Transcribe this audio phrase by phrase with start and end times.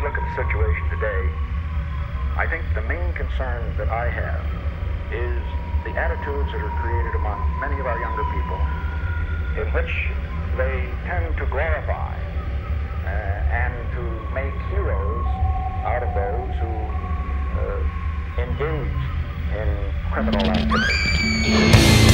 [0.00, 1.28] we look at the situation today,
[2.36, 4.44] I think the main concern that I have
[5.12, 5.42] is
[5.84, 8.60] the attitudes that are created among many of our younger people
[9.60, 10.08] in which
[10.56, 12.16] they tend to glorify
[13.04, 14.02] uh, and to
[14.32, 15.26] make heroes
[15.84, 16.72] out of those who
[17.60, 17.84] uh,
[18.40, 19.00] engage
[19.52, 19.68] in
[20.12, 22.09] criminal activity.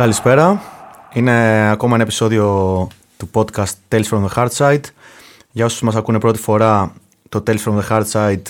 [0.00, 0.62] Καλησπέρα.
[1.12, 4.80] Είναι ακόμα ένα επεισόδιο του podcast Tales from the Hard Side.
[5.50, 6.92] Για όσους μας ακούνε πρώτη φορά,
[7.28, 8.42] το Tales from the Hard Side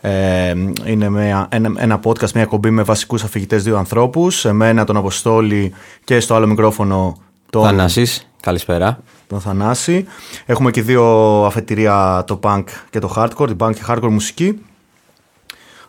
[0.00, 4.44] ε, είναι μια, ένα, ένα podcast, μια κομπή με βασικούς αφηγητές δύο ανθρώπους.
[4.44, 5.72] Εμένα, τον Αποστόλη
[6.04, 7.16] και στο άλλο μικρόφωνο
[7.50, 8.98] τον Θανάσης, καλησπέρα.
[9.26, 10.06] τον Θανάση.
[10.46, 11.04] Έχουμε και δύο
[11.44, 14.62] αφετηρία, το punk και το hardcore, την punk και hardcore μουσική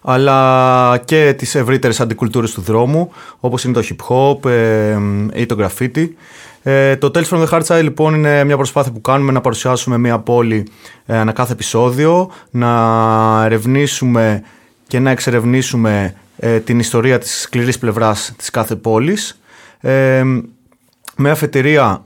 [0.01, 4.97] αλλά και τις ευρύτερες αντικουλτούρες του δρόμου όπως είναι το hip hop ε,
[5.33, 6.07] ή το graffiti.
[6.63, 9.97] Ε, το Tales from the Hard Side λοιπόν είναι μια προσπάθεια που κάνουμε να παρουσιάσουμε
[9.97, 10.67] μια πόλη
[11.05, 14.43] ε, ανά κάθε επεισόδιο, να ερευνήσουμε
[14.87, 19.39] και να εξερευνήσουμε ε, την ιστορία της σκληρής πλευράς της κάθε πόλης
[19.79, 20.23] ε,
[21.15, 22.03] με αφετηρία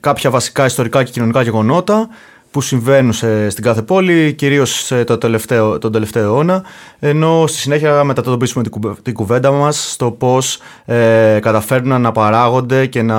[0.00, 2.08] κάποια βασικά ιστορικά και κοινωνικά γεγονότα
[2.56, 6.64] που συμβαίνουν σε- στην κάθε πόλη, κυρίως ε, το τελευταίο, τον τελευταίο αιώνα,
[6.98, 12.86] ενώ στη συνέχεια μετατοπίσουμε την, κουβε- την κουβέντα μας στο πώς ε, καταφέρνουν να παράγονται
[12.86, 13.18] και να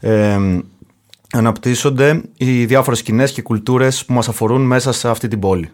[0.00, 0.38] ε,
[1.32, 5.70] αναπτύσσονται οι διάφορες σκηνές και κουλτούρες που μας αφορούν μέσα σε αυτή την πόλη.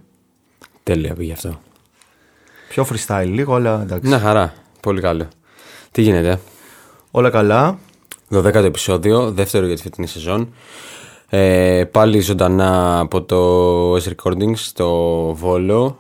[0.83, 1.61] Τέλεια πήγε αυτό.
[2.69, 4.09] Πιο freestyle λίγο, αλλά εντάξει.
[4.09, 4.53] Μια χαρά.
[4.81, 5.29] Πολύ καλό.
[5.91, 6.41] Τι γίνεται;
[7.11, 7.79] Όλα καλά.
[8.35, 10.53] 12ο επεισόδιο, δεύτερο για τη φετινή σεζόν.
[11.31, 14.89] Ε, πάλι ζωντανά από το S Recordings στο
[15.39, 15.99] Βόλο.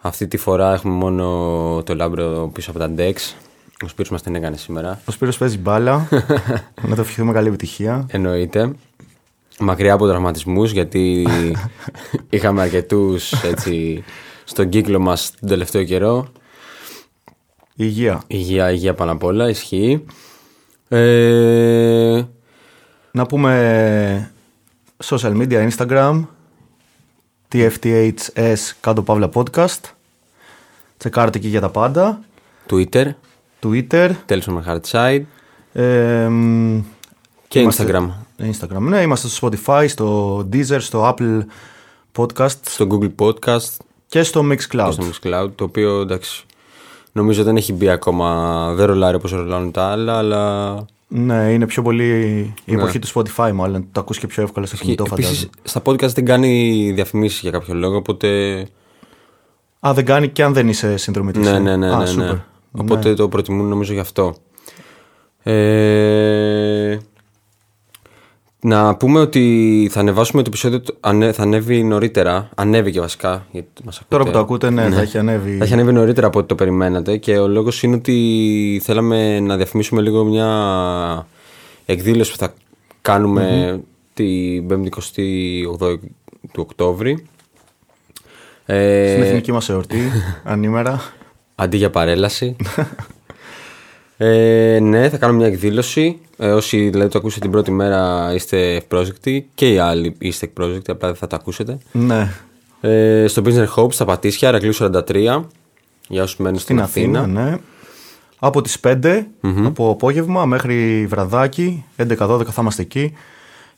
[0.00, 3.14] Αυτή τη φορά έχουμε μόνο το λάμπρο πίσω από τα Dex.
[3.84, 5.00] Ο Σπύρος μας την έκανε σήμερα.
[5.08, 6.08] Ο Σπύρος παίζει μπάλα.
[6.88, 8.06] να το ευχηθούμε καλή επιτυχία.
[8.10, 8.72] Εννοείται.
[9.58, 11.26] Μακριά από τραυματισμούς γιατί
[12.30, 14.04] είχαμε αρκετούς έτσι
[14.44, 16.26] στον κύκλο μας τον τελευταίο καιρό.
[17.76, 18.22] Υγεία.
[18.26, 20.04] Υγεία, υγεία πάνω απ' όλα, ισχύει.
[20.88, 22.22] Ε,
[23.10, 24.32] Να πούμε
[25.08, 26.24] social media, Instagram,
[27.52, 29.80] TFTHS κάτω παύλα podcast.
[30.96, 32.20] Τσεκάρτε εκεί για τα πάντα.
[32.70, 33.06] Twitter,
[33.62, 34.10] Twitter.
[34.28, 35.22] Tales from the Hard Side
[35.72, 36.80] ε, μ,
[37.48, 38.08] και είμαστε- Instagram.
[38.50, 38.80] Instagram.
[38.80, 41.40] Ναι, είμαστε στο Spotify, στο Deezer, στο Apple
[42.16, 43.76] Podcast Στο Google Podcast
[44.06, 44.56] και στο Mixcloud.
[44.86, 46.44] και στο Mixcloud, το οποίο εντάξει,
[47.12, 50.74] νομίζω δεν έχει μπει ακόμα, δεν ρολάρει όπως ρολάρουν τα άλλα, αλλά
[51.16, 52.20] Ναι, είναι πιο πολύ
[52.64, 52.76] η Ναι.
[52.82, 53.86] εποχή του Spotify μάλλον.
[53.92, 55.52] Το ακούς και πιο εύκολα στο κινητό επίσης φαντάζομαι.
[55.62, 58.28] στα podcast δεν κάνει διαφημίσεις για κάποιο λόγο, οπότε
[59.80, 61.42] Α, δεν κάνει και αν δεν είσαι συνδρομητής.
[61.50, 61.58] ναι, ε.
[61.58, 62.30] ναι, ναι, Α, ναι, ναι.
[62.32, 62.38] super.
[62.72, 63.14] Οπότε Ναι.
[63.14, 64.34] το προτιμούν νομίζω γι' αυτό.
[65.42, 66.98] Ε,
[68.66, 73.70] να πούμε ότι θα ανεβάσουμε το επεισόδιο, το- ανε- θα ανέβει νωρίτερα, ανέβηκε βασικά, γιατί
[73.84, 74.10] μας ακούτε.
[74.16, 75.56] Τώρα που το ακούτε, ναι, θα έχει ανέβει.
[75.56, 79.56] Θα έχει ανέβει νωρίτερα από ό,τι το περιμένατε και ο λόγος είναι ότι θέλαμε να
[79.56, 81.26] διαφημίσουμε λίγο μια
[81.86, 82.54] εκδήλωση που θα
[83.02, 83.80] κάνουμε
[84.14, 84.88] την 5η
[85.80, 85.98] 28
[86.52, 87.24] του Οκτώβρη.
[88.66, 89.98] Ε, Στην εθνική μας εορτή,
[90.44, 91.00] ανήμερα.
[91.54, 92.56] Αντί για παρέλαση.
[94.16, 96.18] ε, ναι, θα κάνουμε μια εκδήλωση.
[96.36, 100.90] Ε, όσοι δηλαδή το ακούσετε την πρώτη μέρα είστε ευπρόσδεκτοι και οι άλλοι είστε ευπρόσδεκτοι,
[100.90, 101.78] απλά δεν θα το ακούσετε.
[101.92, 102.30] ναι,
[102.80, 105.44] Ε, στο Business Hope στα Πατήσια, Αρακλείου 43,
[106.08, 107.56] για όσους μένουν στην, στην Αθήνα, ναι.
[108.38, 109.24] Από τις 5
[109.64, 113.12] από απόγευμα μέχρι βραδάκι, 11-12 θα είμαστε εκεί.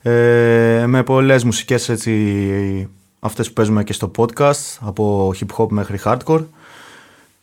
[0.03, 2.89] Ε, με πολλές μουσικές έτσι,
[3.21, 6.45] αυτές που παίζουμε και στο podcast, από hip hop μέχρι hardcore.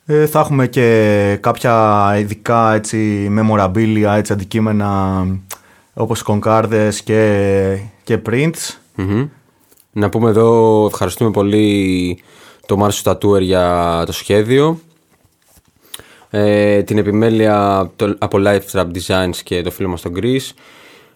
[0.05, 5.25] Ε, θα έχουμε και κάποια ειδικά έτσι, memorabilia, έτσι, αντικείμενα
[5.93, 8.77] όπως κονκάρδες και, και prints.
[8.95, 9.27] Μμμ.
[9.91, 12.23] Να πούμε εδώ ευχαριστούμε πολύ
[12.65, 14.79] το Μάρσο Τατούερ για το σχέδιο.
[16.29, 20.49] Ε, την επιμέλεια το- από Life Trap Designs και το φίλο μας τον Chris.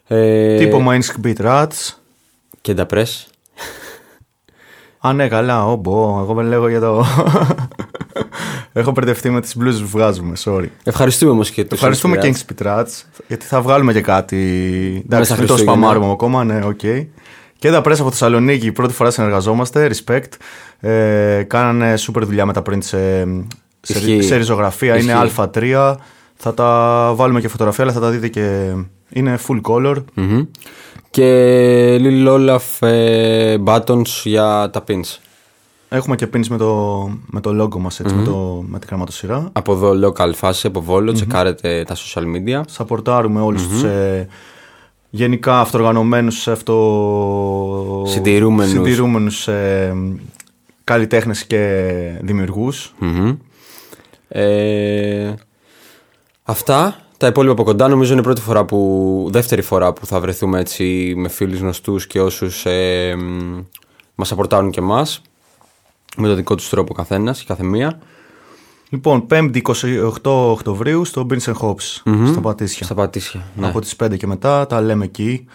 [0.08, 1.94] Ε, Τύπο Minsk Beat Rats.
[2.62, 3.26] Και τα Press.
[5.00, 6.20] Α, ναι, καλά, όμπο.
[6.22, 7.06] Εγώ με λέγω για το.
[8.78, 10.66] Έχω μπερδευτεί με τις μπλούζες που βγάζουμε, sorry.
[10.84, 12.86] Ευχαριστούμε όμω και του Ευχαριστούμε και King Rats,
[13.28, 14.38] γιατί θα βγάλουμε και κάτι.
[15.06, 15.72] Εντάξει, μην το Χριστούγεννα.
[15.72, 16.80] σπαμάρουμε ακόμα, ναι, οκ.
[17.60, 20.32] Και τα πρέσσα από Θεσσαλονίκη, πρώτη φορά συνεργαζόμαστε, respect.
[20.90, 23.24] Ε, κάνανε super δουλειά με τα print σε,
[23.82, 24.22] σε, Ισχύει.
[24.22, 24.98] σε ριζογραφία.
[24.98, 25.50] Είναι Ισχύει.
[25.54, 25.96] Α3.
[26.36, 28.74] Θα τα βάλουμε και φωτογραφία, αλλά θα τα δείτε και.
[29.10, 29.96] Είναι full color.
[30.14, 30.42] Μμμ.
[31.10, 35.18] Και Lil Olaf ε, buttons για τα pins.
[35.90, 39.50] Έχουμε και pins με το, με το logo μας, έτσι, με, το, με την γραμματοσυρά.
[39.52, 42.62] Από εδώ local φάση, από Βόλο, τσεκάρετε τα social media.
[42.68, 44.28] Σαπορτάρουμε όλους τους ε,
[45.10, 48.04] γενικά αυτοργανωμένους, σε αυτό...
[48.08, 48.72] Συντηρούμενους.
[48.72, 49.96] συντηρούμενους ε,
[50.84, 51.92] καλλιτέχνες και
[52.22, 52.94] δημιουργούς.
[53.00, 53.36] Μμμ.
[54.28, 55.34] Ε,
[56.44, 57.02] αυτά.
[57.18, 60.60] Τα υπόλοιπα από κοντά νομίζω είναι η πρώτη φορά που, δεύτερη φορά που θα βρεθούμε
[60.60, 63.60] έτσι με φίλους γνωστούς και όσους ε, μ,
[64.16, 65.22] μας απορτάρουν και εμάς
[66.18, 68.00] με το δικό τους τρόπο ο καθένας, η καθεμία.
[68.90, 72.86] Λοιπόν, 5η 28 Οκτωβρίου στο Beans Hops, στα Πατήσια.
[72.86, 73.44] Στα πατήσια.
[73.56, 73.68] Ναι.
[73.68, 75.46] Από τις 5 και μετά, τα λέμε εκεί.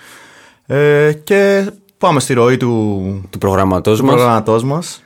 [0.66, 4.14] Ε, και πάμε στη ροή του, Του προγραμματός του μας.
[4.14, 5.02] προγραμματός μας.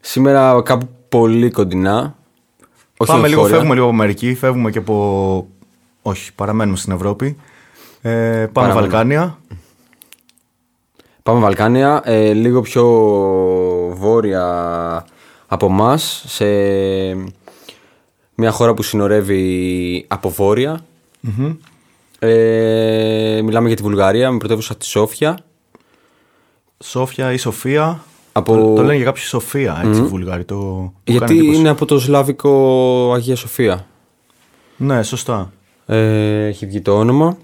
[0.00, 2.16] Σήμερα κάπου πολύ κοντινά.
[2.96, 3.54] Όχι Πάμε λίγο, εγχώρια.
[3.56, 5.46] φεύγουμε λίγο από Αμερική, φεύγουμε και από...
[6.02, 7.36] Όχι, παραμένουμε στην Ευρώπη.
[8.00, 8.80] Ε, πάμε Παραμένουμε.
[8.80, 9.38] Βαλκάνια.
[11.28, 12.84] Πάμε Βαλκάνια, ε, λίγο πιο
[13.96, 15.06] βόρεια
[15.46, 16.44] από μας σε
[18.34, 20.80] μια χώρα που συνορεύει από βόρεια.
[22.18, 25.38] Ε, μιλάμε για τη Βουλγαρία με πρωτεύουσα τη Σόφια.
[26.84, 28.00] Σόφια ή Σοφία.
[28.32, 30.44] Από- Το, το λένε για κάποιο Σοφία, έτσι, mm Βουλγάροι.
[30.44, 31.58] Το, μου κάνει Γιατί εντύπωση.
[31.58, 33.86] είναι από το Σλάβικο Αγία Σοφία.
[34.76, 35.52] Ναι, σωστά.
[35.86, 37.36] Ε, έχει βγει το όνομα.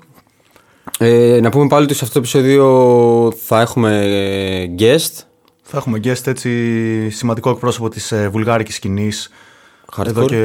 [0.98, 5.22] Ε, να πούμε πάλι ότι σε αυτό το επεισόδιο θα έχουμε ε, guest.
[5.62, 9.30] Θα έχουμε guest έτσι σημαντικό εκπρόσωπο της ε, βουλγάρικης σκηνής.
[9.96, 10.06] Hardcore.
[10.06, 10.42] εδώ και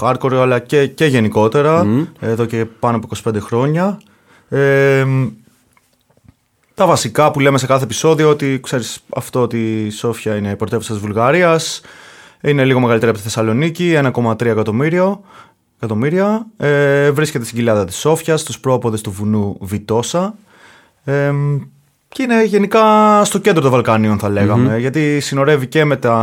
[0.00, 1.86] hardcore αλλά και, και γενικότερα.
[2.20, 4.00] Εδώ και πάνω από 25 χρόνια.
[4.48, 5.04] Ε,
[6.74, 10.56] τα βασικά που λέμε σε κάθε επεισόδιο ότι ξέρεις αυτό ότι η Σόφια είναι η
[10.56, 11.80] πρωτεύουσα της Βουλγαρίας.
[12.42, 15.20] Είναι λίγο μεγαλύτερη από τη Θεσσαλονίκη 1,3 εκατομμύριο
[15.82, 20.34] εκατομμύρια ε, βρίσκεται στην κοιλάδα της Σόφιας στους πρόποδες του βουνού Βιτόσα
[21.04, 21.32] ε,
[22.08, 22.84] και είναι γενικά
[23.24, 26.14] στο κέντρο των Βαλκανίων θα λέγαμε γιατί συνορεύει και με τα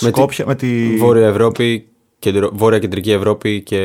[0.00, 0.96] Με τη- Σκόπια, με τη...
[0.98, 1.86] Βόρεια Ευρώπη,
[2.18, 2.50] κεντρο...
[2.52, 3.80] Βόρεια Κεντρική Ευρώπη και.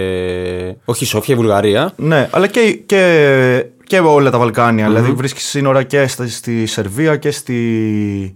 [0.86, 1.94] Όχι, Σόφια, η Βουλγαρία.
[1.96, 7.16] Ναι, αλλά και, και, και όλα τα βαλκανια Δηλαδή βρίσκει σύνορα και στη, στη Σερβία
[7.16, 8.36] και στη.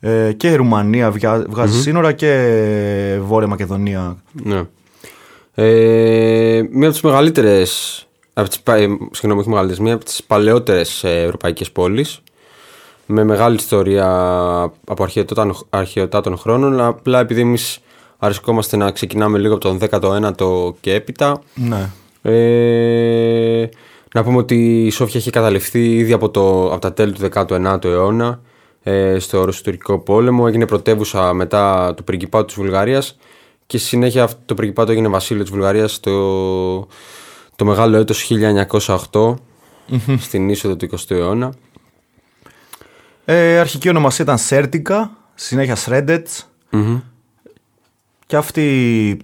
[0.00, 4.16] Ε, και η Ρουμανία βγα- βγάζει σύνορα και Βόρεια Μακεδονία.
[4.32, 4.62] Ναι.
[5.60, 8.02] Ε, μία από τις μεγαλύτερες.
[8.32, 12.20] Από τις, πα- ε, συγγνώμη, όχι μεγαλύτερες, μία από τις παλαιότερες ευρωπαϊκές πόλεις.
[13.06, 14.06] Με μεγάλη ιστορία
[14.86, 16.72] από αρχαιοτάτων, αρχαιοτάτων χρόνων.
[16.72, 17.78] αλλά Απλά επειδή εμείς
[18.18, 21.40] αρεσκόμαστε να ξεκινάμε λίγο από τον 19ο και έπειτα.
[21.54, 21.90] Ναι.
[22.22, 23.68] Ε,
[24.14, 27.84] να πούμε ότι η Σόφια είχε καταληφθεί ήδη από, το, από τα τέλη του 19ου
[27.84, 28.40] αιώνα
[28.82, 30.44] ε, στο Ρωσοτουρκικό πόλεμο.
[30.48, 33.16] Έγινε πρωτεύουσα μετά του πριγκιπάτου της Βουλγαρίας
[33.68, 36.78] και στη συνέχεια αυτό το πριγκιπάτο έγινε βασίλειο της Βουλγαρίας το,
[37.56, 38.30] το μεγάλο έτος
[39.10, 39.34] 1908
[40.18, 41.54] στην είσοδο του 20ου αιώνα.
[43.24, 46.48] Ε, αρχική ονομασία ήταν Σέρτικα, συνέχεια Σρέντετς.
[48.26, 49.16] Και αυτή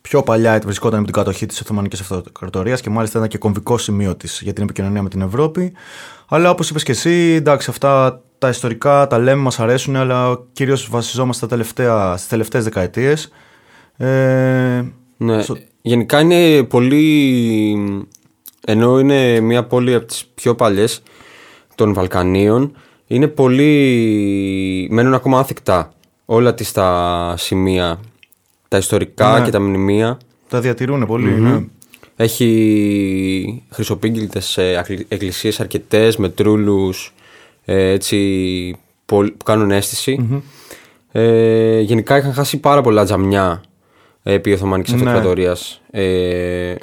[0.00, 4.16] πιο παλιά βρισκόταν με την κατοχή της Οθωμανικής Αυτοκρατορίας και μάλιστα ήταν και κομβικό σημείο
[4.16, 5.72] της για την επικοινωνία με την Ευρώπη.
[6.28, 10.88] Αλλά όπως είπες και εσύ, εντάξει, αυτά τα ιστορικά τα λέμε, μας αρέσουν, αλλά κυρίως
[10.90, 13.32] βασιζόμαστε στα τελευταία, στις τελευταίες δεκαετίες.
[13.96, 14.84] Ε,
[15.16, 18.02] Ναι, Στο- γενικά είναι πολύ.
[18.66, 21.02] ενώ είναι μια πόλη από τις πιο παλιές
[21.74, 24.88] των Βαλκανίων, είναι πολύ.
[24.90, 25.92] μένουν ακόμα άθικτα
[26.24, 28.00] όλα τις τα σημεία,
[28.68, 29.44] τα ιστορικά Ναι.
[29.44, 30.18] και τα μνημεία.
[30.48, 31.30] τα διατηρούν πολύ.
[31.30, 31.64] ναι.
[32.16, 37.23] Έχει χρυσοπίγγυλτες ε, ακλ- εκκλησίες αρκετές με τρούλους ε,
[37.64, 40.42] έτσι, πολ- που κάνουν αίσθηση.
[41.12, 43.62] Ε, γενικά είχαν χάσει πάρα πολλά τζαμιά
[44.22, 44.98] ε, επί Οθωμανικής Ναι.
[45.00, 46.74] Αυτοκρατορίας ε,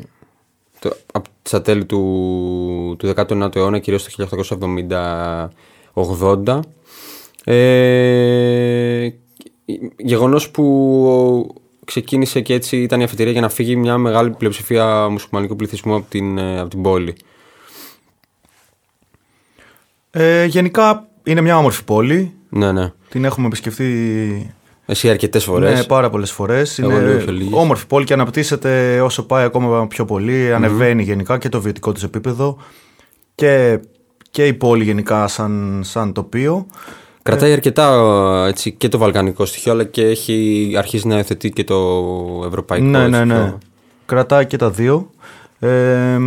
[0.79, 4.27] το, από τα τέλη του, του 19ου αιώνα, κυρίως το
[5.93, 6.59] 1870-80.
[7.43, 9.09] Ε,
[9.97, 15.55] γεγονός που ξεκίνησε και έτσι ήταν η αφετηρία για να φύγει μια μεγάλη πλειοψηφία μουσουλμανικού
[15.55, 17.15] πληθυσμού από την, ε, από την πόλη.
[20.11, 22.33] Ε, γενικά είναι μια όμορφη πόλη.
[22.49, 22.91] Ναι, ναι.
[23.09, 25.77] Την έχουμε επισκεφτεί Εσύ αρκετές φορές.
[25.79, 26.79] Ναι, πάρα πολλές φορές.
[26.79, 27.53] Εγώ Είναι λίγο πιο λίγες.
[27.53, 30.53] όμορφη πόλη και αναπτύσσεται όσο πάει ακόμα πιο πολύ.
[30.53, 32.57] Ανεβαίνει γενικά και το βιωτικό της επίπεδο
[33.35, 33.79] και,
[34.31, 36.65] και η πόλη γενικά σαν, σαν τοπίο.
[37.23, 41.75] Κρατάει αρκετά έτσι, και το βαλκανικό στοιχείο, αλλά και έχει αρχίσει να υιοθετεί και το
[42.47, 43.25] ευρωπαϊκό Ναι, ναι, στοιχείο.
[43.35, 43.53] ναι.
[44.05, 45.09] Κρατάει και τα δύο.
[45.59, 46.17] Ε,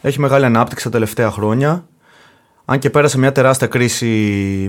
[0.00, 1.86] έχει μεγάλη ανάπτυξη τα τελευταία χρόνια.
[2.70, 4.06] Αν και πέρασε μια τεράστια κρίση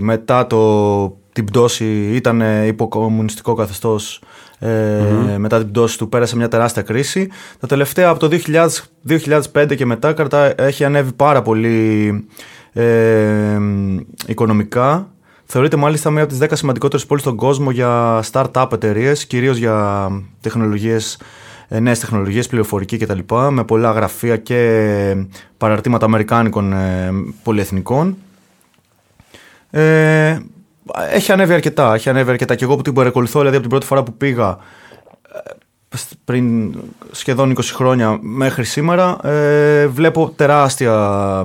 [0.02, 4.22] μετά το, την πτώση, ήταν υποκομμουνιστικό καθεστώς
[4.58, 7.28] ε, μετά την πτώση του, πέρασε μια τεράστια κρίση.
[7.60, 8.68] Τα τελευταία από το 2000,
[9.52, 12.08] 2005 και μετά κρατά, έχει ανέβει πάρα πολύ
[12.72, 13.58] ε,
[14.26, 15.08] οικονομικά.
[15.44, 20.08] Θεωρείται μάλιστα μία από τις 10 σημαντικότερες πόλεις στον κόσμο για start-up εταιρείες, κυρίως για
[20.40, 21.18] τεχνολογίες,
[21.72, 23.18] ε, νέες τεχνολογίες, πληροφορική κτλ.
[23.50, 27.10] Με πολλά γραφεία και παραρτήματα αμερικάνικων ε,
[27.42, 28.16] πολυεθνικών.
[29.70, 30.38] Ε,
[31.10, 32.54] έχει ανέβει αρκετά, έχει ανέβει αρκετά.
[32.54, 34.58] Και εγώ που την παρακολουθώ, δηλαδή από την πρώτη φορά που πήγα
[35.34, 36.74] ε, πριν
[37.10, 41.44] σχεδόν 20 χρόνια μέχρι σήμερα, ε, βλέπω τεράστια,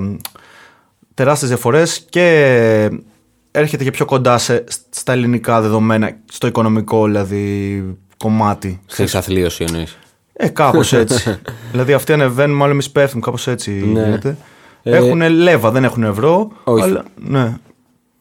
[1.13, 2.89] τεράστιες διαφορές και
[3.51, 7.83] έρχεται και πιο κοντά σε, στα ελληνικά δεδομένα, στο οικονομικό δηλαδή
[8.17, 8.79] κομμάτι.
[8.85, 9.97] Στην εξαθλίωση εννοείς.
[10.37, 11.39] Ε, κάπως έτσι.
[11.71, 14.03] δηλαδή αυτοί ανεβαίνουν, μάλλον εμείς πέφτουμε, κάπως έτσι Ναι.
[14.03, 14.37] γίνεται.
[14.83, 16.51] Ε, Έχουν λέβα, δεν έχουν ευρώ.
[16.63, 16.83] όχι.
[16.83, 17.57] Αλλά, ναι.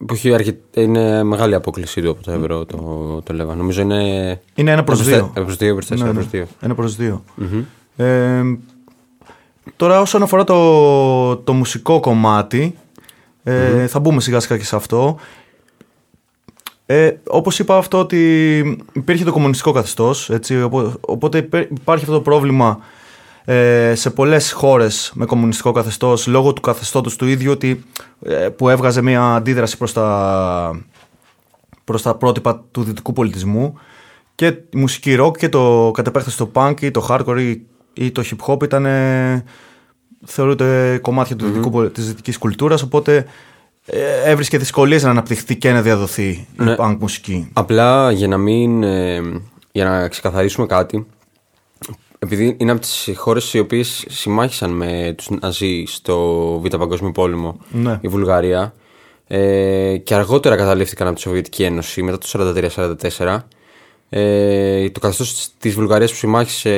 [0.06, 0.56] Που έχει αρκε...
[0.74, 2.76] είναι μεγάλη απόκλησή του από το ευρώ το,
[3.24, 3.54] το Λέβα.
[3.54, 4.02] Νομίζω είναι.
[4.54, 5.30] Είναι ένα προς δύο.
[5.34, 6.20] Ένα προς δύο, προς τέσσερα Ναι, ναι.
[6.20, 6.46] προς δύο.
[6.60, 7.24] Ένα προς δύο.
[7.96, 8.42] Ε,
[9.76, 12.74] τώρα όσον αφορά το, το μουσικό κομμάτι,
[13.42, 15.16] ε, θα μπούμε σιγά σιγά και σε αυτό.
[16.86, 18.60] Ε, όπως είπα αυτό ότι
[18.92, 22.78] υπήρχε το κομμουνιστικό καθεστώς, έτσι, οπο- οπότε υπέ- υπάρχει αυτό το πρόβλημα
[23.44, 27.84] ε, σε πολλές χώρες με κομμουνιστικό καθεστώς λόγω του καθεστώτος του ίδιου ότι,
[28.22, 30.82] ε, που έβγαζε μια αντίδραση προς τα,
[31.84, 33.78] προς τα πρότυπα του δυτικού πολιτισμού
[34.34, 37.62] και η μουσική rock και το κατ' επέκταση το punk ή το hardcore ή,
[38.04, 39.44] ή το hip hop ήταν ε,
[40.24, 43.24] θεωρούνται κομμάτια του δυτικού, πολ- της δυτικής κουλτούρας οπότε ε,
[44.24, 46.72] έβρισκε δυσκολίες να αναπτυχθεί και να διαδοθεί Ναι.
[46.72, 47.48] η punk μουσική.
[47.52, 48.82] Απλά για να μην.
[48.82, 49.20] ε,
[49.72, 51.06] για να ξεκαθαρίσουμε κάτι.
[52.18, 56.18] Επειδή είναι από τις χώρες οι οποίες συμμάχησαν με τους Ναζί στο
[56.64, 57.98] Β' Παγκόσμιο Πόλεμο, Ναι.
[58.00, 58.74] η Βουλγαρία,
[59.26, 63.48] ε, και αργότερα καταλήφθηκαν από τη Σοβιετική Ένωση μετά το 43-44.
[64.08, 66.70] Ε, το καθεστώς της Βουλγαρίας που συμμάχησε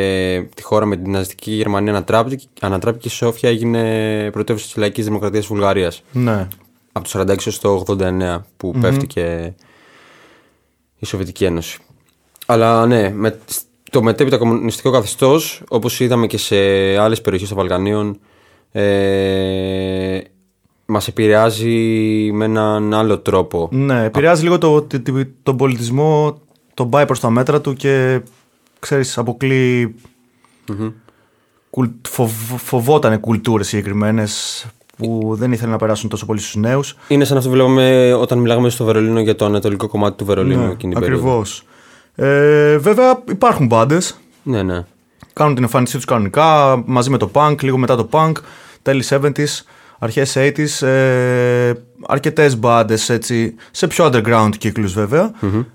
[0.54, 5.04] τη χώρα με την ναζιστική Γερμανία ανατράπηκε, ανατράπηκε και η Σόφια έγινε πρωτεύουσα της Λαϊκής
[5.04, 6.02] Δημοκρατίας της Βουλγαρίας.
[6.12, 6.48] Ναι.
[6.96, 9.54] Από το 46 έως το 89 που πέφτηκε
[10.98, 11.78] η Σοβιετική Ένωση.
[12.46, 13.38] Αλλά ναι, με,
[13.90, 16.56] το μετέπειτα κομμουνιστικό καθεστώς, όπως είδαμε και σε
[16.98, 18.18] άλλες περιοχές των Βαλκανίων,
[18.72, 20.20] ε,
[20.86, 21.74] μας επηρεάζει
[22.32, 23.68] με έναν άλλο τρόπο.
[23.72, 26.40] Ναι, επηρεάζει λίγο το, το, το- τον πολιτισμό,
[26.74, 28.20] τον πάει προς τα μέτρα του και
[28.78, 29.94] ξέρεις, αποκλείει
[31.70, 36.96] κουλ, φοβ- φοβότανε κουλτούρες συγκεκριμένες που δεν ήθελαν να περάσουν τόσο πολύ στους νέους.
[37.08, 40.70] Είναι σαν αυτό που βλέπαμε όταν μιλάγαμε στο Βερολίνο για το ανατολικό κομμάτι του Βερολίνου
[40.70, 41.26] εκείνη την περίοδο.
[41.28, 41.62] ακριβώς.
[42.14, 44.16] Ε, βέβαια υπάρχουν μπάντες.
[44.42, 44.84] Ναι, ναι.
[45.32, 48.32] Κάνουν την εμφάνισή τους κανονικά μαζί με το punk, λίγο μετά το punk,
[48.82, 49.62] τέλη 70s,
[49.98, 51.72] αρχές 80s, ε,
[52.06, 55.30] αρκετές μπάντες έτσι, σε πιο underground κύκλους βέβαια.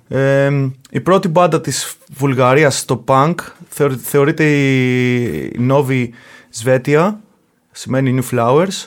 [0.08, 0.52] Ε,
[0.90, 3.36] η πρώτη μπάντα της Βουλγαρίας στο punk
[3.70, 6.08] θεωρ- θεωρείται η Novi
[6.64, 7.14] Svetia,
[7.72, 8.86] σημαίνει New Flowers.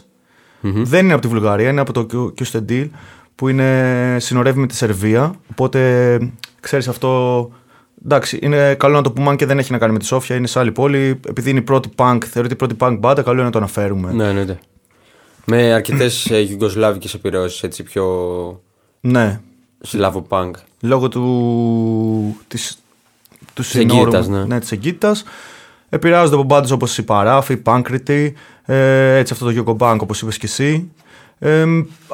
[0.73, 2.07] Δεν είναι από τη Βουλγαρία, είναι από το
[2.39, 2.89] Kyustendil
[3.35, 5.35] που είναι, συνορεύει με τη Σερβία.
[5.51, 6.19] Οπότε
[6.61, 7.51] ξέρεις αυτό.
[8.05, 10.37] Εντάξει, είναι καλό να το πούμε αν και δεν έχει να κάνει με τη Σόφια,
[10.37, 11.21] είναι σε άλλη πόλη.
[11.29, 14.13] Επειδή είναι η πρώτη punk, θεωρείται η πρώτη punk μπάντα, καλό είναι να το αναφέρουμε.
[14.13, 14.59] Ναι, ναι, ναι.
[15.45, 18.05] Με αρκετές γιουγκοσλάβικε επιρροές, έτσι πιο
[19.01, 19.41] Ναι.
[19.81, 20.51] σλάβο punk.
[20.81, 22.79] Λόγω του, της,
[23.55, 24.45] του Της εγκύτητας, ναι.
[24.45, 25.25] ναι, της εγκύτητας.
[25.95, 28.35] Επηρεάζονται από μπάντες όπως η Παράφη, η Πάνκριτη,
[28.65, 30.91] ε, έτσι αυτό το Yoko Bank όπως είπες και εσύ.
[31.39, 31.65] Ε,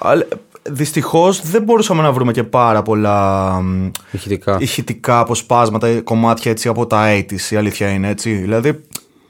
[0.00, 0.26] αλλά,
[0.70, 4.56] δυστυχώς δεν μπορούσαμε να βρούμε και πάρα πολλά μ, Ηχητικά.
[4.60, 8.32] ηχητικά αποσπάσματα, κομμάτια έτσι από τα 80's, η αλήθεια είναι έτσι.
[8.32, 8.68] Δηλαδή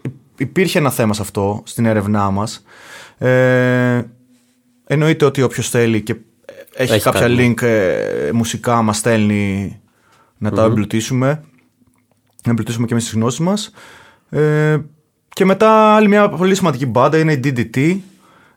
[0.02, 2.64] υ- υπήρχε ένα θέμα σε αυτό στην έρευνά μας.
[3.18, 4.02] Ε,
[4.86, 6.16] εννοείται ότι όποιος θέλει και
[6.74, 7.48] έχει, Έχει κάποια κάτι, ναι.
[7.54, 9.80] link ε, μουσικά μας στέλνει
[10.38, 11.42] να τα εμπλουτίσουμε.
[12.44, 13.70] Να εμπλουτίσουμε και εμείς τις γνώσεις μας.
[14.30, 14.78] Ε,
[15.28, 17.98] και μετά άλλη μια πολύ σημαντική μπάντα είναι η DDT.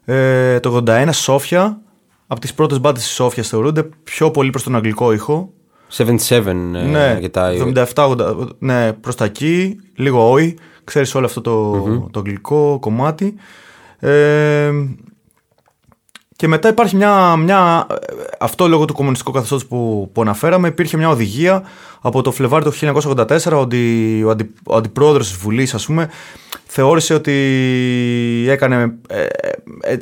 [0.05, 1.81] Ε, το 81, Σόφια.
[2.27, 5.53] Από τις πρώτες μπάντες της Σόφιας θεωρούνται πιο πολύ προς τον αγγλικό ήχο.
[5.97, 7.51] 77 ε, Ναι, αρκετά.
[7.95, 11.71] 77-80, ναι, προς τα εκεί, λίγο όι, ξέρεις όλο αυτό το,
[12.11, 13.35] το αγγλικό κομμάτι.
[13.99, 14.71] Ε,
[16.43, 17.87] και μετά υπάρχει μια, μια,
[18.39, 21.63] αυτό λόγω του κομμουνιστικού καθεστώτος που, που αναφέραμε, υπήρχε μια οδηγία
[22.01, 26.09] από το Φλεβάρι του 1984 ότι ο, αντι, ο αντιπρόεδρος της Βουλής, ας πούμε,
[26.65, 27.31] θεώρησε ότι
[28.49, 28.93] έκανε...
[29.07, 29.27] ε, ε,
[29.81, 29.93] ε,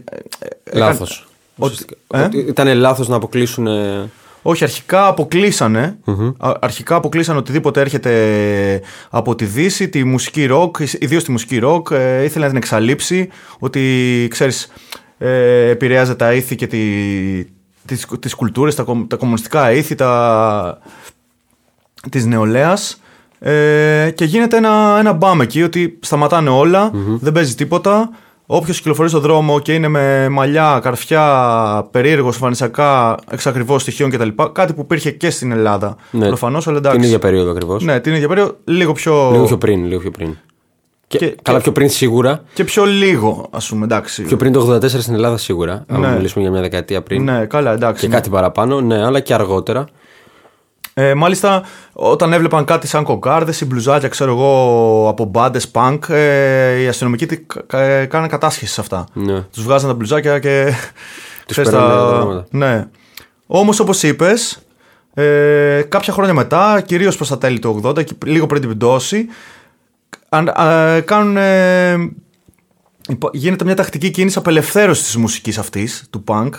[0.63, 1.27] ε, Λάθος.
[1.57, 1.95] Ότι- Ουσιαστικά.
[2.13, 3.67] ε; Ότι ήταν λάθος να αποκλείσουν.
[3.67, 4.10] ε,
[4.41, 5.98] Όχι, αρχικά αποκλείσανε.
[6.38, 11.88] Α- Αρχικά αποκλείσανε οτιδήποτε έρχεται από τη Δύση, τη μουσική ροκ, ιδίως τη μουσική ροκ.
[11.91, 13.29] Ε, ήθελε να την εξαλείψει.
[13.60, 14.71] Ότι ξέρεις,
[15.23, 16.79] ε, επηρεάζει τα ήθη και τη,
[17.85, 20.79] τις, τις κουλτούρες, τα, κομμ- τα κομμουνιστικά ήθη, τα,
[22.09, 23.01] της νεολαίας
[23.39, 28.09] ε, και γίνεται ένα, ένα μπαμ εκεί ότι σταματάνε όλα, δεν παίζει τίποτα.
[28.45, 34.27] Όποιος κυκλοφορεί στον δρόμο και είναι με μαλλιά, καρφιά, περίεργο, εμφανισιακά, εξακριβώς στοιχείων κτλ.
[34.51, 35.95] Κάτι που υπήρχε και στην Ελλάδα.
[36.11, 36.27] Ναι.
[36.27, 36.97] Προφανώς, αλλά εντάξει.
[36.97, 37.83] Την ίδια περίοδο ακριβώς.
[37.83, 38.55] Ναι, την ίδια περίοδο.
[38.63, 39.29] Λίγο πιο.
[39.31, 40.37] Λίγο πιο πριν, λίγο πιο πριν.
[41.12, 42.44] Και, Και- καλά, και- πιο πριν σίγουρα.
[42.53, 44.22] Και πιο λίγο, ας πούμε, εντάξει.
[44.24, 45.86] Πιο πριν το 84 στην Ελλάδα σίγουρα.
[45.88, 46.08] Αν Ναι.
[46.15, 47.24] μιλήσουμε για μια δεκαετία πριν.
[47.24, 48.01] Ναι, καλά, εντάξει.
[48.01, 48.13] Και ναι.
[48.15, 49.86] κάτι παραπάνω, ναι, αλλά και αργότερα.
[50.94, 51.63] Ε, μάλιστα,
[51.94, 57.25] όταν έβλεπαν κάτι σαν κοκάρδες ή μπλουζάκια, ξέρω εγώ, από μπάντες punk, ε, οι αστυνομικοί
[57.25, 57.38] τι-
[57.68, 59.06] κα- ε, κάναν κατάσχεσης σε αυτά.
[59.13, 59.41] Ναι.
[59.53, 60.65] Τους βγάζαν τα μπλουζάκια και.
[61.48, 62.46] Τους ξέρεις, παίρνανε τα πράγματα.
[62.51, 62.88] Ναι.
[63.48, 64.60] Όμως, όπως είπες,
[65.13, 69.25] ε, κάποια χρόνια μετά, κυρίως προς τα τέλη του 80, και λίγο πριν την πτώση,
[70.33, 71.38] αν- α, κάνουν.
[71.38, 71.93] ε,
[73.09, 76.50] υπο- γίνεται μια τακτική κίνηση απελευθέρωσης της μουσικής αυτής, του punk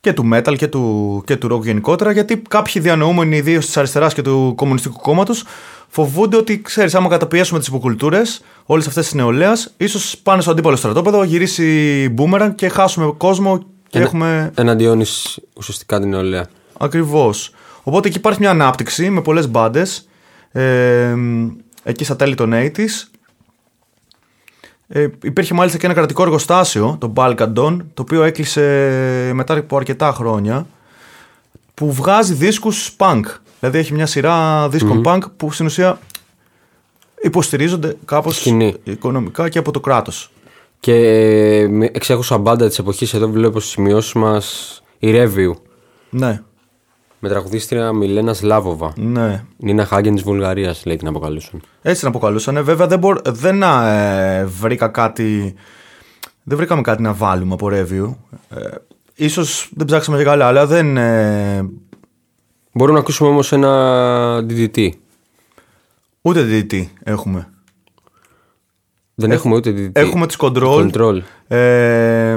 [0.00, 4.14] και του metal και του, και του rock γενικότερα, γιατί κάποιοι διανοούμενοι, ιδίως της αριστεράς
[4.14, 5.44] και του Κομμουνιστικού Κόμματος,
[5.88, 10.76] φοβούνται ότι ξέρεις, άμα καταπιέσουμε τις υποκουλτούρες, όλες αυτές τι νεολαίας, ίσως πάνε στο αντίπαλο
[10.76, 14.52] στρατόπεδο, γυρίσει boomerang και χάσουμε κόσμο και Ενα- έχουμε.
[14.54, 16.46] Εναντιώνεις ουσιαστικά την νεολαία.
[16.78, 17.50] Ακριβώς.
[17.82, 20.08] Οπότε εκεί υπάρχει μια ανάπτυξη με πολλές μπάντες.
[20.52, 21.14] Ε,
[21.88, 23.08] εκεί στα τέλη των 80s.
[24.88, 28.62] Ε, υπήρχε μάλιστα και ένα κρατικό εργοστάσιο, το Balkan Dawn, το οποίο έκλεισε
[29.34, 30.66] μετά από αρκετά χρόνια,
[31.74, 33.22] που βγάζει δίσκους punk.
[33.60, 35.98] Δηλαδή έχει μια σειρά δίσκων punk που στην ουσία
[37.22, 38.74] υποστηρίζονται κάπως Σκηνή.
[38.84, 40.30] οικονομικά και από το κράτος.
[40.80, 40.94] Και
[41.70, 45.62] με εξέχουσα μπάντα της εποχής εδώ βλέπω στις σημειώσεις μας η Ρέβιου.
[46.10, 46.42] Ναι,
[47.20, 48.92] Με τραγουδίστρια Μιλένα Σλάβοβα.
[48.96, 49.44] ναι.
[49.56, 51.60] Νίνα Χάγκεν της Βουλγαρίας, λέει την αποκαλούσαν.
[51.82, 52.64] Έτσι την αποκαλούσαν.
[52.64, 55.54] Βέβαια δεν, μπορ- δεν ε, βρήκα κάτι.
[56.42, 58.14] Δεν βρήκαμε κάτι να βάλουμε από review.
[58.48, 58.68] Ε,
[59.14, 60.96] ίσως δεν ψάξαμε και καλά, αλλά δεν.
[60.96, 61.68] Ε,
[62.72, 64.88] Μπορούμε να ακούσουμε όμως ένα DDT.
[66.22, 67.48] ούτε DDT έχουμε.
[69.14, 69.90] Δεν έχουμε ούτε DDT.
[69.92, 70.90] Έχουμε τις Control.
[70.92, 71.20] Control.
[71.48, 72.36] Ε,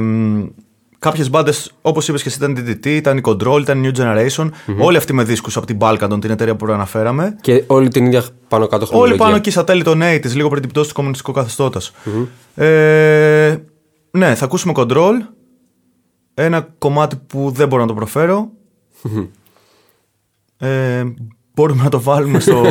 [1.02, 4.00] μ, κάποιες μπάντες, όπως είπες και εσύ, ήταν DDT, ήταν η Control, ήταν η New
[4.00, 4.50] Generation.
[4.80, 7.36] Όλοι αυτοί με δίσκους από την Balkan, την εταιρεία που προαναφέραμε.
[7.42, 9.18] Και όλη την ίδια πάνω κάτω Όλοι χρονολογία.
[9.24, 11.92] πάνω εκεί στα τέλη των 80s, λίγο πριν την πτώση του κομμουνιστικού καθεστώτας.
[12.56, 13.58] Ε,
[14.12, 15.14] ναι, θα ακούσουμε Control.
[16.34, 18.52] Ένα κομμάτι που δεν μπορώ να το προφέρω.
[20.58, 21.04] ε,
[21.62, 22.64] μπορούμε να το βάλουμε στο.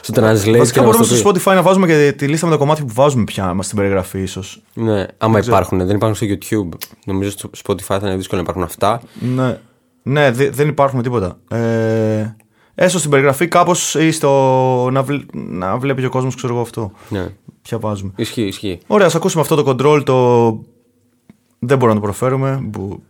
[0.00, 1.40] Στο translate Βασικά και να μπορούμε μας το στο πει.
[1.44, 4.18] Spotify να βάζουμε και τη λίστα με τα κομμάτια που βάζουμε πια μας στην περιγραφή,
[4.22, 4.62] ίσως.
[4.74, 5.86] Ναι, άμα υπάρχουν.
[5.86, 6.78] Δεν υπάρχουν στο YouTube.
[7.04, 9.00] Νομίζω στο Spotify θα είναι δύσκολο να υπάρχουν αυτά.
[9.34, 9.58] Ναι,
[10.02, 11.38] ναι δε- δεν υπάρχουν τίποτα.
[11.50, 12.34] Ε,
[12.74, 14.88] έστω στην περιγραφή κάπως ή στο.
[14.92, 16.90] Να, βλέ- να βλέπει και ο κόσμος, ξέρω εγώ αυτό.
[17.08, 17.26] Ναι.
[17.62, 18.12] Ποια βάζουμε.
[18.16, 18.78] Ισχύει, ισχύει.
[18.86, 20.48] Ωραία, ας ακούσουμε αυτό το control, το...
[21.58, 22.68] Δεν μπορούμε να το προφέρουμε.
[22.72, 23.02] Που...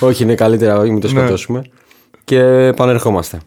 [0.08, 1.60] όχι, είναι καλύτερα, όχι, μην το Ναι.
[2.28, 2.62] Σκοτώσουμε.
[2.62, 3.38] Και επανερχόμαστε.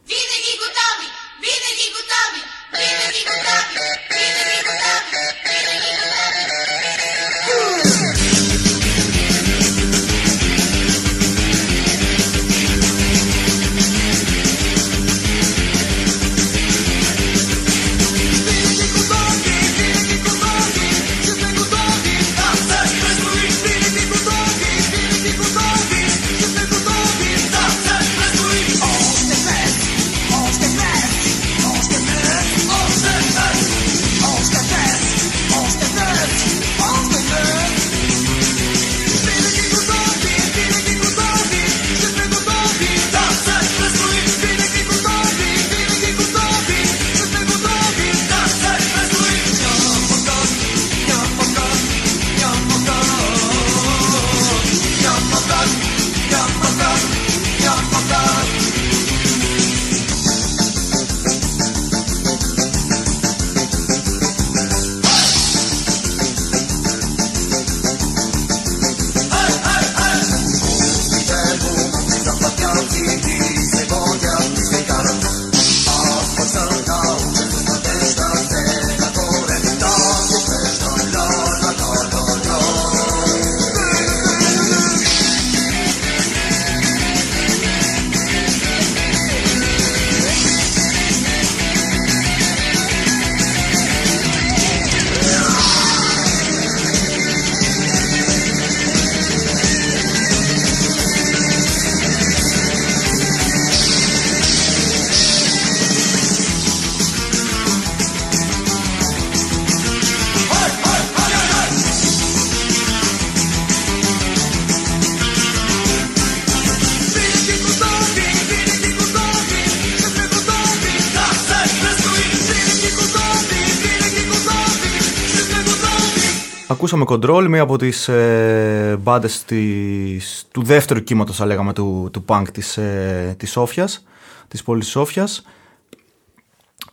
[127.02, 132.26] Ακούσαμε Control, μία από τις ε, μπάντες της, του δεύτερου κύματος, θα λέγαμε, του, του
[132.28, 134.06] punk της, ε, της Σόφιας,
[134.48, 135.46] της πόλης Σόφιας.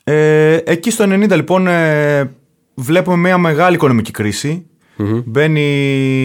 [0.05, 2.31] Ε, εκεί στο 90 λοιπόν ε,
[2.75, 4.67] βλέπουμε μια μεγάλη οικονομική κρίση.
[5.27, 5.61] Μπαίνει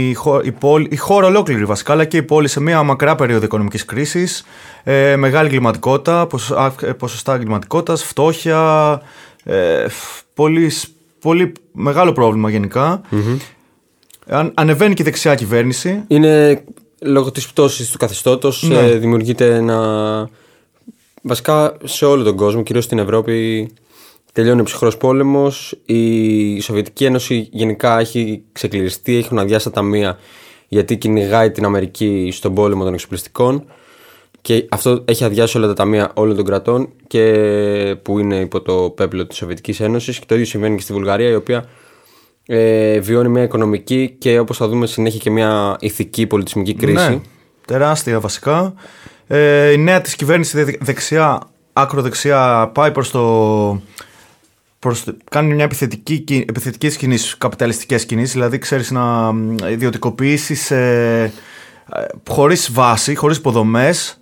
[0.10, 3.16] η, χω- η, πόλη, η χώρα ολόκληρη βασικά, αλλά και η πόλη σε μια μακρά
[3.16, 4.46] περίοδο οικονομικής κρίσης.
[4.84, 9.02] Ε, μεγάλη εγκληματικότητα, ποσο- α, ε, ποσοστά εγκληματικότητας, φτώχεια,
[9.44, 10.88] ε, φ- πολύ, σ-
[11.22, 13.02] πολύ μεγάλο πρόβλημα γενικά.
[14.28, 16.04] Αν, ανεβαίνει και η δεξιά κυβέρνηση.
[16.08, 16.64] Είναι
[17.02, 18.80] λόγω της πτώσης του καθεστώτος Ναι.
[18.80, 20.30] ε, δημιουργείται ένα...
[21.22, 23.70] Βασικά σε όλο τον κόσμο, κυρίως στην Ευρώπη,
[24.32, 25.78] τελειώνει ο ψυχρός πόλεμος.
[25.86, 30.18] Η Σοβιετική Ένωση γενικά έχει ξεκληριστεί, έχουν αδειάσει τα ταμεία
[30.68, 33.66] γιατί κυνηγάει την Αμερική στον πόλεμο των εξοπλιστικών
[34.42, 38.94] και αυτό έχει αδειάσει όλα τα ταμεία όλων των κρατών και που είναι υπό το
[38.96, 41.66] πέπλο της Σοβιετικής Ένωσης και το ίδιο συμβαίνει και στη Βουλγαρία η οποία
[42.46, 47.10] ε, βιώνει μια οικονομική και όπως θα δούμε συνέχεια και μια ηθική πολιτισμική κρίση.
[47.10, 47.20] Ναι,
[47.68, 48.74] τεράστια βασικά.
[49.28, 51.42] Ε, η νέα της κυβέρνηση δε- δεξιά,
[51.74, 53.82] άκρο δεξιά, πάει προς το...
[54.80, 60.72] Προς, το- κάνει μια επιθετική, κι- επιθετικές κινήσεις, καπιταλιστικές κινήσεις, δηλαδή ξέρεις να μ, ιδιωτικοποιήσεις
[60.72, 61.32] ε,
[61.96, 64.22] ε, χωρίς βάση, χωρίς υποδομές,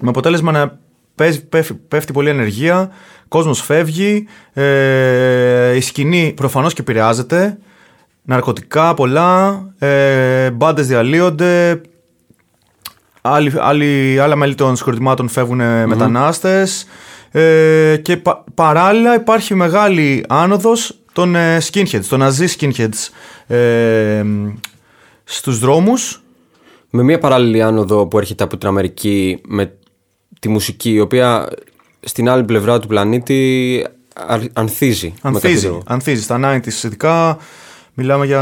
[0.00, 0.78] με αποτέλεσμα να
[1.14, 2.90] παίζει, πέφτει, πέφτει πολλή ενεργεία,
[3.32, 7.58] κόσμος φεύγει, ε, η σκηνή προφανώς και επηρεάζεται,
[8.22, 11.80] ναρκωτικά πολλά, ε, μπάντες διαλύονται,
[13.20, 16.86] άλλοι, άλλοι, άλλα μέλη των συγκροτημάτων φεύγουν mm μετανάστες.
[17.30, 23.08] Ε, και πα- παράλληλα υπάρχει μεγάλη άνοδος των ε, skinheads, των ναζί skinheads
[23.54, 24.24] ε,
[25.24, 26.22] στους δρόμους.
[26.90, 29.76] Με μια παράλληλη άνοδο που έρχεται από την Αμερική με
[30.40, 31.48] τη μουσική η οποία
[32.04, 33.84] στην άλλη πλευρά του πλανήτη
[34.26, 35.06] αρ- ανθίζει.
[35.06, 35.82] με κάποιο Ανθίζει, τρόπο.
[35.86, 36.22] ανθίζει.
[36.22, 37.36] Στα 90s ειδικά
[37.94, 38.40] μιλάμε για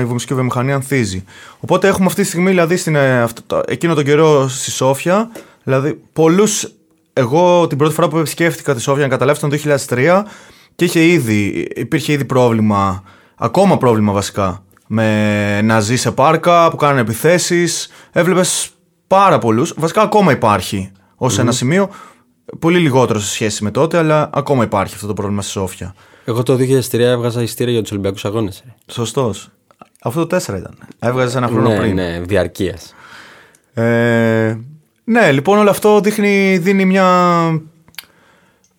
[0.00, 1.24] η μουσική βιομηχανία ανθίζει.
[1.60, 5.30] Οπότε έχουμε αυτή τη στιγμή, δηλαδή, στην, ε, αυτό, το- εκείνο τον καιρό στη Σόφια,
[5.62, 6.72] δηλαδή πολλούς.
[7.12, 10.24] Εγώ την πρώτη φορά που επισκέφτηκα τη Σόφια, να καταλάβεις, ήταν το 2003
[10.74, 13.02] και είχε ήδη, υπήρχε ήδη πρόβλημα,
[13.36, 17.88] ακόμα πρόβλημα βασικά, με να ζει σε πάρκα που κάνανε επιθέσεις.
[18.12, 18.70] Έβλεπες
[19.06, 19.74] πάρα πολλούς.
[19.76, 21.88] Βασικά ακόμα υπάρχει ως ένα σημείο.
[22.58, 25.94] Πολύ λιγότερο σε σχέση με τότε, αλλά ακόμα υπάρχει αυτό το πρόβλημα στη Σόφια.
[26.24, 28.64] Εγώ το 2003 έβγαζα ειστήρια για τους Ολυμπιακούς Αγώνες.
[28.86, 29.48] Σωστός.
[30.02, 30.74] Αυτό το 4 ήταν.
[30.98, 31.94] Έβγαζες ένα χρόνο Ναι, πριν.
[31.94, 32.94] ναι, διαρκείας.
[33.74, 34.56] Ε,
[35.04, 37.06] ναι, λοιπόν, όλο αυτό δείχνει, δίνει μια.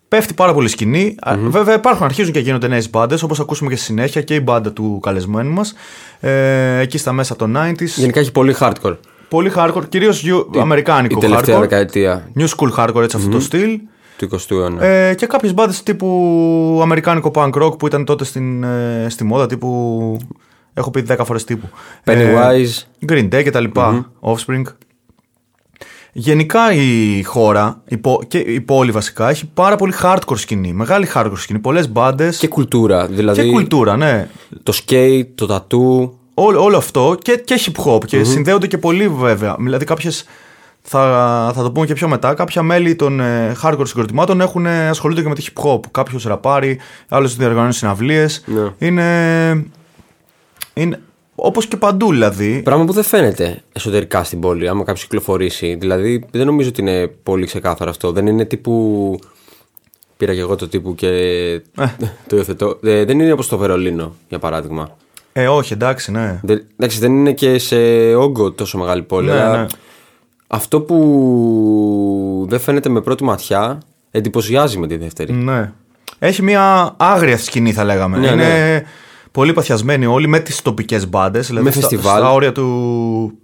[0.08, 1.16] Πέφτει πάρα πολύ σκηνή.
[1.20, 4.40] Α, Βέβαια, υπάρχουν, αρχίζουν και γίνονται νέες μπάντες, όπως ακούσουμε και στη συνέχεια και η
[4.44, 5.74] μπάντα του καλεσμένου μας.
[6.20, 7.86] Ε, εκεί στα μέσα των 90s.
[7.96, 8.98] Γενικά έχει πολύ hardcore.
[9.34, 10.24] Πολύ hardcore, κυρίως
[10.60, 11.60] αμερικάνικο Η τελευταία hardcore.
[11.62, 13.80] δεκαετία New school hardcore, έτσι αυτό το στυλ.
[14.18, 14.84] του 20ου αιώνα.
[14.86, 19.46] Ε, και κάποιες μπάντες τύπου αμερικάνικο punk rock που ήταν τότε στην, ε, στη μόδα
[19.46, 20.18] τύπου.
[20.74, 21.68] Έχω πει 10 φορές τύπου.
[22.06, 22.84] Pennywise.
[23.00, 24.62] Ε, Green Day και τα λοιπα Offspring.
[26.14, 30.74] Γενικά η χώρα η πο- και η πόλη βασικά έχει πάρα πολύ hardcore σκηνή.
[30.74, 31.60] Μεγάλη hardcore σκηνή.
[31.60, 32.38] Πολλές μπάντες.
[32.38, 33.06] Και κουλτούρα.
[33.08, 34.30] Δηλαδή και κουλτούρα, ναι.
[34.64, 36.18] το skate, το τατού.
[36.34, 38.06] Όλο, όλο αυτό και, και hip hop.
[38.06, 39.56] Και συνδέονται και πολύ βέβαια.
[39.60, 40.26] Δηλαδή κάποιες.
[40.86, 41.02] Θα,
[41.56, 42.34] θα το πούμε και πιο μετά.
[42.34, 45.80] Κάποια μέλη των ε, hardcore συγκροτημάτων έχουν, ε, ασχολούνται και με τη hip hop.
[45.92, 48.44] Κάποιος ραπάρει, άλλος διοργανώνει συναυλίες.
[48.46, 48.74] Ναι.
[48.78, 49.66] Είναι.
[50.74, 51.00] είναι
[51.36, 52.62] Όπως και παντού δηλαδή.
[52.64, 55.76] Πράγμα που δεν φαίνεται εσωτερικά στην πόλη, άμα κάποιος κυκλοφορήσει.
[55.76, 58.12] Δηλαδή, δεν νομίζω ότι είναι πολύ ξεκάθαρο αυτό.
[58.12, 59.20] Δεν είναι τύπου.
[60.18, 61.08] Πήρα και εγώ το τύπου και
[62.28, 62.80] το υιοθετώ.
[62.84, 64.98] Ε, δεν είναι όπως το Βερολίνο, για παράδειγμα.
[65.34, 66.40] Ε, όχι, εντάξει, ναι.
[66.44, 67.76] Δεν, εντάξει, δεν είναι και σε
[68.16, 69.28] όγκο τόσο μεγάλη πόλη.
[69.28, 69.66] Ναι, αλλά ναι.
[70.48, 73.78] Αυτό που δεν φαίνεται με πρώτη ματιά
[74.12, 75.34] εντυπωσιάζει με τη δεύτερη.
[75.34, 75.72] Ναι.
[76.20, 78.18] Έχει μια άγρια σκηνή, θα λέγαμε.
[78.18, 78.84] Ναι, είναι ναι.
[79.32, 81.48] πολύ παθιασμένοι όλοι με τις τοπικές μπάντες.
[81.48, 82.18] Δηλαδή Με στα, φεστιβάλ.
[82.18, 83.38] στα όρια του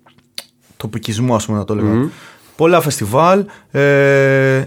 [0.77, 2.09] τοπικισμού, ας πούμε, να το λέγαμε.
[2.55, 3.45] Πολλά φεστιβάλ.
[3.71, 4.63] Ε,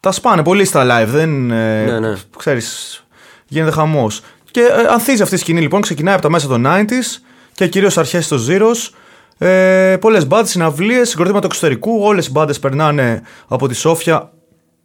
[0.00, 1.08] τα σπάνε πολύ στα live.
[1.08, 2.16] Δεν, ε, Ναι, ναι.
[2.36, 3.04] Ξέρεις,
[3.46, 4.22] γίνεται χαμός.
[4.56, 5.80] Και ε, ανθίζει αυτή η σκηνή λοιπόν.
[5.80, 7.22] Ξεκινάει από τα μέσα των 90s
[7.54, 8.90] και κυρίως αρχές των Zeros.
[9.38, 11.98] Ε, Πολλές μπάντες, συναυλίες, συγκροτήματα του εξωτερικού.
[12.02, 14.32] Όλες οι μπάντες περνάνε από τη Σόφια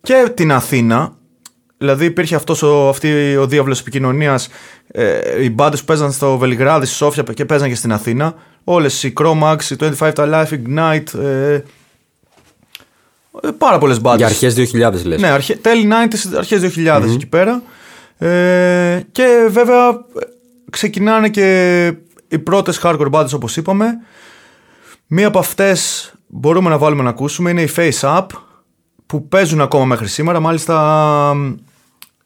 [0.01, 1.13] και την Αθήνα.
[1.77, 4.49] Δηλαδή υπήρχε αυτός ο, αυτή ο διάβλος επικοινωνίας.
[4.87, 8.33] Ε, οι μπάντες που παίζαν στο Βελιγράδι, στη Σόφια και παίζαν και στην Αθήνα.
[8.63, 11.19] Όλες οι Chromax, οι 25 τα Life, Ignite.
[11.19, 11.63] Ε, ε,
[13.57, 14.19] πάρα πολλές μπάντες.
[14.19, 15.21] Για αρχές 2000 λες.
[15.21, 17.61] Ναι, αρχέ, τέλη 90s, αρχές 2000 εκεί πέρα.
[18.27, 19.93] Ε, και βέβαια ε,
[20.69, 21.85] ξεκινάνε και
[22.27, 23.85] οι πρώτες hardcore bands όπως είπαμε.
[25.07, 28.25] Μία από αυτές μπορούμε να βάλουμε να ακούσουμε είναι η Face Up
[29.05, 30.39] που παίζουν ακόμα μέχρι σήμερα.
[30.39, 31.35] Μάλιστα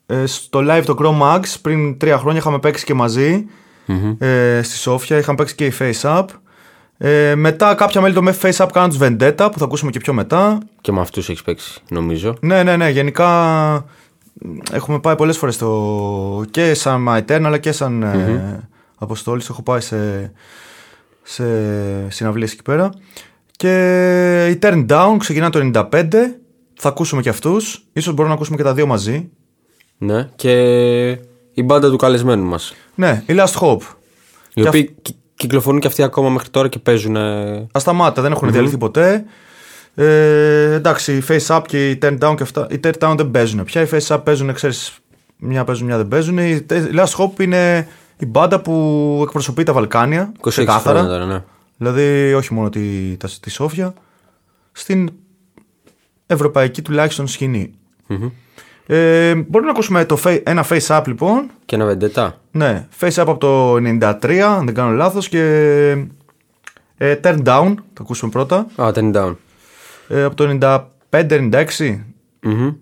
[0.06, 3.46] ε, στο live το Chrome Max πριν τρία χρόνια είχαμε παίξει και μαζί.
[4.20, 5.18] ε, στη Σόφια.
[5.18, 6.26] Είχαν παίξει και η Face Up.
[6.98, 10.14] Ε, μετά κάποια μέλη το Face Up κάνουν τους Vendetta που θα ακούσουμε και πιο
[10.14, 10.58] μετά.
[10.82, 12.36] Και με αυτούς έχεις παίξει, νομίζω.
[12.42, 12.90] Ναι, ναι, ναι.
[12.90, 13.86] Γενικά
[14.71, 16.45] έχουμε πάει πολλές φορές στο...
[16.52, 19.50] και σαν My Eternal αλλά και σαν ε, Αποστόλης.
[19.50, 20.32] Έχω πάει σε,
[21.24, 21.43] σε
[22.10, 22.89] συναυλίες εκεί πέρα.
[23.52, 25.89] Και η Turn Down ξεκινά το 95.
[26.74, 27.86] Θα ακούσουμε και αυτούς.
[27.93, 29.30] Ίσως μπορούμε να ακούσουμε και τα δύο μαζί.
[29.98, 30.30] Ναι.
[30.36, 30.52] Και
[31.54, 32.74] η μπάντα του καλεσμένου μας.
[32.95, 33.82] Ναι, η Last Hope.
[34.54, 37.15] Οι Και οποίοι κυ- κυκλοφορούν και αυτοί ακόμα μέχρι τώρα και παίζουν.
[37.15, 39.26] ε, Ασταμάτα, δεν έχουν διαλυθεί ποτέ.
[39.96, 42.68] Ε, εντάξει, η Face Up και η Turn Down και αυτά.
[42.70, 43.82] Οι Turn Down δεν παίζουν πια.
[43.82, 44.98] Οι Face Up παίζουν, ξέρεις,
[45.38, 46.38] μια παίζουν, μια δεν παίζουν.
[46.38, 50.32] Η η Last Hope είναι η μπάντα που εκπροσωπεί τα Βαλκάνια.
[50.38, 51.00] 26 ξεκάθαρα.
[51.00, 51.44] χρόνια τώρα, ναι.
[51.78, 53.94] Δηλαδή, όχι μόνο τη, τα, τη Σόφια,
[54.72, 55.10] στην
[56.28, 57.74] ευρωπαϊκή τουλάχιστον σκηνή.
[58.88, 61.50] Ε, μπορούμε να ακούσουμε το, fa- ένα face up λοιπόν.
[61.66, 62.40] Και ένα βεντετά.
[62.52, 65.42] Ναι, face up από το 93, αν δεν κάνω λάθος και
[66.98, 69.36] ε, turn down, το ακούσουμε πρώτα, Α, turn down.
[70.08, 70.58] Ε, από το
[71.12, 72.00] 95-96.
[72.41, 72.74] Μμμ.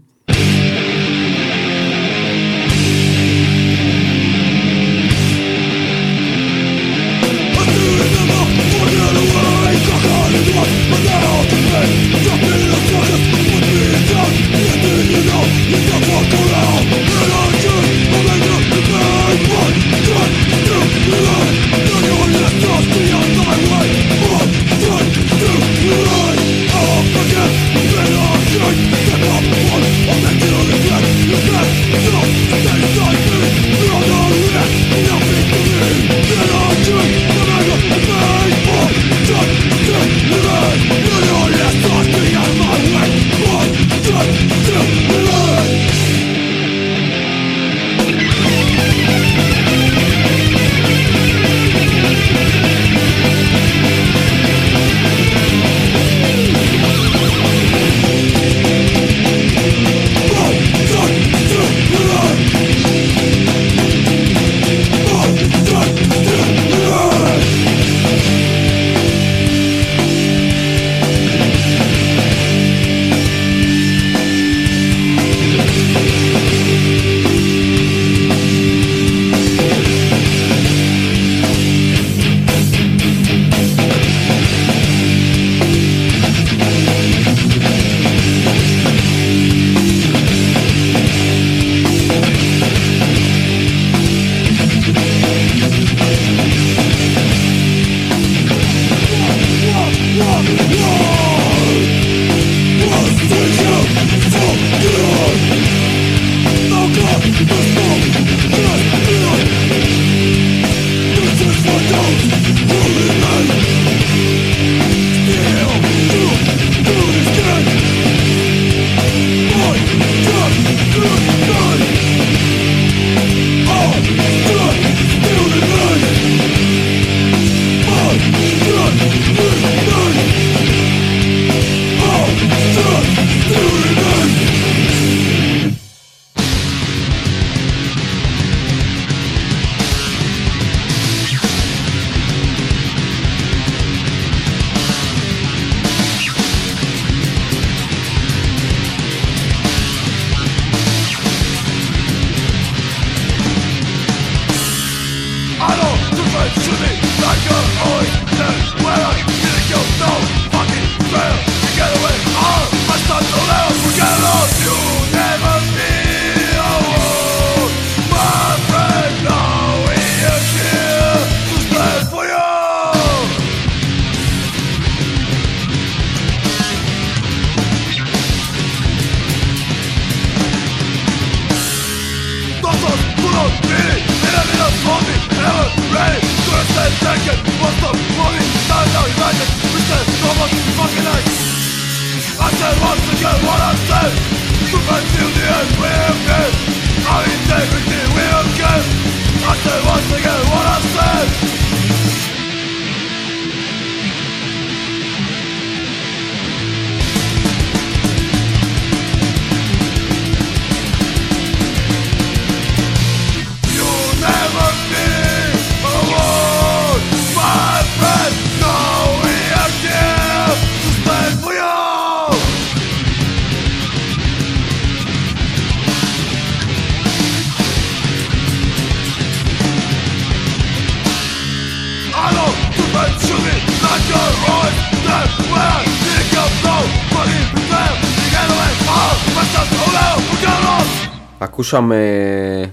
[241.73, 242.71] Ακούσαμε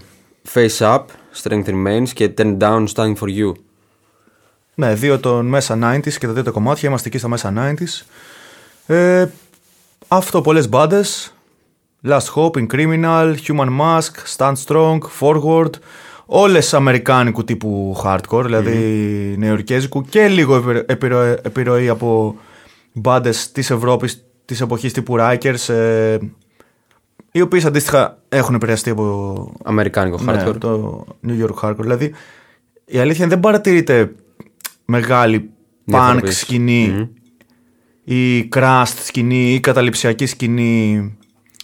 [0.55, 1.05] Face Up,
[1.43, 3.53] Strength Remains και Turn Down, Standing For You.
[4.75, 6.89] Ναι, δύο των μέσα 90s και τα δύο τα κομμάτια.
[6.89, 8.07] Είμαστε εκεί στα μέσα 90s.
[8.87, 9.27] Ε,
[10.09, 11.35] αυτό, πολλές μπάντες.
[12.05, 15.71] Last Hope, Criminal, Human Mask, Stand Strong, Forward.
[16.27, 19.39] Όλες αμερικάνικου τύπου hardcore, δηλαδή mm-hmm.
[19.39, 22.37] νεοερκέζικου και λίγο επιρροή, επιρροή, επιρροή από
[22.93, 26.19] μπάντες της Ευρώπης της εποχής τύπου Rikers, ε,
[27.33, 30.57] οι οποίες αντίστοιχα έχουν επηρεαστεί από Αμερικάνικο ναι, hardcore.
[30.59, 31.81] το New York Hardcore.
[31.81, 32.13] Δηλαδή,
[32.85, 34.13] η αλήθεια είναι δεν παρατηρείται
[34.85, 36.39] μεγάλη punk Διαφοροποίηση.
[36.39, 37.09] σκηνη
[38.05, 41.17] ή crust σκηνή ή καταληψιακή σκηνή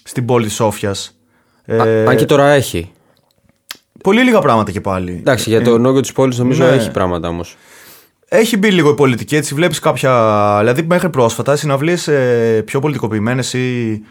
[0.02, 1.18] στην πόλη της Σόφιας.
[1.64, 2.90] Ε, Α, αν και τώρα έχει.
[4.02, 5.12] Πολύ λίγα πράγματα και πάλι.
[5.12, 6.70] Εντάξει, για το νόγιο της πόλης νομίζω ναι.
[6.70, 7.57] έχει πράγματα όμως.
[8.29, 10.57] Έχει μπει λίγο η πολιτική, έτσι βλέπεις κάποια...
[10.59, 14.02] Δηλαδή μέχρι πρόσφατα οι συναυλίες ε, πιο πολιτικοποιημένες ή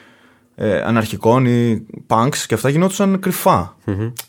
[0.56, 3.76] ε, αναρχικών ή punks και αυτά γινόντουσαν κρυφά.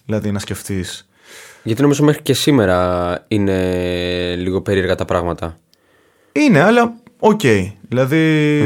[0.06, 1.08] Δηλαδή να σκεφτείς.
[1.62, 5.56] Γιατί νομίζω μέχρι και σήμερα είναι λίγο περίεργα τα πράγματα.
[6.32, 7.40] Είναι, αλλά οκ.
[7.88, 8.60] Δηλαδή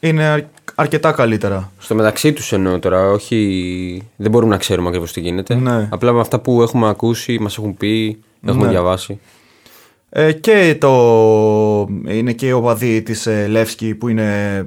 [0.00, 0.44] είναι αρ-
[0.74, 1.72] αρκετά καλύτερα.
[1.78, 4.02] Στο μεταξύ τους εννοώ τώρα, όχι.
[4.16, 5.54] Δεν μπορούμε να ξέρουμε ακριβώς τι γίνεται.
[5.54, 5.88] Ναι.
[5.90, 8.70] Απλά με αυτά που έχουμε ακούσει, μας έχουν πει, έχουμε Ναι.
[8.70, 9.20] διαβάσει.
[10.10, 10.90] Ε, και το
[12.08, 14.58] είναι και ο παδί της ε, Λεύσκη που είναι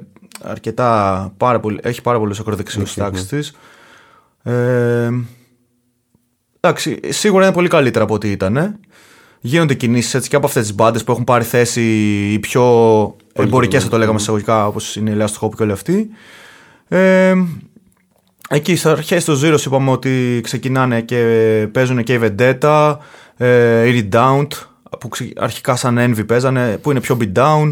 [0.42, 3.52] αρκετά πάρα πολύ, έχει πάρα πολλούς ακροδεξιούς στις τάξεις της.
[4.42, 5.10] Ε,
[6.60, 8.56] εντάξει, σίγουρα είναι πολύ καλύτερα από ό,τι ήταν.
[8.56, 8.78] ε.
[9.40, 11.82] Γίνονται κινήσεις έτσι και από αυτές τις μπάντες που έχουν πάρει θέση
[12.32, 12.62] οι πιο
[13.32, 16.08] εμπορικές θα το λέγαμε εισαγωγικά όπως είναι η Last Hope και όλοι αυτοί.
[16.88, 17.34] Ε,
[18.52, 21.18] Εκεί στι αρχέ του Zero είπαμε ότι ξεκινάνε και
[21.72, 22.96] παίζουν και η Vendetta,
[23.36, 24.46] ε, η Redound,
[25.00, 27.70] που ξε- αρχικά σαν Envy παίζανε, που είναι πιο beatdown.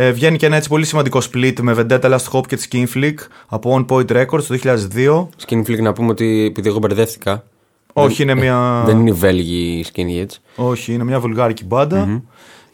[0.00, 3.14] Ε, βγαίνει και ένα έτσι πολύ σημαντικό split με Vendetta, Last Hope και τη Skinflick
[3.46, 4.58] από On Point Records το
[4.94, 5.28] 2002.
[5.46, 7.44] Skin Flick να πούμε ότι επειδή εγώ μπερδεύτηκα.
[7.92, 10.36] Όχι, είναι μια, Δεν είναι οι Βέλγοι Skinheads.
[10.56, 12.22] όχι, είναι μια βουλγάρικη μπάντα.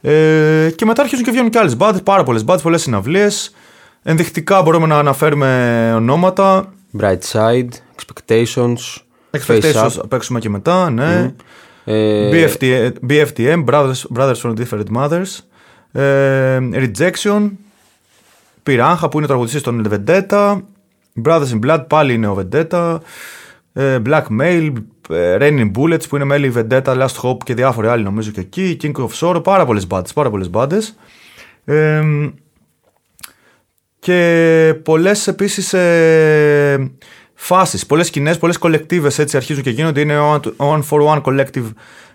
[0.01, 3.55] Ε, και μετά αρχίζουν και βγαίνουν και άλλες μπάντες, πάρα πολλές μπάντες, πολλές συναυλίες.
[4.03, 6.73] Ενδεικτικά μπορούμε να αναφέρουμε ονόματα.
[7.01, 8.77] Bright Side, Expectations,
[9.31, 9.89] Face Expectations Up.
[9.89, 11.35] θα παίξουμε και μετά, ναι.
[11.85, 15.39] Ε, BFT, BFTM, Brothers, Brothers from Different Mothers,
[16.03, 17.51] ε, Rejection,
[18.67, 20.61] Piranha που είναι ο τραγουδιστής των Vendetta,
[21.25, 22.99] Brothers in Blood πάλι είναι ο Vendetta,
[23.73, 24.73] ε, Blackmail,
[25.09, 28.77] ε, Raining Bullets που είναι μέλη Vendetta, Last Hope και διάφοροι άλλοι νομίζω και εκεί,
[28.83, 30.97] King of Sorrow, πάρα πολλές μπάντες, πάρα πολλές μπάντες.
[31.65, 32.03] Ε,
[33.99, 36.93] και πολλές επίσης ε,
[37.35, 40.01] φάσεις, πολλές σκηνές, πολλές κολεκτίβες έτσι αρχίζουν και γίνονται.
[40.01, 42.14] Είναι ο One- ο One for One Collective ε,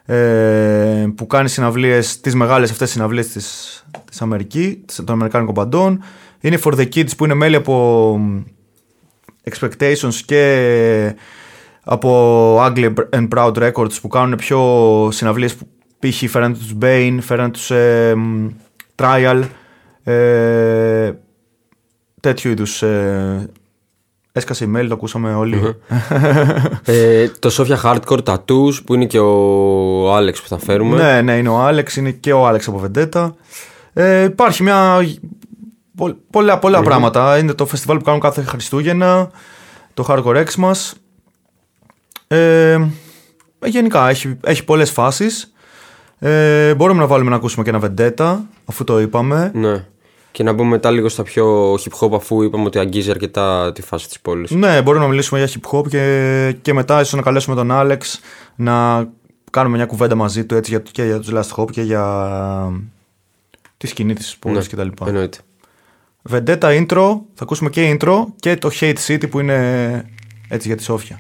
[1.16, 6.02] που κάνει συναυλίες, τις μεγάλες αυτές συναυλίες της, της Αμερική, της- των Αμερικάνικων παντών.
[6.42, 8.20] Είναι η For the Kids που είναι μέλη από
[9.52, 11.16] Expectations και
[11.84, 14.60] από Ugly and Proud Records που κάνουν πιο
[15.12, 15.68] συναυλίες που
[16.00, 16.30] π.χ.
[16.30, 18.48] φέραν τους Bane, φέραν τους ε, μ,
[18.96, 19.42] Trial,
[20.04, 21.12] ε,
[22.20, 23.50] τέτοιου είδους ε,
[24.32, 25.76] έσκασε η mail, το ακούσαμε όλοι.
[26.84, 30.96] ε, το Sofia Hardcore Tattoos που είναι και ο Άλεξ που θα φέρουμε.
[30.98, 33.32] ναι, ναι, είναι ο Άλεξ, είναι και ο Άλεξ από Vendetta.
[33.94, 34.98] Ε, υπάρχει μια...
[35.96, 37.38] πο- Πολλά, πολλά πράγματα.
[37.38, 39.30] Είναι το φεστιβάλ που κάνουν κάθε Χριστούγεννα,
[39.94, 40.94] το Hardcore X μας.
[42.28, 42.80] Ε,
[43.66, 45.54] γενικά, έχει, έχει πολλές φάσεις.
[46.20, 49.52] Ε, μπορούμε να βάλουμε να ακούσουμε και ένα Vendetta, αφού το είπαμε.
[49.54, 49.86] Ναι.
[50.32, 53.82] Και να μπούμε μετά λίγο στα πιο hip hop αφού είπαμε ότι αγγίζει αρκετά τη
[53.82, 54.52] φάση της πόλης.
[54.52, 58.20] Ναι, μπορούμε να μιλήσουμε για hip hop και, και μετά ίσως να καλέσουμε τον Άλεξ
[58.56, 59.08] να
[59.52, 62.04] κάνουμε μια κουβέντα μαζί του έτσι, για, και για τους Last Hope και για
[63.78, 65.04] τη σκηνή της πόλης Ναι, κτλ.
[65.06, 65.38] Εννοείται.
[66.32, 70.06] Vendetta intro, θα ακούσουμε και intro και το Hate City που είναι
[70.50, 71.20] έτσι για τη Σόφια.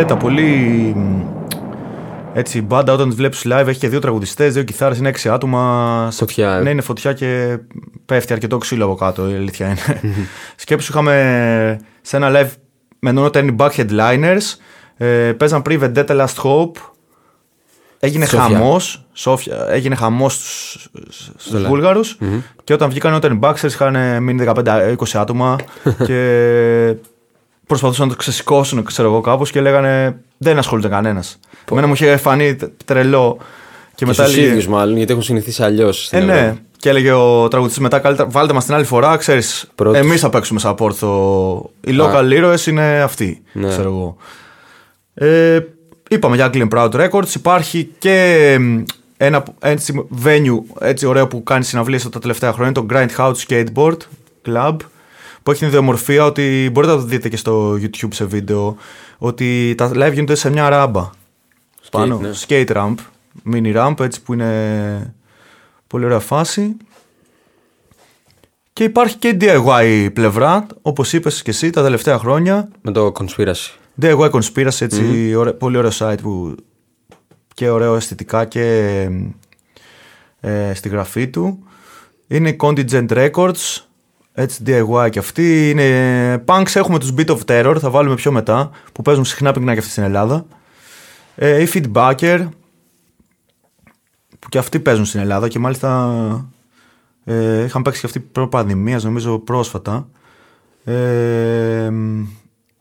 [0.00, 0.44] Βεντέτα, πολύ
[0.96, 1.22] μ,
[2.32, 5.28] έτσι η μπάντα όταν τις βλέπεις live έχει και δύο τραγουδιστές, δύο κιθάρες, είναι έξι
[5.28, 6.08] άτομα.
[6.10, 6.60] Σε- Φωτιά, ε.
[6.62, 7.58] Ναι, είναι φωτιά και
[8.06, 10.00] πέφτει αρκετό ξύλο από κάτω, η αλήθεια είναι.
[10.56, 12.48] Σκέψου είχαμε σε ένα live
[12.98, 14.56] με No Turning Back Headliners,
[14.96, 16.76] ε, παίζαν πριν Vendetta Last Hope,
[18.00, 18.56] έγινε Σόφια.
[18.56, 20.88] χαμός, Σόφια, έγινε χαμός στους,
[21.36, 22.18] στους Λα- Βούλγαρους
[22.64, 25.56] και όταν βγήκαν No Turning Back ξέρεις, είχαν μείνει 15-20 άτομα
[26.06, 26.94] και
[27.70, 31.38] προσπαθούσαν να το ξεσηκώσουν, ξέρω εγώ, κάπως και λέγανε Δεν ασχολείται κανένας.
[31.70, 33.36] Εμένα μου είχε φανεί τε- τρελό.
[33.38, 33.44] Και,
[33.94, 34.50] Και μετά στους έλεγε.
[34.50, 36.08] ίδιους μάλλον, γιατί έχουν συνηθίσει αλλιώς.
[36.12, 36.54] Ε, ναι.
[36.76, 39.70] Και έλεγε ο τραγουδιστής μετά, καλύτερα βάλτε μας την άλλη φορά, ξέρεις.
[39.74, 39.98] Πρώτος.
[39.98, 40.94] Εμείς θα παίξουμε support.
[41.00, 41.70] Το...
[41.80, 43.42] Οι local heroes είναι αυτοί.
[43.52, 43.68] Ναι.
[43.68, 44.16] Ξέρω εγώ.
[45.14, 45.58] Ε,
[46.10, 47.34] είπαμε για Glen Proud Records.
[47.34, 48.82] Υπάρχει και μ,
[49.16, 53.96] ένα έτσι, venue έτσι ωραίο που κάνει συναυλίες τα τελευταία χρόνια, το Grindhouse Skateboard
[54.48, 54.76] Club,
[55.42, 58.76] που έχει την ιδιομορφία ότι μπορείτε να το δείτε και στο YouTube σε βίντεο,
[59.18, 61.10] ότι τα live γίνονται σε μια ράμπα.
[61.90, 62.30] Πάνω, ναι.
[62.48, 62.94] skate ramp,
[63.52, 65.14] mini ramp, έτσι που είναι
[65.86, 66.76] πολύ ωραία φάση.
[68.72, 72.68] Και υπάρχει και η DIY πλευρά, όπως είπες και εσύ τα τελευταία χρόνια.
[72.82, 73.78] Με το conspiracy.
[74.00, 76.54] DIY Conspiracy, ετσι ωραίο- πολύ ωραίο site που
[77.54, 78.64] και ωραίο αισθητικά και
[80.40, 81.58] ε, στη γραφή του.
[82.26, 83.82] Είναι η Contingent Records,
[84.32, 85.70] έτσι DIY και αυτή.
[85.70, 89.72] Είναι punks, έχουμε τους Beat of Terror, θα βάλουμε πιο μετά, που παίζουν συχνά πυκνά
[89.72, 90.46] και αυτή στην Ελλάδα.
[91.34, 92.48] Ε, η Feedbacker,
[94.38, 96.50] που και αυτοί παίζουν στην Ελλάδα και μάλιστα
[97.24, 100.08] ε, είχαν παίξει και αυτοί προ πανδημίας, νομίζω πρόσφατα.
[100.84, 101.90] Ε,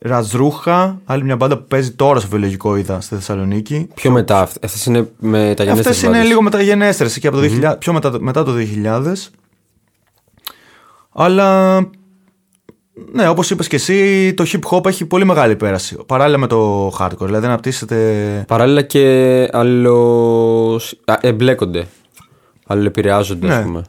[0.01, 3.87] Ραζρούχα, άλλη μια μπάντα που παίζει τώρα στο βιολογικό είδα στη Θεσσαλονίκη.
[3.93, 4.39] Πιο μετά.
[4.41, 5.89] Αυτές είναι μεταγενέστερε.
[5.89, 8.51] Αυτές είναι λίγο μεταγενέστερες εκεί από το 2000, πιο μετά, μετά το
[8.83, 9.13] 2000.
[11.13, 11.79] Αλλά
[13.11, 15.97] ναι, όπως είπες και εσύ, το hip hop έχει πολύ μεγάλη πέραση.
[16.05, 17.25] Παράλληλα με το hardcore.
[17.25, 18.43] Δηλαδή αναπτύσσεται.
[18.47, 20.81] Παράλληλα και άλλο.
[21.05, 21.87] α, εμπλέκονται.
[22.67, 23.55] Αλληλεπηρεάζονται, Ναι.
[23.55, 23.83] α πούμε.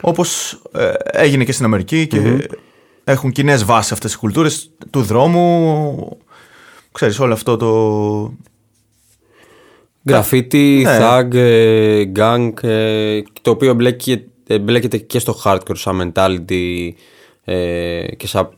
[0.00, 0.60] Όπως
[1.04, 2.48] έγινε και στην Αμερική και
[3.04, 6.18] έχουν κοινές βάσεις αυτές οι κουλτούρες του δρόμου.
[6.92, 8.32] Ξέρεις όλο αυτό το.
[10.06, 10.98] Γραφίτι, Ναι.
[11.02, 16.88] thug, ε, gang, ε, το οποίο εμπλέκει- εμπλέκεται και στο hardcore σαν mentality
[17.44, 18.48] ε, και σαν,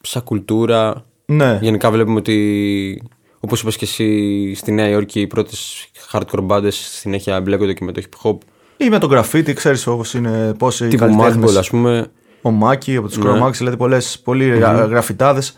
[0.00, 1.04] σαν κουλτούρα.
[1.26, 1.58] Ναι.
[1.62, 3.02] Γενικά βλέπουμε ότι,
[3.40, 7.92] όπως είπες και εσύ, στη Νέα Υόρκη οι πρώτες hardcore bands συνέχεια εμπλέκονται και με
[7.92, 8.36] το hip hop.
[8.76, 10.54] ή με το graffiti, ξέρεις όπως είναι.
[10.58, 11.50] Πόσοι Τύπου καλλιτέχνες.
[11.52, 12.06] Madball, ας πούμε.
[12.42, 13.30] Ο Μάκη από τους Ναι.
[13.30, 15.54] Chromatics, δηλαδή πολλές, πολύ γρα- γραφιτάδες.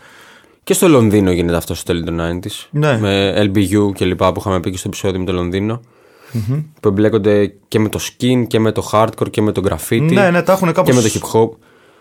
[0.63, 2.67] Και στο Λονδίνο γίνεται αυτό στο τέλη των 90s.
[2.71, 2.97] Ναι.
[2.97, 5.33] Με LBU και λοιπά που είχαμε πει και στο επεισόδιο με το
[6.33, 10.09] λονδινο Που εμπλέκονται και με το skin και με το hardcore και με το graffiti.
[10.11, 11.49] Ναι, ναι, τα έχουν Και κάπως με το hip hop.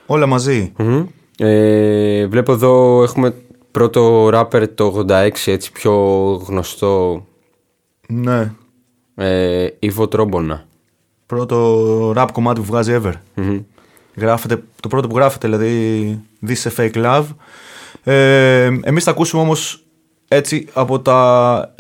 [0.07, 0.73] όλα μαζί.
[0.79, 1.05] Μμμ.
[1.39, 3.35] Ε, βλέπω εδώ έχουμε
[3.71, 5.95] πρώτο rapper το 86 έτσι πιο
[6.47, 7.25] γνωστό
[8.09, 8.53] Ναι.
[9.15, 10.65] ε, Ιβο Τρόμπονα.
[11.27, 13.13] Πρώτο rap κομμάτι που βγάζει ever.
[13.35, 13.61] Μμμ.
[14.17, 17.25] Γράφεται, το πρώτο που γράφεται, δηλαδή This is a fake love.
[18.05, 19.85] Ε, εμείς θα ακούσουμε όμως
[20.29, 21.75] έτσι από τα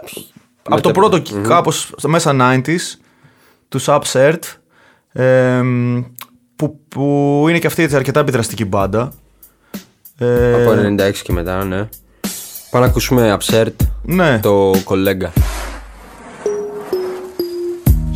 [0.62, 1.42] από το πρώτο mm-hmm.
[1.48, 3.00] κάπως μέσα 90s
[3.68, 4.38] τους Absurd
[5.12, 5.60] ε,
[6.56, 9.12] που, που είναι και αυτή αρκετά επιδραστική μπάντα.
[10.18, 11.88] Ε, από 96 και μετά, ναι.
[12.70, 14.38] Πάμε να ακούσουμε Absurd, ναι.
[14.38, 15.32] το κολέγκα.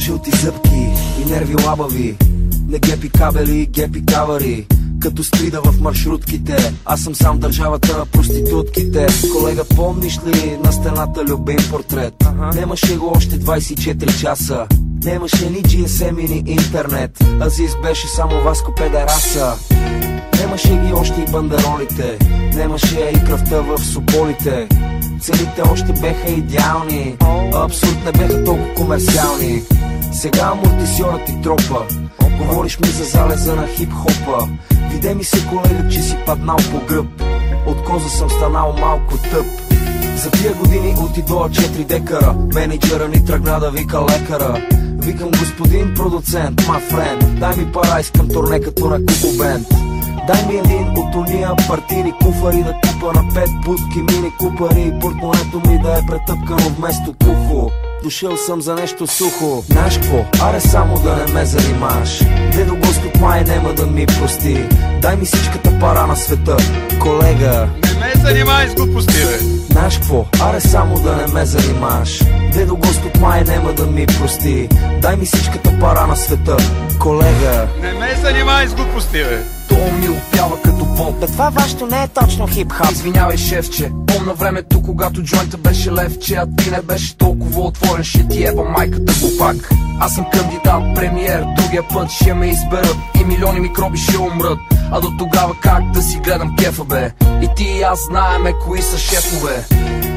[0.06, 0.82] Žuti zrpki
[1.20, 2.16] i nervi labovi
[2.70, 4.66] Ne gepi kabeli, gepi kavori
[5.06, 6.74] Като стрида в маршрутките.
[6.84, 9.06] Аз съм сам държавата, проститутките.
[9.32, 12.14] Колега, помниш ли на стената любим портрет?
[12.54, 14.66] Немаше го още 24 часа.
[15.04, 17.24] Немаше ни GSM и ни интернет.
[17.40, 19.56] Азис беше само Васко Педераса
[20.40, 22.18] Немаше ги още и бандеролите
[22.54, 24.68] Немаше и кръвта в сополите
[25.20, 27.16] Целите още беха идеални
[27.54, 29.62] Абсурд не беха толкова комерциални.
[30.12, 31.86] Сега амортисьорът ти тропа
[32.38, 34.48] Говориш ми за залеза на хип-хопа.
[34.90, 37.06] Виде ми се колега, че си паднал по гръб
[37.66, 39.46] От коза съм станал малко тъп.
[40.16, 44.68] За тия години отидоа 4 декара Менеджера ни тръгна да вика лекара
[45.06, 49.66] Викам господин продуцент, ма френд Дай ми пара, искам турне като на Куко Бенд.
[50.26, 55.62] Дай ми един от уния партийни куфари Да купа на пет будки мини купари портмонето
[55.66, 57.70] ми да е претъпкано вместо кухо
[58.02, 60.24] Дошъл съм за нещо сухо Знаеш какво?
[60.42, 64.64] Аре само да не ме занимаш Дедо Господ май нема да ми прости
[65.02, 66.56] Дай ми всичката пара на света
[67.00, 69.38] Колега, Не ме занимай с глупости, бе!
[69.72, 70.26] Знаеш какво?
[70.40, 74.68] Аре само да не ме занимаш Дедо Господ май нема да ми прости
[75.02, 76.56] Дай ми всичката пара на света
[77.00, 79.55] Колега Не ме занимай с глупости, бе!
[79.68, 82.92] То ми опява като хип-хоп Бе това вашето не е точно хип-хоп.
[82.92, 88.28] Извинявай шефче, помна времето когато джойнта беше левче А ти не беше толкова отворен, ще
[88.28, 89.56] ти еба майката го пак.
[90.00, 92.96] Аз съм кандидат, премиер, другия път ще ме изберат.
[93.20, 94.58] И милиони микроби ще умрат.
[94.92, 97.10] А до тогава как да си гледам кефа бе?
[97.42, 99.64] И ти и аз знаеме кои са шефове.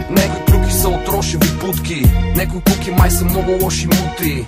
[0.09, 2.03] Некои трюки са от рошеви путки.
[2.35, 4.47] Некои куки май са много лоши мутри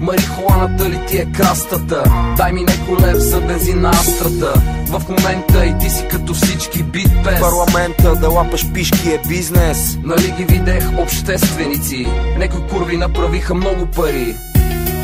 [0.00, 2.02] Марихуаната ли ти е крастата?
[2.36, 4.62] Дай ми некой лев за бензин на астрата.
[4.86, 9.98] В момента и ти си като всички бит пес Парламента да лапаш пишки е бизнес.
[10.02, 12.06] Нали ги видех общественици?
[12.38, 14.34] Некои курви направиха много пари.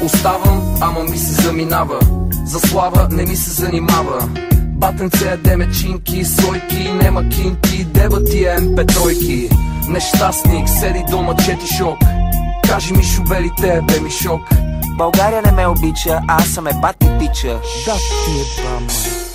[0.04, 2.00] Оставам, ама ми се заминава.
[2.44, 4.28] За слава не ми се занимава.
[4.52, 9.48] Батенце яде мечинки, сойки, нема кинки, деба ти е петройки.
[9.88, 11.98] Нещастник, седи дома, чети шок
[12.68, 14.40] Кажи ми шубелите, бе ми шок.
[14.96, 17.94] България не ме обича, аз съм е бати пича Да
[18.24, 18.90] ти е бама.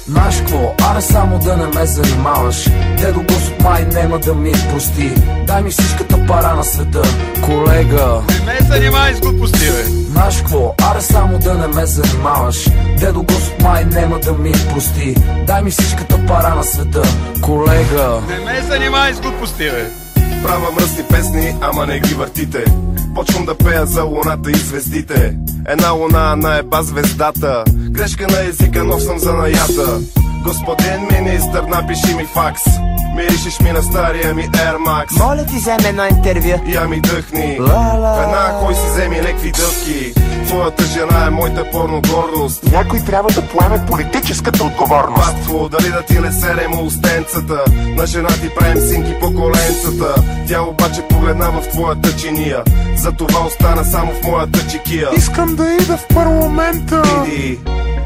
[0.07, 2.69] Знаеш какво, аре само да не ме занимаваш.
[2.97, 5.11] Дедо Господ май нема да ми прости.
[5.47, 7.01] Дай ми всичката пара на света,
[7.45, 8.21] колега.
[8.29, 9.83] Не ме занимай с глупости, бе.
[9.83, 12.69] Знаеш какво, аре само да не ме занимаваш.
[12.99, 15.15] Дедо Господ май нема да ми прости.
[15.47, 17.01] Дай ми всичката пара на света,
[17.41, 18.21] колега.
[18.29, 19.91] Не ме занимай с глупости, бе.
[20.43, 22.65] Правя мръсни песни, ама не ги въртите
[23.15, 25.37] Почвам да пея за луната и звездите.
[25.67, 27.63] Една луна на еба звездата.
[27.67, 29.99] Грешка на езика, но съм за наята.
[30.43, 32.61] Господин министър, напиши ми факс
[33.15, 35.19] Миришеш ми на стария ми Air Max.
[35.19, 36.59] Моля ти вземе едно интервю.
[36.67, 37.57] Я ми дъхни.
[37.59, 38.19] Ла-ла.
[38.19, 40.13] Веднага кой си вземи лекви дъвки?
[40.47, 42.63] Твоята жена е моята порно гордост.
[42.71, 45.33] Някой трябва да поеме политическата отговорност.
[45.35, 47.63] Батко, дали да ти не серемо устенцата?
[47.97, 50.15] На жена ти правим синки по коленцата.
[50.47, 52.63] Тя обаче погледна в твоята чиния.
[52.95, 55.09] Затова остана само в моята чекия.
[55.17, 57.03] Искам да ида в парламента.
[57.27, 57.59] Иди,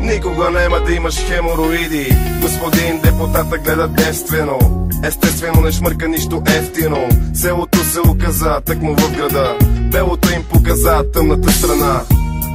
[0.05, 2.15] никога няма да имаш хемороиди.
[2.41, 4.87] Господин депутата гледа девствено.
[5.03, 7.09] Естествено не шмърка нищо ефтино.
[7.33, 9.57] Селото се оказа тъкмо в града.
[9.91, 12.01] Белото им показа тъмната страна.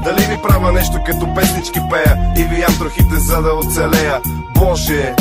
[0.05, 2.17] Дали ви правя нещо като песнички пея?
[2.39, 4.21] И виям трохите за да оцелея.
[4.55, 5.15] Боже,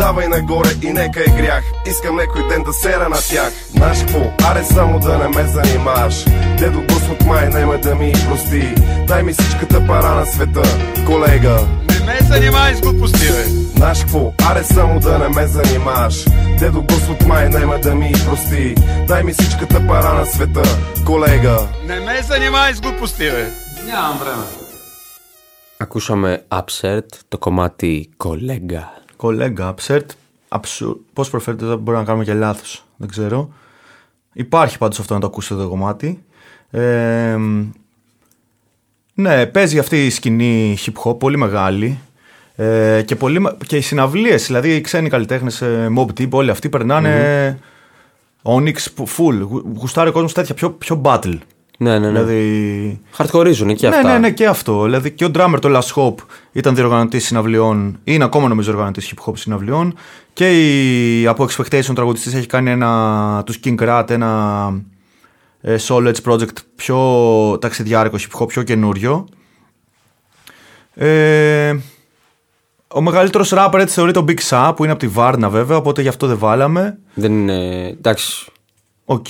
[0.00, 4.20] давай нагоре и нека е грях Искам некой ден да сера на тях Знаеш какво,
[4.50, 6.24] аре само да не ме занимаваш
[6.58, 8.74] Дедо Господ май няма да ми прости
[9.06, 10.62] Дай ми всичката пара на света,
[11.06, 11.58] колега
[11.88, 13.44] Не ме занимай с глупости, бе.
[13.76, 16.24] Знаеш какво, аре само да не ме занимаваш
[16.58, 18.74] Дедо Господ май няма да ми прости
[19.08, 20.62] Дай ми всичката пара на света,
[21.06, 23.50] колега Не ме занимай с глупости, бе.
[25.78, 28.90] Ακούσαμε Upsert, το κομμάτι κολέγκα.
[29.21, 30.05] Κολέγκα, absurd.
[30.49, 30.95] Absurd.
[31.13, 32.85] Πώς προφέρεται, δεν μπορεί να κάνουμε και λάθος.
[32.97, 33.49] Δεν ξέρω.
[34.33, 36.23] Υπάρχει πάντως αυτό να το ακούσετε το κομμάτι.
[36.71, 37.37] Ε,
[39.13, 41.99] ναι, παίζει αυτή η σκηνή hip hop πολύ μεγάλη.
[42.55, 45.63] Ε, και, πολύ, μα- και οι συναυλίες, δηλαδή οι ξένοι καλλιτέχνες,
[45.97, 47.59] Mob Deep, όλοι αυτοί περνάνε
[48.43, 48.75] Onyx
[49.17, 49.39] full.
[49.41, 51.37] Γου- Γουστάρει ο κόσμος τέτοια πιο, πιο battle.
[51.81, 52.07] Ναι, ναι, ναι.
[52.07, 53.01] Δηλαδή.
[53.11, 54.11] Χαρτχορίζουν και ναι, αυτά.
[54.11, 54.83] ναι, ναι, και αυτό.
[54.83, 59.23] Δηλαδή και ο drummer το Last Hope ήταν διοργανωτής συναυλιών, είναι ακόμα νομίζω οργανωτή hip
[59.25, 59.95] hop συναυλιών.
[60.33, 60.49] Και
[61.21, 64.81] η, από Expectation τραγουδιστής έχει κάνει ένα, τους King Rat, ένα
[65.61, 66.97] ε, solo edge project πιο
[67.61, 69.27] ταξιδιάρικο hip hop, πιο καινούριο.
[70.93, 71.75] Ε,
[72.87, 76.01] ο μεγαλύτερος rapper έτσι θεωρείται ο Big Sa που είναι από τη Βάρνα βέβαια, οπότε
[76.01, 76.99] γι' αυτό δεν βάλαμε.
[77.13, 77.87] Δεν είναι.
[77.87, 78.51] Εντάξει,
[79.05, 79.27] Οκ.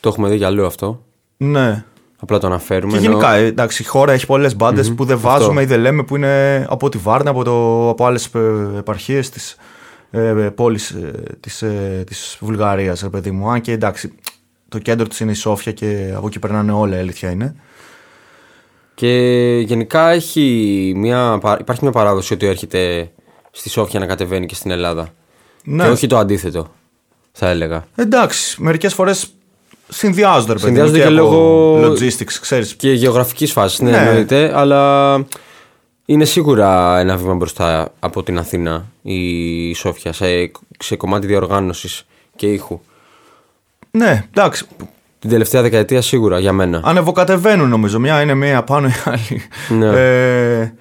[0.00, 1.04] το έχουμε δει για αλλού αυτό.
[1.42, 1.84] Ναι.
[2.22, 2.92] Απλά το αναφέρουμε.
[2.92, 5.80] Και ενώ- γενικά, ε, εντάξει, η χώρα έχει πολλές μπάντες που δεν βάζουμε ή δεν
[5.80, 8.30] λέμε που είναι από τη Βάρνα, από, το, από άλλες
[8.78, 9.56] επαρχίες της
[10.10, 10.18] ε,
[10.54, 10.96] πόλης
[11.40, 13.50] της ε, της Βουλγαρίας, ρε παιδί μου.
[13.50, 14.12] Αν και εντάξει,
[14.68, 17.54] το κέντρο της είναι η Σόφια και από εκεί περνάνε όλα, η αλήθεια είναι.
[18.94, 19.08] Και
[19.66, 23.10] γενικά έχει μια, πα- υπάρχει μια παράδοση ότι έρχεται
[23.50, 25.08] στη Σόφια να κατεβαίνει και στην Ελλάδα.
[25.64, 25.84] Ναι.
[25.84, 26.74] Και όχι το αντίθετο,
[27.32, 27.84] θα έλεγα.
[27.94, 29.26] Εντάξει, μερικές φορές
[29.90, 30.86] συνδυάζονται, ρε παιδί μου.
[30.86, 31.30] Συνδυάζονται και και από
[31.78, 32.74] λόγω- logistics, ξέρεις.
[32.74, 33.96] Και γεωγραφικής φάσης, ναι, Ναι.
[33.96, 35.14] εννοείται, αλλά
[36.04, 42.46] είναι σίγουρα ένα βήμα μπροστά από την Αθήνα η Σόφια σε, σε κομμάτι διοργάνωσης και
[42.46, 42.80] ήχου.
[43.90, 44.64] Ναι, εντάξει.
[45.18, 46.80] Την τελευταία δεκαετία σίγουρα για μένα.
[46.84, 47.98] Ανεβοκατεβαίνουν νομίζω.
[47.98, 49.42] Μια είναι μία πάνω η άλλη.
[49.68, 49.86] Ναι.
[49.86, 50.72] Ε,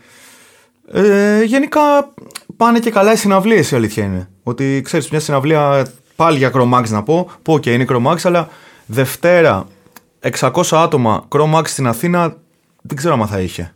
[0.91, 1.79] ε, γενικά
[2.57, 4.29] πάνε και καλά οι συναυλίες, η αλήθεια είναι.
[4.43, 7.29] Ότι ξέρεις, μια συναυλία πάλι για Chromax να πω.
[7.41, 8.49] Πω και είναι Chromax, αλλά
[8.91, 9.67] Δευτέρα
[10.39, 12.35] 600 άτομα Chromax στην Αθήνα
[12.81, 13.73] δεν ξέρω αν θα είχε.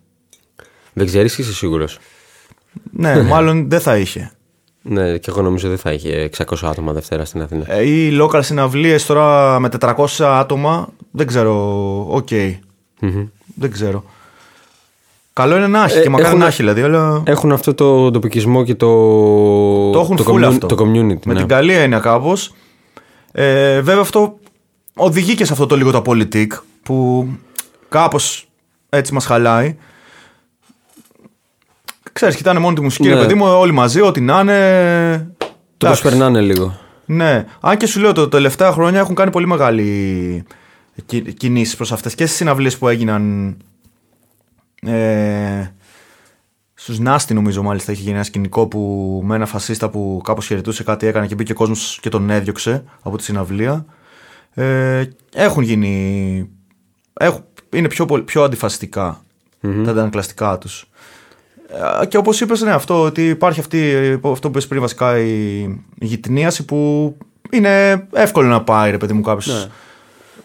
[0.93, 1.99] Δεν ξέρεις, είσαι σίγουρος;
[2.91, 4.31] Ναι, μάλλον δεν θα είχε.
[4.81, 7.71] Ναι, και εγώ νομίζω δεν θα είχε 600 άτομα Δευτέρα στην Αθήνα.
[7.73, 11.55] Ε, ή local συναυλίες τώρα με 400 άτομα δεν ξέρω.
[12.09, 12.27] Οκ.
[13.55, 14.03] Δεν ξέρω.
[15.33, 18.11] Καλό είναι να έχει Ε, και μακάρι έχουν- να έχει δηλαδή, αλλά Έχουν αυτό το
[18.11, 18.87] τοπικισμό και το.
[19.91, 20.67] το έχουν το, full commun- αυτό.
[20.67, 21.25] το community.
[21.25, 21.39] Με ναι.
[21.39, 22.53] την καλή έννοια κάπως.
[23.31, 24.37] Ε, βέβαια αυτό
[24.95, 27.27] οδηγεί και σε αυτό το λίγο το πολιτικ που
[27.89, 28.47] κάπως
[28.89, 29.75] έτσι μας χαλάει.
[32.13, 33.13] Ξέρεις, κοιτάνε μόνο τη μουσική, Ναι.
[33.13, 35.31] ρε παιδί μου, όλοι μαζί, ό,τι να είναι.
[35.37, 36.01] Το πώς Εντάξει.
[36.01, 36.77] περνάνε λίγο.
[37.05, 40.43] Ναι, αν και σου λέω το τελευταία χρόνια έχουν κάνει πολύ μεγάλη
[41.05, 43.55] κι- κινήσεις προς αυτές και στις συναυλίες που έγιναν
[44.81, 45.71] ε,
[46.73, 50.83] στους Νάστι νομίζω μάλιστα είχε γίνει ένα σκηνικό που με ένα φασίστα που κάπως χαιρετούσε
[50.83, 53.85] κάτι έκανε και μπήκε ο κόσμος και τον έδιωξε από τη συναυλία
[54.53, 56.49] ε, έχουν γίνει
[57.19, 57.43] έχουν,
[57.73, 59.21] είναι πιο, πολύ- πιο αντιφασιστικά
[59.61, 60.87] τα αντανακλαστικά τους
[62.01, 63.93] ε, και όπως είπες, ναι, αυτό ότι υπάρχει αυτή,
[64.23, 65.59] αυτό που είπες πριν βασικά η,
[65.99, 67.15] η γυτνίαση που
[67.51, 69.47] είναι εύκολο να πάει ρε παιδί μου κάποιος.
[69.47, 69.65] Ναι.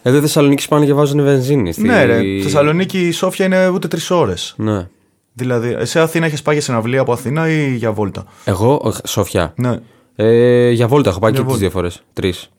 [0.03, 1.71] Εδώ οι Θεσσαλονίκη πάνε και βάζουν βενζίνη.
[1.73, 1.81] Στη...
[1.81, 2.41] Ναι, ρε.
[2.41, 4.53] Θεσσαλονίκη η Σόφια είναι ούτε τρεις ώρες.
[4.57, 4.87] Ναι.
[5.33, 9.53] Δηλαδή, εσύ Αθήνα έχεις πάει για συναυλία από Αθήνα ή για βόλτα; Εγώ, ο- Σοφιά.
[9.55, 9.77] Ναι.
[10.15, 11.69] Ε, για βόλτα έχω πάει Για και τις βόλτα.
[11.69, 12.03] δύο φορές.
[12.13, 12.49] Τρεις.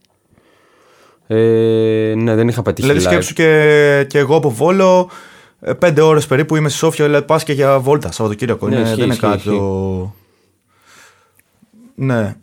[1.32, 2.86] Ε, ναι, δεν είχα πετύχει.
[2.88, 3.08] Δηλαδή, live.
[3.10, 5.10] σκέψου και, και εγώ από Βόλο,
[5.60, 8.68] ε, πέντε ώρες περίπου είμαι στη Σόφια, δηλαδή πας και για βόλτα Σαββατοκύριακο.
[8.68, 9.50] Ναι, είναι, ισχύει, δεν είναι ισχύει, κάτι ισχύει.
[9.58, 10.14] το.
[11.94, 12.36] Ναι.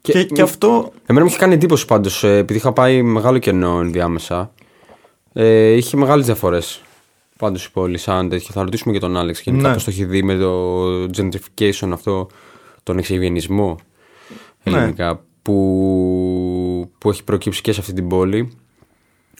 [0.00, 0.92] Και- Και, και, αυτό.
[1.06, 4.52] Εμένα μου είχε κάνει εντύπωση πάντως, επειδή είχα πάει μεγάλο κενό ενδιάμεσα.
[5.32, 6.82] Ε, είχε μεγάλες διαφορές.
[7.38, 8.48] Πάντως η πόλη, σαν τέτοιο.
[8.52, 9.74] Θα ρωτήσουμε και τον Άλεξ γενικά Ναι.
[9.74, 10.74] πώς το έχει δει με το
[11.04, 12.26] gentrification αυτό,
[12.82, 13.76] τον εξευγενισμό
[14.64, 14.92] Ναι.
[15.46, 18.56] Ελληνικά που, που έχει προκύψει και σε αυτή την πόλη.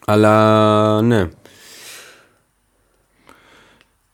[0.07, 1.29] Αλλά ναι.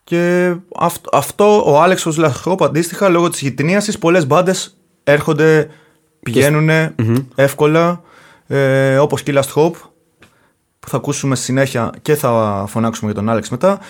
[0.05, 5.70] Και αυτό, αυτό ο Άλεξ ο Λαχόπ αντίστοιχα λόγω της γυτνίασης, πολλές μπάντες έρχονται,
[6.20, 6.68] πηγαίνουν
[7.34, 8.03] εύκολα.
[8.47, 9.72] Ε, Όπως και η Last Hope
[10.80, 13.80] που θα ακούσουμε στη συνέχεια και θα φωνάξουμε για τον Άλεξ μετά.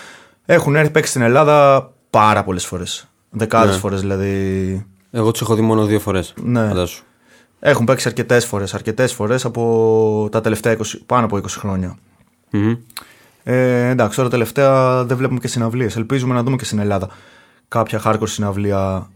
[0.47, 3.09] Έχουν έρθει παίξει στην Ελλάδα πάρα πολλές φορές.
[3.31, 3.81] Δεκάδες Ναι.
[3.81, 4.87] φορές δηλαδή.
[5.11, 6.35] Εγώ τους έχω δει μόνο δύο φορές.
[6.43, 6.69] Ναι.
[6.69, 7.03] Φαντάσου.
[7.61, 8.75] Έχουν παίξει αρκετές φορές.
[8.75, 11.97] Αρκετές φορές από τα τελευταία 20, πάνω από 20 χρόνια.
[12.51, 12.75] Μμμ.
[13.43, 15.97] Ε, εντάξει, τώρα τελευταία δεν βλέπουμε και συναυλίες.
[15.97, 17.09] Ελπίζουμε να δούμε και στην Ελλάδα
[17.69, 19.11] κάποια hardcore συναυλία.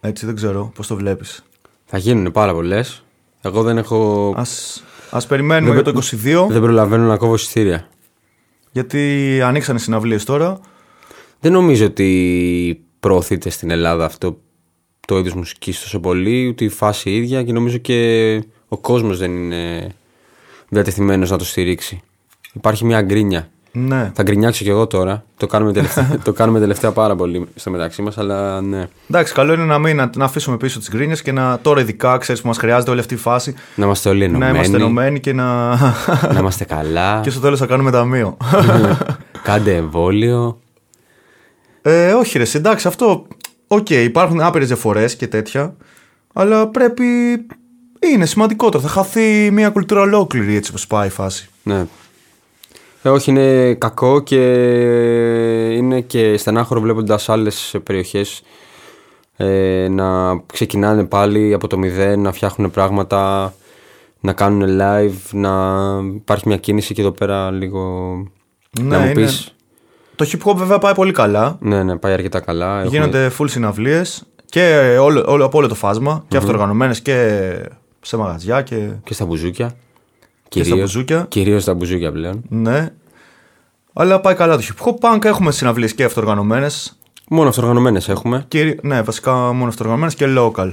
[0.00, 1.44] Έτσι, δεν ξέρω πώς το βλέπεις.
[1.84, 3.04] Θα γίνουν πάρα πολλές.
[3.40, 4.32] Εγώ δεν έχω.
[4.36, 6.00] Ας, ας περιμένουμε Δεν για το
[6.46, 7.88] 22, Δεν προλαβαίνω να κόβω εισιτήρια.
[8.70, 10.60] γιατί ανοίξανε συναυλίες τώρα.
[11.40, 14.40] Δεν νομίζω ότι προωθείται στην Ελλάδα αυτό
[15.06, 19.30] το είδος μουσικής τόσο πολύ, ούτε η φάση ίδια και νομίζω και ο κόσμος δεν
[19.36, 19.88] είναι
[20.68, 22.00] διατεθειμένος να το στηρίξει.
[22.52, 23.48] Υπάρχει μια γκρίνια.
[23.72, 24.10] Ναι.
[24.14, 25.24] Θα γκρινιάξω κι εγώ τώρα.
[25.36, 28.88] Το κάνουμε τελευταία, το κάνουμε τελευταία πάρα πολύ στο μεταξύ μας, αλλά ναι.
[29.10, 32.18] Εντάξει, καλό είναι να, μην, να, να αφήσουμε πίσω τις γκρίνιες και να τώρα ειδικά
[32.18, 34.54] ξέρεις που μας χρειάζεται όλη αυτή η φάση Να είμαστε όλοι να ενωμένοι.
[34.54, 35.70] είμαστε ενωμένοι και να...
[36.32, 37.20] να είμαστε καλά.
[37.22, 38.36] και στο τέλος θα κάνουμε ταμείο.
[39.42, 40.60] Κάντε εμβόλιο.
[41.82, 43.26] ε, όχι ρε, εσύ, εντάξει, αυτό...
[43.68, 45.76] Οκ, υπάρχουν άπειρες διαφορές και τέτοια,
[46.32, 47.04] αλλά πρέπει...
[48.12, 51.48] Είναι σημαντικότερο, θα χαθεί μια κουλτούρα ολόκληρη έτσι όπως πάει η φάση.
[51.62, 51.86] Ναι.
[53.02, 54.42] Ε, όχι, είναι κακό και
[55.72, 58.42] είναι και στενάχωρο βλέποντας άλλες περιοχές
[59.36, 63.54] ε, να ξεκινάνε πάλι από το μηδέν, να φτιάχνουν πράγματα,
[64.20, 65.52] να κάνουν live, να
[66.14, 68.14] υπάρχει μια κίνηση και εδώ πέρα λίγο.
[68.80, 69.54] Ναι, να μου είναι- πεις,
[70.16, 71.56] Το hip hop βέβαια πάει πολύ καλά.
[71.60, 72.66] Ναι, ναι, πάει αρκετά καλά.
[72.80, 76.24] Έχουμε- Γίνονται full συναυλίες και όλο, όλο, από όλο το φάσμα.
[76.28, 77.40] Και αυτοργανωμένες και
[78.00, 78.88] σε μαγαζιά και.
[79.04, 79.72] Και στα μπουζούκια.
[80.48, 81.26] Και στα μπουζούκια.
[81.28, 82.42] Κυρίως στα μπουζούκια πλέον.
[82.48, 82.88] Ναι.
[83.92, 85.24] Αλλά πάει καλά το hip hop punk.
[85.24, 86.98] Έχουμε συναυλίες και αυτοργανωμένες.
[87.28, 88.46] Μόνο αυτοργανωμένες έχουμε.
[88.82, 90.70] Ναι, βασικά μόνο αυτοργανωμένες και local.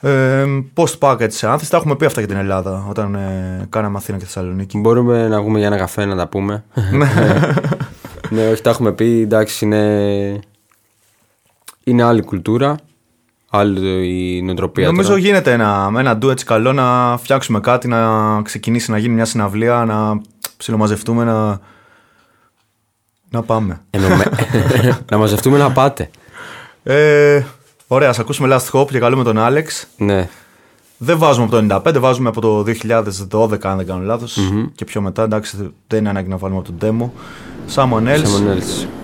[0.00, 0.44] Ε,
[0.74, 1.70] post punk έτσι σε άνθηση.
[1.70, 4.78] Τα έχουμε πει αυτά για την Ελλάδα όταν ε, κάναμε Αθήνα και Θεσσαλονίκη.
[4.78, 6.64] Μπορούμε να βγούμε για ένα καφέ να τα πούμε.
[8.30, 9.20] ναι, όχι, τα έχουμε πει.
[9.20, 10.40] Εντάξει, είναι,
[11.84, 12.76] είναι άλλη κουλτούρα.
[13.50, 14.86] Άλλη η νοοτροπία.
[14.86, 15.20] Νομίζω τώρα.
[15.20, 19.84] γίνεται ένα, ένα ντου έτσι καλό να φτιάξουμε κάτι, να ξεκινήσει να γίνει μια συναυλία,
[19.84, 20.20] να
[20.56, 21.60] ψιλομαζευτούμε, να,
[23.30, 23.80] να πάμε.
[23.90, 24.28] Ενωμέ-
[25.10, 26.10] να μαζευτούμε να πάτε.
[26.82, 27.42] Ε,
[27.86, 29.86] ωραία, ας ακούσουμε Last Hope και καλούμε τον Άλεξ.
[29.96, 30.28] Ναι.
[30.96, 32.64] Δεν βάζουμε από το 95, βάζουμε από το
[33.30, 34.38] 2012 αν δεν κάνω λάθος,
[34.74, 37.10] και πιο μετά, εντάξει δεν είναι ανάγκη να βάλουμε από το demo.
[37.66, 38.30] Someone Else.
[38.30, 39.03] Someone else.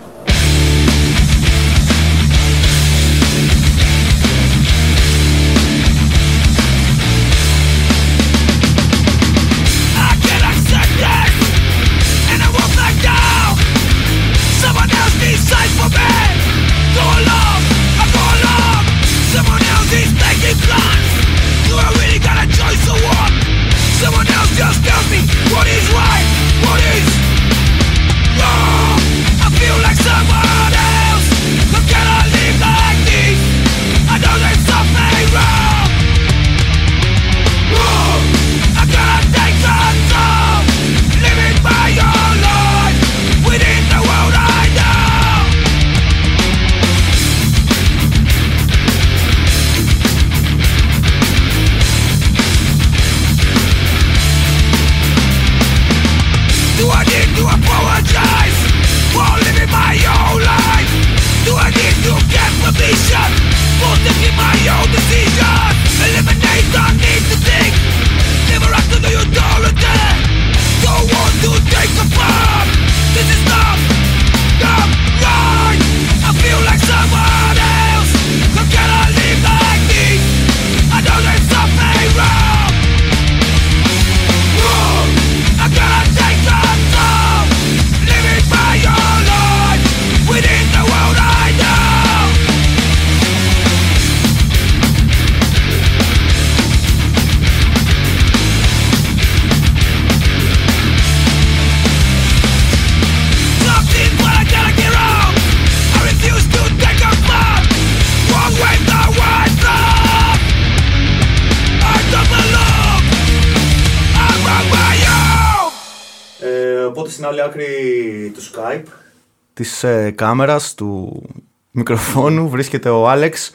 [119.60, 121.22] Της ε, κάμερας, του
[121.70, 123.50] μικροφόνου βρίσκεται ο Άλεξ,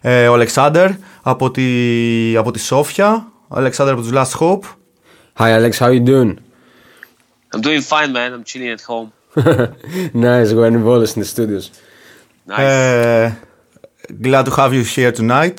[0.00, 0.90] ε, ο Αλεξάνδερ
[1.22, 1.66] από τη,
[2.36, 4.62] από τη Σόφια, ο Αλεξάνδερ από τους Last Hope.
[5.38, 6.34] Hi Alex, how you doing?
[7.54, 8.30] I'm doing fine, man.
[8.34, 9.08] I'm chilling at home.
[10.26, 11.64] nice, we're involved in the studios.
[12.46, 12.60] Nice.
[12.60, 13.30] Uh,
[14.26, 15.58] glad to have you here tonight.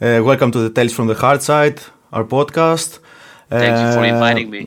[0.00, 1.78] Uh, welcome to the Tales from the Hard Side,
[2.14, 2.90] our podcast.
[3.62, 4.62] Thank you for Uh, inviting me.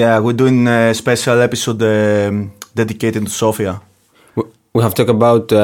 [0.00, 2.34] Yeah, we're doing a special episode um,
[2.82, 3.74] dedicated to Sofia.
[4.36, 5.58] We- We have talked about uh,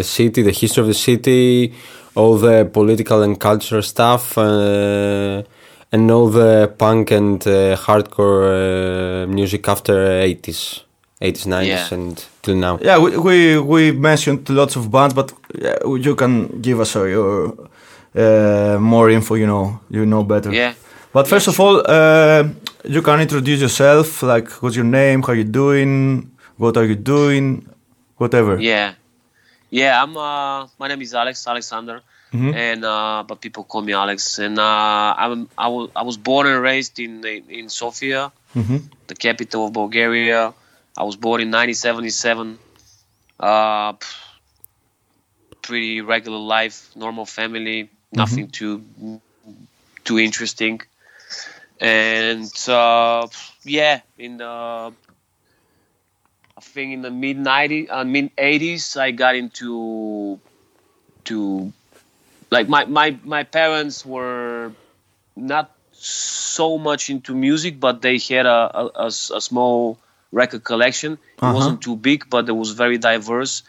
[0.00, 1.72] the city, the history of the city,
[2.20, 5.42] all the political and cultural stuff, uh,
[5.94, 6.50] and all the
[6.82, 9.94] punk and uh, hardcore uh, music after
[10.32, 10.60] 80s,
[11.20, 11.94] 80s, 90s, Yeah.
[11.96, 12.74] and till now.
[12.88, 13.36] Yeah, we, we,
[13.74, 15.28] we mentioned lots of bands, but
[15.64, 15.76] yeah,
[16.06, 16.32] you can
[16.66, 17.32] give us uh, your
[18.16, 19.34] uh, more info.
[19.42, 19.64] You know,
[19.96, 20.50] you know better.
[20.52, 20.72] Yeah.
[21.12, 22.42] But first of all, uh,
[22.94, 24.22] you can introduce yourself.
[24.22, 25.18] Like, what's your name?
[25.26, 26.30] How you doing?
[26.60, 27.46] What are you doing?
[28.22, 28.60] Whatever.
[28.60, 28.92] Yeah.
[29.70, 31.96] Yeah, I'm uh my name is Alex Alexander
[32.64, 36.44] and uh but people call me Alex and uh I'm I was I was born
[36.50, 37.12] and raised in
[37.58, 38.22] in Sofia,
[39.10, 40.40] the capital of Bulgaria.
[41.00, 42.58] I was born in 1977.
[43.48, 43.92] Uh
[45.66, 47.78] pretty regular life, normal family,
[48.12, 48.74] nothing too
[50.06, 50.76] too interesting.
[51.80, 53.26] And uh
[53.64, 55.09] yeah, in the I
[56.70, 60.38] think in the mid 90s, uh, mid 80s, I got into
[61.24, 61.72] to
[62.50, 64.72] like my my my parents were
[65.36, 69.98] not so much into music, but they had a a small
[70.32, 71.18] record collection.
[71.42, 73.62] It wasn't too big, but it was very diverse,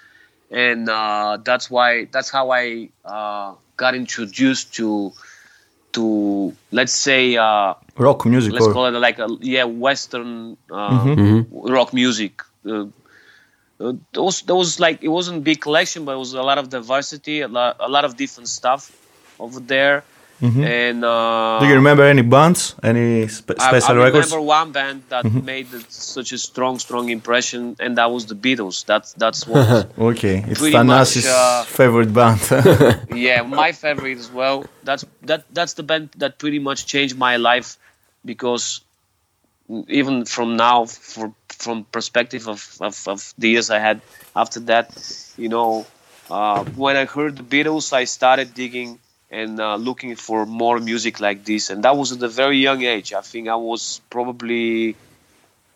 [0.50, 5.12] and uh, that's why that's how I uh, got introduced to
[5.94, 8.54] to let's say uh, Rock music.
[8.54, 12.86] let's or, call it like a yeah western uh, rock music uh,
[13.80, 16.70] uh, there was like it wasn't a big collection but it was a lot of
[16.70, 18.92] diversity a lot, a lot of different stuff
[19.40, 20.04] over there
[20.42, 22.74] and uh, Do you remember any bands?
[22.82, 24.32] Any spe- I, special I records?
[24.32, 28.84] remember one band that made such a strong strong impression and that was the Beatles
[28.86, 32.42] that's that's what Okay, it's Thanas's uh, favorite band.
[33.14, 34.66] yeah, my favorite as well.
[34.84, 37.78] That's that that's the band that pretty much changed my life
[38.26, 38.82] because
[39.88, 44.02] even from now, for from perspective of, of, of the years I had
[44.36, 44.88] after that,
[45.38, 45.86] you know,
[46.30, 49.00] uh, when I heard the Beatles, I started digging
[49.30, 52.84] and uh, looking for more music like this, and that was at a very young
[52.84, 53.14] age.
[53.14, 54.96] I think I was probably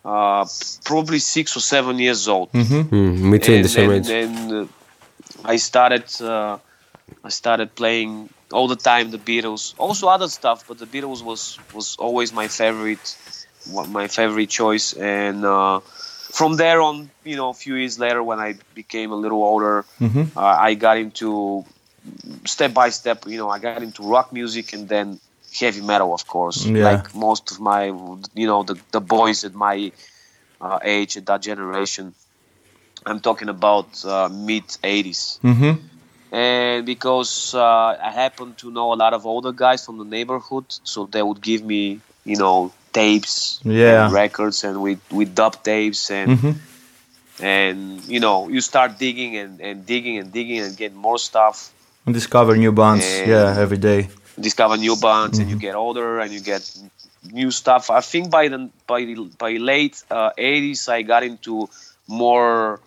[0.03, 0.45] uh,
[0.83, 2.51] probably six or seven years old.
[2.51, 4.11] Mm, me too, in the same and, age.
[4.11, 4.67] and, uh,
[5.43, 6.57] I started uh,
[7.23, 11.59] I started playing all the time the Beatles, also other stuff, but the Beatles was
[11.73, 13.17] was always my favorite.
[13.17, 14.93] wa- my favorite choice.
[14.93, 19.15] And uh, from there on, you know, a few years later, when I became a
[19.15, 19.85] little older,
[20.35, 21.65] uh, I got into
[22.45, 23.25] step by step.
[23.27, 25.19] You know, I got into rock music and then
[25.59, 26.83] heavy metal, of course, Yeah.
[26.83, 29.91] like most of my you know the the boys at my
[30.61, 32.13] uh, age at that generation.
[33.05, 35.39] I'm talking about uh, mid 80s.
[35.41, 35.73] hmm
[36.31, 40.65] And because uh, I happen to know a lot of older guys from the neighborhood,
[40.83, 42.71] so they would give me, you know,
[43.01, 44.05] tapes, Yeah.
[44.05, 46.29] and records, and with we dub tapes, and
[47.39, 47.77] and
[48.07, 51.71] you know, you start digging and, and digging and digging and get more stuff,
[52.05, 53.05] And discover new bands.
[53.05, 54.07] Yeah, every day.
[54.39, 56.63] discover new bands, and you get older and you get
[57.31, 57.89] new stuff.
[57.89, 61.67] I think by the by the, by late uh, 80s, I got into
[62.07, 62.79] more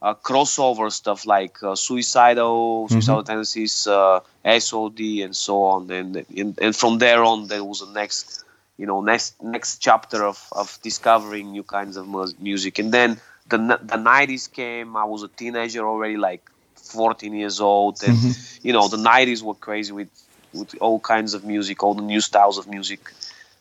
[0.00, 5.90] uh, crossover stuff like uh, suicidal, suicidal tendencies, uh, SOD, and so on.
[5.90, 8.43] And, and and from there on, there was the next,
[8.78, 12.06] you know, next next chapter of, of discovering new kinds of
[12.40, 12.78] music.
[12.78, 14.96] And then the the 90s came.
[14.96, 16.42] I was a teenager already, like
[16.76, 18.20] 14 years old, and
[18.62, 20.10] you know, the 90s were crazy with
[20.52, 23.12] with all kinds of music, all the new styles of music.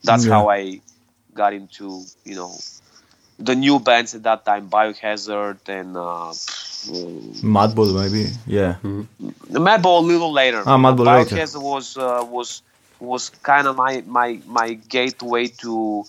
[0.03, 0.31] That's Yeah.
[0.31, 0.81] how I
[1.33, 2.51] got into, you know,
[3.39, 6.33] the new bands at that time, Biohazard and uh,
[7.43, 8.29] Madball, maybe.
[8.47, 8.75] Yeah.
[9.49, 10.63] the Madball a little later.
[10.65, 11.35] Ah, Madball later.
[11.35, 12.61] Biohazard was uh, was
[13.03, 16.05] was kind of my my my gateway to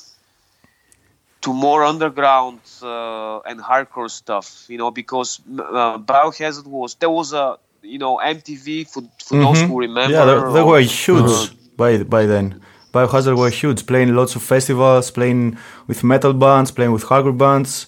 [1.42, 7.32] to more underground uh, and hardcore stuff, you know, because uh, Biohazard was there was
[7.32, 10.26] a you know MTV for for those who remember.
[10.26, 10.38] Mm-hmm.
[10.38, 12.60] Yeah, they, they were huge by by then.
[12.92, 17.86] Biohazard were huge, playing lots of festivals, playing with metal bands, playing with hardcore bands.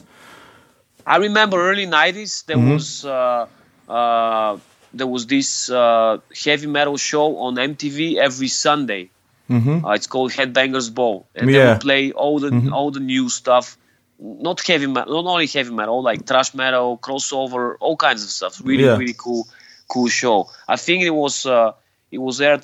[1.07, 2.45] I remember early '90s.
[2.45, 2.75] There Mm-hmm.
[2.75, 3.47] was uh,
[3.89, 4.59] uh,
[4.95, 9.11] there was this uh, heavy metal show on MTV every Sunday.
[9.49, 11.55] Uh, it's called Headbangers Ball, and they Mm-hmm.
[11.55, 11.62] Yeah.
[11.62, 11.72] Mm-hmm.
[11.74, 13.78] would play all the all the new stuff
[14.18, 18.61] not heavy metal, not only heavy metal, like thrash metal, crossover, all kinds of stuff.
[18.64, 18.97] Really, Yeah.
[18.97, 19.47] really cool,
[19.89, 20.49] cool show.
[20.66, 21.72] I think it was uh,
[22.11, 22.59] it was there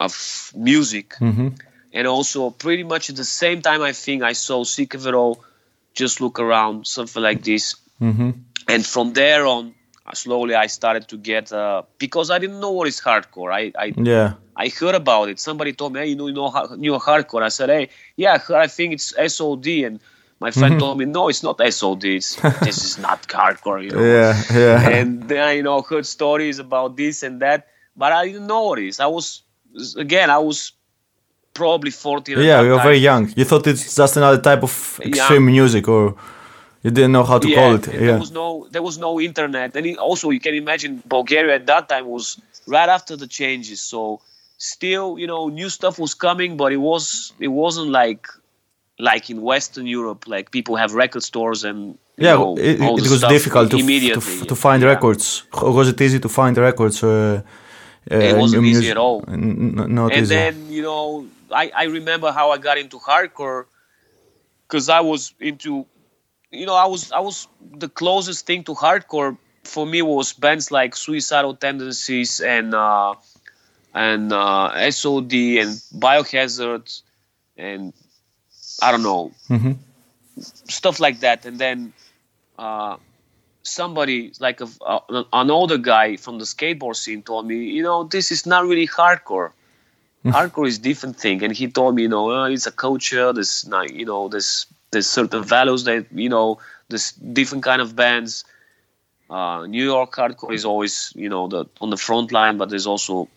[0.00, 1.48] of music hmm
[1.92, 5.14] and also pretty much at the same time I think I saw Sick of It
[5.14, 5.42] All,
[5.94, 7.74] Just Look Around, something like this.
[7.98, 8.30] hmm
[8.68, 9.74] And from there on,
[10.14, 13.50] slowly I started to get uh, because I didn't know what is hardcore.
[13.52, 14.34] I I, Yeah.
[14.56, 15.38] I heard about it.
[15.40, 17.42] Somebody told me, hey, you know, you know, knew hardcore.
[17.42, 19.84] I said, hey, yeah, I think it's SOD.
[19.84, 20.00] And
[20.40, 20.80] my friend Mhm.
[20.80, 22.04] told me, no, it's not SOD.
[22.16, 22.36] It's,
[22.66, 23.80] this is not hardcore.
[23.84, 24.02] You know?
[24.04, 24.88] Yeah, yeah.
[25.00, 28.64] and then I, you know, heard stories about this and that, but I didn't know
[28.68, 29.00] what it is.
[29.00, 29.42] I was,
[29.96, 30.72] again, I was
[31.54, 32.32] probably 40.
[32.32, 33.32] Yeah, you were very young.
[33.36, 36.14] You thought it's just another type of extreme music, or
[36.82, 37.86] you didn't know how to call it.
[37.88, 37.98] Yeah.
[37.98, 41.66] There was no there was no internet, and it, also you can imagine Bulgaria at
[41.66, 44.20] that time was right after the changes, so
[44.58, 48.24] still you know new stuff was coming, but it was it wasn't like
[48.98, 51.78] like in Western Europe, like people have record stores and
[52.16, 54.88] you Yeah, know, it, it was difficult to, to, to find Yeah.
[54.94, 55.24] records.
[55.52, 57.02] Was it easy to find records?
[57.02, 57.42] Uh,
[58.10, 59.24] It wasn't mu- easy at all.
[59.28, 60.34] N- not and easy.
[60.34, 63.66] then you know I, I remember how I got into hardcore
[64.66, 65.86] because I was into
[66.50, 70.70] you know I was I was the closest thing to hardcore for me was bands
[70.70, 73.14] like Suicidal Tendencies and uh,
[73.94, 77.02] and uh, SOD and Biohazard
[77.56, 77.92] and
[78.82, 79.76] I don't know Mhm.
[80.38, 81.92] stuff like that and then
[82.58, 82.96] uh,
[83.66, 88.04] somebody like a, a, an older guy from the skateboard scene told me you know
[88.04, 89.50] this is not really hardcore.
[90.24, 91.42] Hardcore is different thing.
[91.44, 94.66] And he told me you know uh, it's a culture there's not you know there's
[94.90, 96.58] there's certain values that you know
[96.88, 98.44] there's different kind of bands.
[99.28, 102.86] Uh, new york hardcore is always you know the on the front line but there's
[102.86, 103.28] also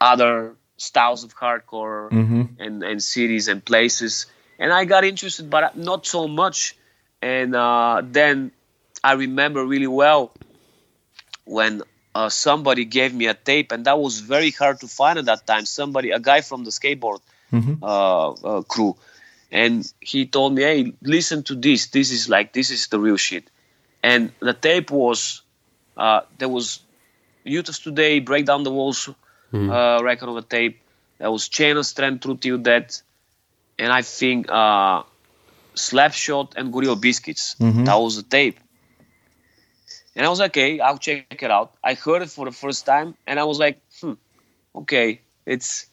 [0.00, 2.48] other styles of hardcore Mhm.
[2.58, 4.26] and and cities and places.
[4.58, 6.76] And i got interested but not so much.
[7.22, 8.52] And uh, then
[9.04, 10.32] i remember really well
[11.44, 11.82] when
[12.14, 15.46] uh, somebody gave me a tape and that was very hard to find at that
[15.46, 15.66] time.
[15.66, 17.20] Somebody a guy from the skateboard
[17.52, 17.78] Mhm.
[17.82, 18.96] uh, uh, crew.
[19.52, 21.86] And he told me hey listen to this.
[21.88, 23.44] This is like this is the real shit.
[24.02, 25.42] And the tape was
[25.96, 26.80] uh, there was
[27.44, 29.08] youth of today break down the walls
[29.54, 30.80] uh, record of a tape.
[31.18, 33.02] There was chain of strength true till death
[33.78, 35.02] and i think uh,
[35.74, 37.56] slapshot and gorilla biscuits.
[37.60, 37.84] Mhm.
[37.84, 38.58] that was the tape
[40.16, 41.74] and I was like, okay, I'll check it out.
[41.84, 44.14] I heard it for the first time, and I was like, hmm,
[44.74, 45.86] okay, it's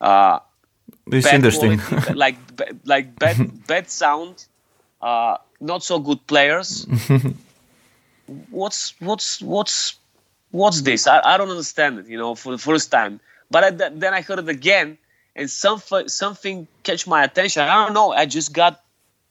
[0.00, 0.40] uh,
[1.10, 1.78] It's bad interesting.
[1.78, 2.36] quality, like
[2.84, 4.46] like bad bad sound,
[5.00, 6.86] uh, not so good players.
[8.50, 9.98] what's what's what's
[10.50, 11.06] what's this?
[11.06, 12.08] I, I don't understand it.
[12.08, 13.20] You know, for the first time.
[13.50, 14.98] But I, th- then I heard it again,
[15.34, 17.62] and something something catch my attention.
[17.62, 18.12] I don't know.
[18.12, 18.80] I just got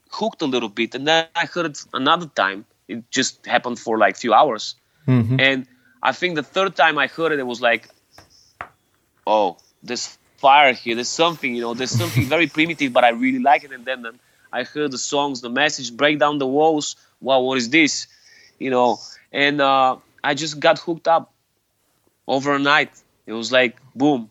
[0.10, 2.66] hooked a little bit, and then I heard it another time.
[2.90, 4.76] It just happened for like few hours,
[5.08, 5.40] Mhm.
[5.40, 5.68] and
[6.10, 7.88] I think the third time I heard it, it was like,
[9.28, 10.96] oh, there's fire here.
[10.96, 13.72] There's something, you know, there's something very primitive, but I really like it.
[13.72, 14.20] And then, then
[14.52, 16.96] I heard the songs, the message, break down the walls.
[17.22, 18.08] Wow, what is this?
[18.60, 19.00] You know,
[19.32, 21.32] and uh, I just got hooked up
[22.28, 22.92] overnight.
[23.26, 24.30] It was like boom,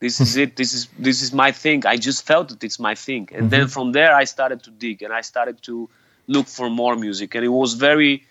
[0.00, 0.56] this is it.
[0.56, 1.84] This is this is my thing.
[1.86, 2.62] I just felt it.
[2.64, 3.28] It's my thing.
[3.32, 5.88] And then from there, I started to dig and I started to
[6.28, 7.34] look for more music.
[7.34, 8.24] And it was very,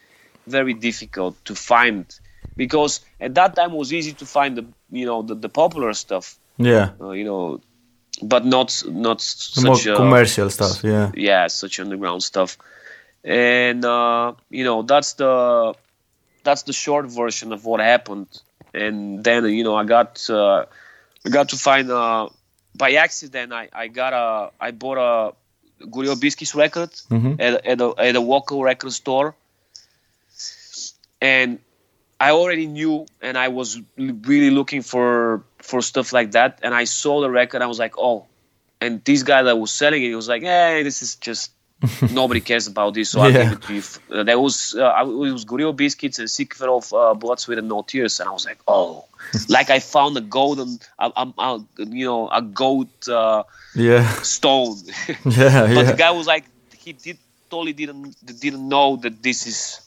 [0.46, 2.06] very difficult to find
[2.56, 5.94] because at that time it was easy to find the you know the, the popular
[5.94, 6.38] stuff.
[6.58, 6.92] Yeah.
[7.00, 7.62] Uh, you know,
[8.22, 10.84] but not not The more such a, commercial stuff.
[10.84, 11.12] Yeah.
[11.14, 12.58] yeah, such underground stuff.
[13.24, 15.76] And uh, you know, that's the
[16.44, 18.28] that's the short version of what happened.
[18.74, 20.66] And then you know, I got uh,
[21.26, 22.30] I got to find uh,
[22.76, 23.54] by accident.
[23.54, 25.36] I, I got a I bought a
[25.80, 27.40] Gorilla Biscuits record mm-hmm.
[27.40, 29.36] at, at, a, at a local record store,
[31.22, 31.60] and
[32.20, 36.60] I already knew, and I was really looking for for stuff like that.
[36.64, 38.26] And I saw the record, I was like, oh.
[38.80, 41.52] And this guy that was selling it, he was like, hey, this is just
[42.12, 43.44] nobody cares about this, so Yeah.
[43.44, 43.84] give it to you.
[44.12, 47.14] Uh, there was uh, I- it was Gorilla Biscuits and Sick of It All uh,
[47.14, 49.06] Blood, Sweat and No Tears, and I was like, oh,
[49.50, 53.44] like I found a golden, a, a, a, you know, a gold uh,
[53.76, 54.08] Yeah.
[54.24, 54.76] stone.
[55.26, 55.68] Yeah.
[55.68, 55.84] but Yeah.
[55.84, 56.46] the guy was like,
[56.78, 57.18] he did
[57.50, 59.80] totally didn't didn't know that this is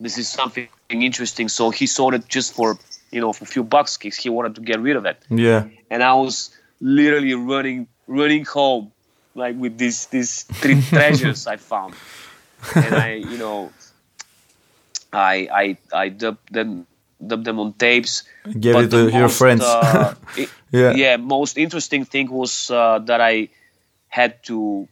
[0.00, 1.48] this is something interesting.
[1.48, 2.78] So he sold it just for
[3.10, 5.18] you know for a few bucks because he wanted to get rid of it.
[5.28, 5.64] Yeah.
[5.90, 8.92] And I was literally running running home
[9.34, 11.94] like with these these three treasures I found.
[12.80, 13.74] And I you know
[15.12, 16.86] I I I dubbed them
[17.26, 18.24] dubbed them on tapes.
[18.60, 19.62] Gave But it to your friends.
[19.62, 20.92] uh, i- Yeah.
[20.92, 23.48] yeah, most interesting thing was uh, that I
[24.08, 24.88] had to,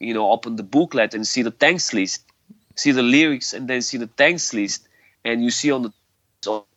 [0.00, 2.24] you know, open the booklet and see the thanks list,
[2.76, 4.88] see the lyrics, and then see the thanks list,
[5.24, 5.92] and you see on the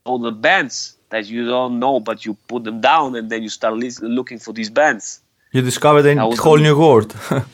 [0.06, 3.50] all the bands that you don't know, but you put them down, and then you
[3.50, 5.22] start lis- looking for these bands.
[5.58, 7.16] You discovered a whole new world.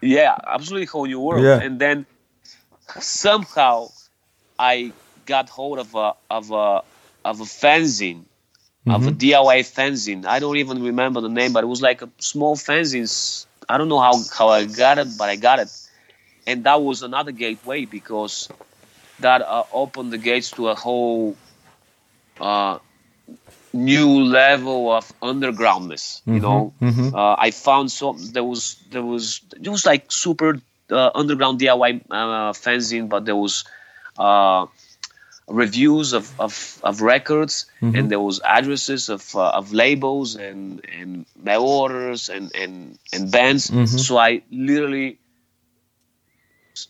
[0.00, 1.44] Yeah, absolutely whole new world.
[1.44, 1.60] Yeah.
[1.64, 2.04] And then
[3.00, 3.90] somehow
[4.58, 4.92] I
[5.24, 6.82] got hold of a of a
[7.24, 8.24] of a fanzine,
[8.86, 10.26] of a DIY fanzine.
[10.26, 13.08] I don't even remember the name, but it was like a small fanzine.
[13.68, 15.70] I don't know how how I got it, but I got it,
[16.48, 18.48] and that was another gateway because
[19.20, 21.36] that uh, opened the gates to a whole
[22.40, 22.78] uh,
[23.74, 26.22] new level of undergroundness.
[26.26, 26.72] You know,
[27.14, 28.16] uh, I found some.
[28.32, 30.60] There was there was it was like super
[30.90, 33.64] uh, underground DIY uh, fanzine, but there was
[34.18, 34.66] uh,
[35.48, 37.66] reviews of, of, of records,
[37.96, 43.30] and there was addresses of uh, of labels and and mail orders and and and
[43.32, 43.70] bands.
[44.06, 45.18] So I literally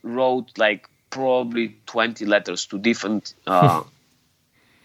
[0.03, 3.82] wrote like probably 20 letters to different uh,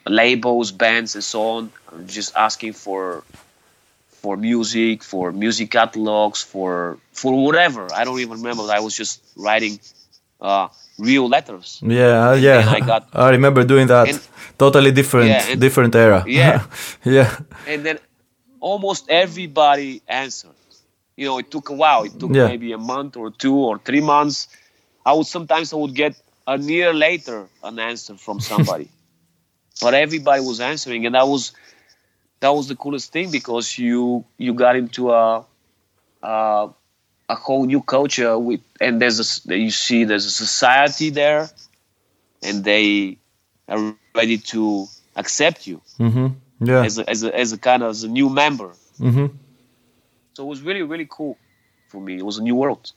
[0.10, 1.72] labels, bands, and so on,
[2.08, 3.24] just asking for
[4.22, 7.88] for music, for music catalogs, for for whatever.
[7.94, 8.64] I don't even remember.
[8.72, 9.80] I was just writing
[10.42, 11.80] uh, real letters.
[11.84, 12.34] yeah.
[12.34, 12.70] Yeah.
[12.70, 14.10] I got- I remember doing that.
[14.10, 14.28] and-
[14.58, 15.30] totally different.
[15.30, 16.24] Yeah, and- different era.
[16.28, 16.66] Yeah.
[17.06, 17.30] yeah.
[17.68, 18.00] and then
[18.60, 20.56] almost everybody answered.
[21.16, 22.04] You know, it took a while.
[22.04, 22.48] It took Yeah.
[22.48, 24.48] maybe a month or two or three months.
[25.06, 26.16] I would sometimes I would get
[26.48, 28.88] a year later an answer from somebody,
[29.82, 31.52] but everybody was answering, and that was
[32.40, 35.46] that was the coolest thing because you you got into a
[36.24, 36.70] a,
[37.30, 41.50] a whole new culture with, and there's a s- you see there's a society there,
[42.44, 43.18] and they
[43.68, 46.28] are ready to accept you Mm-hmm.
[46.66, 46.84] Yeah.
[46.84, 48.72] as a, as a, as a kind of as a new member.
[49.00, 49.28] Mm-hmm.
[50.34, 51.38] So it was really really cool
[51.90, 52.18] for me.
[52.18, 52.92] It was a new world.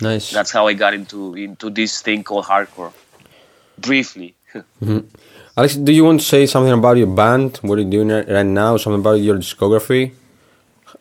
[0.00, 0.30] Nice.
[0.30, 2.92] That's how I got into into this thing called hardcore.
[3.78, 4.34] Briefly,
[5.56, 7.58] Alex, do you want to say something about your band?
[7.62, 8.76] What are you doing right right now?
[8.76, 10.12] Something about your discography?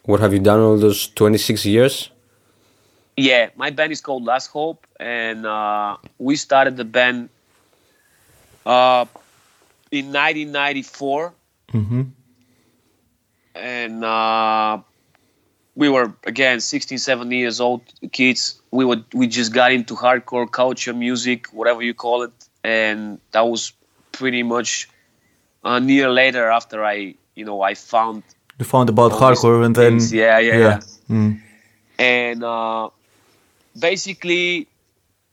[0.03, 2.09] What have you done all those 26 years?
[3.17, 7.29] yeah, my band is called Last Hope, and uh, we started the band
[8.65, 9.05] uh,
[9.91, 11.33] in 1994,
[11.73, 12.01] Mm-hmm.
[13.55, 14.79] and uh,
[15.75, 17.81] we were again 16, 17 years old
[18.11, 18.61] kids.
[18.71, 23.41] We would we just got into hardcore culture, music, whatever you call it, and that
[23.47, 23.73] was
[24.11, 24.89] pretty much
[25.63, 28.23] a year later after I, you know, I found
[28.59, 30.11] You found about hardcore and then things.
[30.13, 30.79] yeah, yeah, yeah.
[31.09, 31.39] Mm.
[31.97, 32.89] and uh,
[33.77, 34.67] basically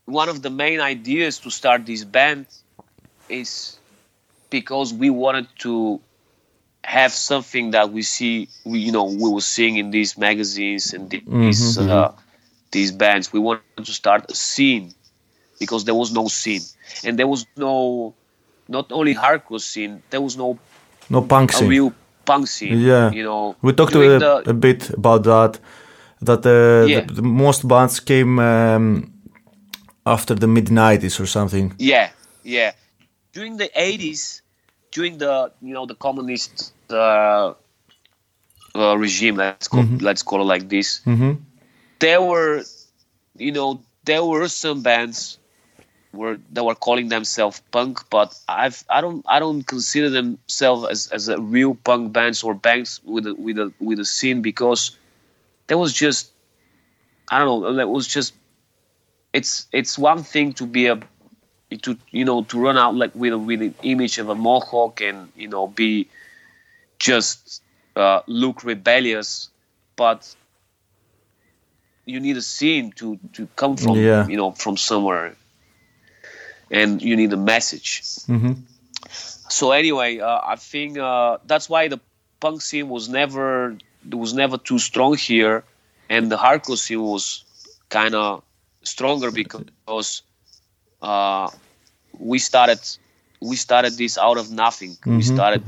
[0.04, 2.46] one of the main ideas to start this band
[3.28, 3.78] is
[4.50, 6.00] because we wanted to
[6.84, 11.10] have something that we see we you know we were seeing in these magazines and
[11.10, 12.12] the- these uh,
[12.70, 14.94] these bands we wanted to start a scene
[15.58, 16.62] because there was no scene
[17.04, 18.14] and there was no
[18.68, 20.58] not only hardcore scene there was no
[21.08, 21.68] no punk a scene.
[21.68, 21.92] real
[22.24, 23.12] punk scene Yeah.
[23.12, 25.60] you know We talked a, the- a bit about that.
[26.22, 27.00] That uh, Yeah.
[27.06, 29.12] the, the most bands came um,
[30.04, 31.74] after the mid '90s or something.
[31.78, 32.08] Yeah,
[32.42, 32.72] yeah.
[33.32, 34.42] During the 80s,
[34.92, 37.52] during the you know the communist uh,
[38.74, 39.36] uh, regime.
[39.36, 41.00] Let's call let's call it like this.
[41.04, 41.32] hmm
[41.98, 42.62] There were,
[43.38, 45.38] you know, there were some bands
[46.16, 51.08] were that were calling themselves punk, but I've I don't I don't consider themselves as,
[51.08, 54.96] as a real punk bands or bands with a, with a with a scene because
[55.66, 56.32] there was just
[57.30, 58.34] I don't know it was just
[59.32, 61.00] it's it's one thing to be a
[61.82, 65.00] to you know to run out like with a with an image of a mohawk
[65.00, 66.08] and you know be
[66.98, 67.62] just
[67.96, 69.50] uh, look rebellious,
[69.96, 70.34] but
[72.04, 74.26] you need a scene to to come from Yeah.
[74.28, 75.36] you know from somewhere,
[76.70, 78.02] and you need a message.
[78.26, 78.52] hmm
[79.48, 81.98] So anyway, uh, I think uh, that's why the
[82.40, 83.76] punk scene was never
[84.12, 85.62] was never too strong here,
[86.08, 87.44] and the hardcore scene was
[87.88, 88.42] kind of
[88.82, 90.22] stronger because
[91.02, 91.48] uh,
[92.18, 92.80] we started
[93.40, 94.96] we started this out of nothing.
[95.06, 95.62] We started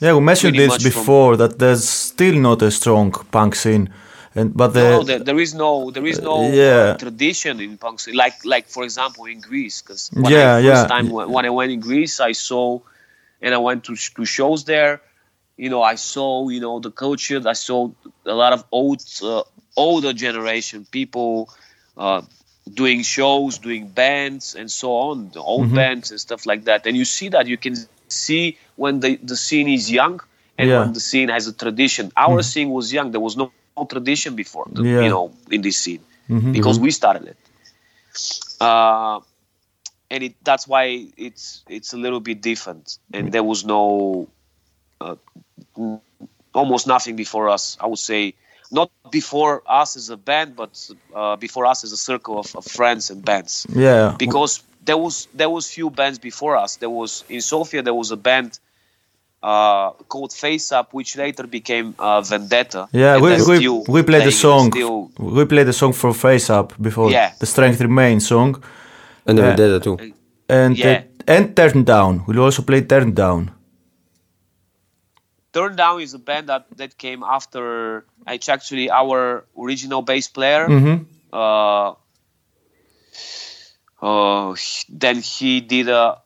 [0.00, 3.88] Yeah, we mentioned this much from- before that there's still not a strong punk scene,
[4.36, 6.74] and but the no, there, there is no there is no yeah.
[6.74, 10.88] uh, tradition in punk like like for example in Greece because Yeah, I first yeah.
[10.88, 12.80] time when, when I went in Greece I saw
[13.42, 15.00] and I went to to shows there
[15.56, 17.90] you know I saw you know the culture I saw
[18.26, 19.42] a lot of old uh,
[19.76, 21.48] older generation people
[21.96, 22.22] uh,
[22.72, 25.74] doing shows doing bands and so on the old Mm-hmm.
[25.74, 27.74] bands and stuff like that and you see that you can
[28.08, 30.20] see when the the scene is young
[30.58, 30.74] and Yeah.
[30.74, 30.80] Mm-hmm.
[30.80, 34.34] when the scene has a tradition our scene was young there was no no tradition
[34.34, 35.02] before, the, Yeah.
[35.02, 36.52] you know, in this scene Mhm.
[36.52, 37.36] because we started it.
[38.60, 39.20] Uh,
[40.10, 42.98] and it that's why it's it's a little bit different.
[43.12, 44.28] And there was no
[45.00, 45.16] uh,
[46.54, 47.76] almost nothing before us.
[47.80, 48.34] I would say
[48.70, 52.64] not before us as a band, but uh, before us as a circle of, of
[52.64, 56.76] friends and bands yeah, because there was there was few bands before us.
[56.76, 58.58] There was in Sofia there was a band
[59.52, 62.82] uh, called Face Up, which later became uh, Vendetta.
[62.92, 64.64] yeah, we they're we, still we played the song.
[64.72, 67.30] Still, We played the song for Face Up before Yeah.
[67.42, 68.50] the Strength Remains song,
[69.26, 69.48] And the Yeah.
[69.56, 69.96] Vendetta too.
[70.48, 70.90] and Yeah.
[70.92, 72.12] uh, and Turn Down.
[72.26, 73.40] We also played Turn Down.
[75.52, 78.04] Turn Down is a band that that came after.
[78.36, 80.66] It's actually our original bass player.
[80.68, 80.96] hmm
[81.32, 81.88] uh,
[84.02, 84.54] uh,
[84.88, 86.18] then he did a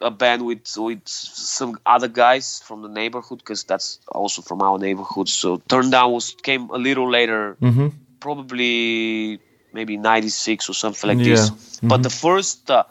[0.00, 4.78] a band with with some other guys from the neighborhood because that's also from our
[4.78, 5.28] neighborhood.
[5.28, 7.88] So Turn Down was came a little later, hmm
[8.20, 9.40] probably
[9.72, 11.34] maybe '96 or something like Yeah.
[11.34, 11.80] this.
[11.82, 12.84] But the first uh,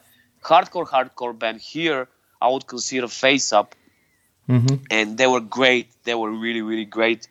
[0.43, 2.07] hardcore hardcore band here,
[2.41, 3.75] I would consider Face Up
[4.47, 5.87] hmm and they were great.
[6.03, 7.27] They were really, really great.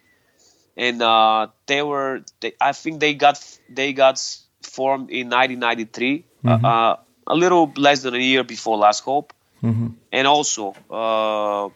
[0.76, 3.38] And uh, they were, they, I think they got
[3.68, 4.18] they got
[4.62, 6.96] formed in 1993, uh, uh,
[7.26, 9.32] a little less than a year before Last Hope.
[9.60, 11.68] Hmm And also, uh,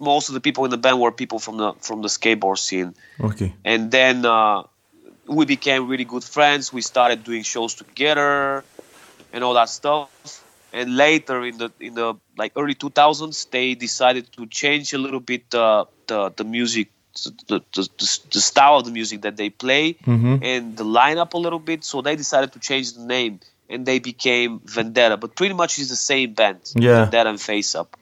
[0.00, 2.94] most of the people in the band were people from the from the skateboard scene.
[3.20, 3.54] Okay.
[3.64, 4.62] And then uh,
[5.26, 6.72] we became really good friends.
[6.72, 8.64] We started doing shows together
[9.32, 10.10] and all that stuff.
[10.72, 15.20] And later in the in the like early 2000s, they decided to change a little
[15.20, 16.88] bit uh, the the music,
[17.48, 17.88] the, the,
[18.32, 20.42] the, style of the music that they play Mhm.
[20.42, 21.84] and the lineup a little bit.
[21.84, 25.16] So they decided to change the name and they became Vendetta.
[25.16, 27.02] But pretty much it's the same band, Yeah.
[27.04, 27.96] Vendetta and Face Up.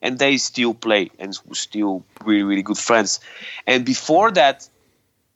[0.00, 3.20] And they still play and still really really good friends.
[3.66, 4.68] And before that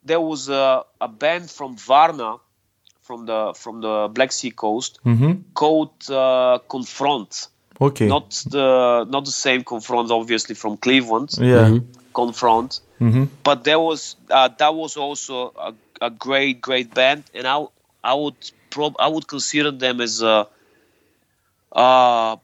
[0.03, 2.37] there was a, a band from varna
[3.01, 7.47] from the from the black sea coast hmm called uh, confront.
[7.79, 8.07] Okay.
[8.07, 11.29] not the not the same confront obviously from cleveland.
[11.39, 11.79] Yeah.
[12.13, 12.81] confront.
[12.99, 17.23] Hmm but there was uh, that was also a, a great great band.
[17.33, 17.65] And i
[18.03, 20.47] i would prob- i would consider them as a
[21.71, 22.35] uh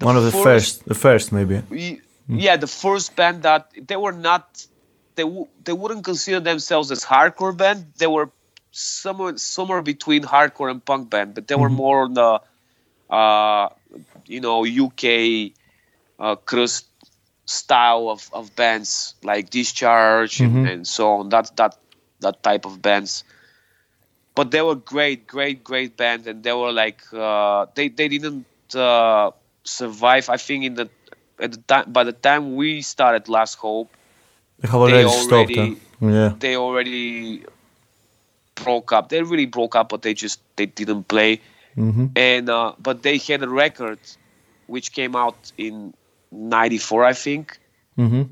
[0.00, 1.62] One of the first, the first maybe.
[1.70, 4.66] y- yeah the first band that they were not
[5.14, 7.92] they w- they wouldn't consider themselves as hardcore band.
[7.98, 8.28] They were
[8.72, 12.40] somewhere somewhere between hardcore and punk band but they were more on the
[13.14, 13.68] uh
[14.26, 15.04] you know uk
[16.18, 16.86] uh crust
[17.46, 21.78] style of, of bands like discharge and, and so on that that
[22.20, 23.24] that type of bands
[24.36, 28.46] but they were great great great band and they were like uh they they didn't
[28.76, 29.32] uh
[29.64, 30.90] survive i think in the
[31.40, 33.90] at the time by the time we started last hope
[34.62, 35.80] They already, stopped.
[36.00, 36.10] Huh?
[36.12, 36.32] Yeah.
[36.40, 37.44] they already
[38.56, 41.40] broke up they really broke up but they just they didn't play
[41.74, 44.00] hmm and uh but they had a record
[44.66, 45.94] which came out in
[46.32, 47.58] 94 i think
[47.96, 48.22] hmm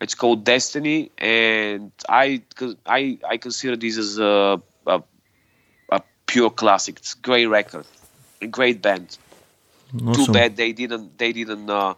[0.00, 2.42] it's called destiny and i
[2.86, 5.02] i i consider this as a, a
[6.34, 7.86] pure classic it's great record
[8.46, 9.08] a great band
[10.16, 11.94] too bad they didn't they didn't uh,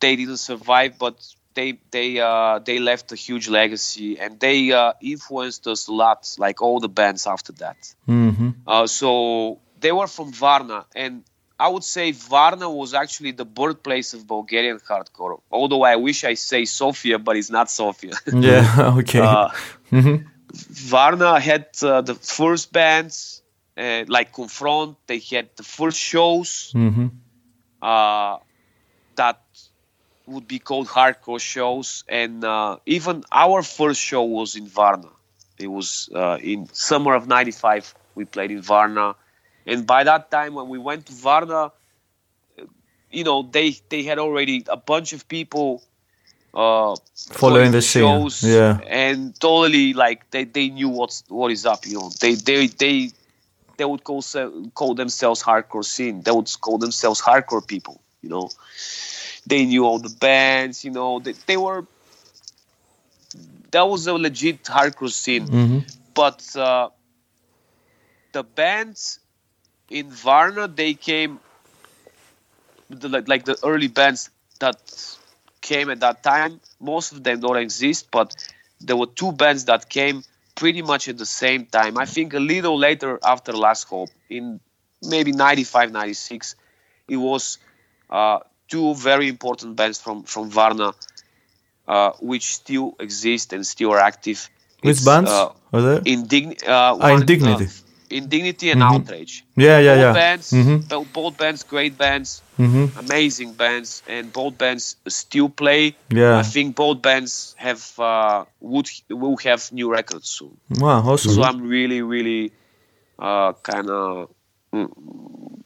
[0.00, 1.16] they didn't survive, but
[1.54, 6.34] they they uh, they left a huge legacy and they uh, influenced us a lot,
[6.38, 7.76] like all the bands after that.
[8.08, 8.50] Mm-hmm.
[8.66, 11.24] Uh, so they were from Varna, and
[11.58, 15.40] I would say Varna was actually the birthplace of Bulgarian hardcore.
[15.50, 18.14] Although I wish I say Sofia, but it's not Sofia.
[18.32, 19.20] Yeah, okay.
[19.20, 19.48] Uh,
[19.90, 20.26] Mhm.
[20.66, 23.42] Varna had uh, the first bands,
[23.76, 24.96] uh, like Confront.
[25.06, 27.10] They had the first shows Mhm.
[27.82, 28.38] uh,
[29.16, 29.40] that
[30.26, 35.08] would be called hardcore shows, and uh, even our first show was in Varna.
[35.58, 37.94] It was uh, in summer of '95.
[38.14, 39.14] We played in Varna,
[39.66, 41.72] and by that time, when we went to Varna,
[43.10, 45.82] you know, they they had already a bunch of people
[46.54, 46.96] uh,
[47.32, 48.78] Following the scene, shows, yeah.
[48.86, 51.86] and totally like they, they knew what's what is up.
[51.86, 53.10] You know, they they they
[53.76, 54.22] they would call
[54.74, 56.22] call themselves hardcore scene.
[56.22, 58.00] They would call themselves hardcore people.
[58.22, 58.50] You know,
[59.46, 60.84] they knew all the bands.
[60.84, 61.86] You know, they, they were.
[63.70, 65.96] That was a legit hardcore scene, Mhm.
[66.14, 66.88] but uh,
[68.32, 69.20] the bands
[69.90, 71.38] in Varna they came,
[72.88, 74.30] the, like, like the early bands
[74.60, 74.78] that
[75.68, 76.60] came at that time.
[76.80, 78.34] Most of them don't exist, but
[78.80, 80.24] there were two bands that came
[80.54, 81.98] pretty much at the same time.
[81.98, 84.60] I think a little later after Last Hope, in
[85.02, 86.56] maybe 95, 96,
[87.08, 87.58] it was
[88.10, 88.38] uh,
[88.68, 90.92] two very important bands from, from Varna,
[91.86, 94.48] uh, which still exist and still are active.
[94.80, 96.00] Which It's, bands uh, are there?
[96.00, 97.68] Indign- uh, Ah, Indignity.
[98.10, 98.94] Uh, Indignity and Mhm.
[98.94, 99.44] Outrage.
[99.56, 100.12] Yeah, yeah, both yeah.
[100.12, 100.88] Bands, Mhm.
[100.88, 102.90] bo- Both bands, great bands, Mhm.
[102.98, 105.94] amazing bands, and both bands still play.
[106.10, 106.38] Yeah.
[106.38, 110.56] I think both bands have uh, would will have new records soon.
[110.70, 111.32] Wow, awesome.
[111.34, 112.52] So I'm really, really
[113.18, 114.30] uh, kind of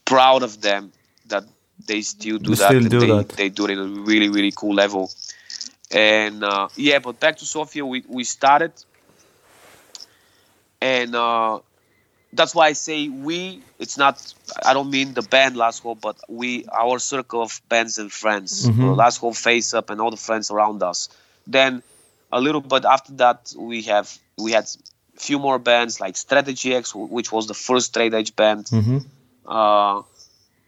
[0.05, 0.91] proud of them
[1.27, 1.43] that
[1.87, 2.69] they still do They that.
[2.69, 3.29] still do they, that.
[3.29, 5.11] They do it in a really, really cool level.
[5.91, 8.71] And uh, yeah, but back to Sofia, we, we started,
[10.81, 11.59] and uh,
[12.33, 13.61] that's why I say we.
[13.79, 14.15] It's not.
[14.65, 18.67] I don't mean the band Last Hope, but we, our circle of bands and friends,
[18.67, 18.91] Mhm.
[18.91, 21.09] uh, Last Hope, Face Up, and all the friends around us.
[21.47, 21.83] Then
[22.31, 24.07] a little bit after that, we have
[24.37, 24.65] we had
[25.15, 28.65] few more bands like Strategy X, which was the first straight edge band.
[28.65, 28.97] Mm-hmm.
[29.45, 30.01] Uh,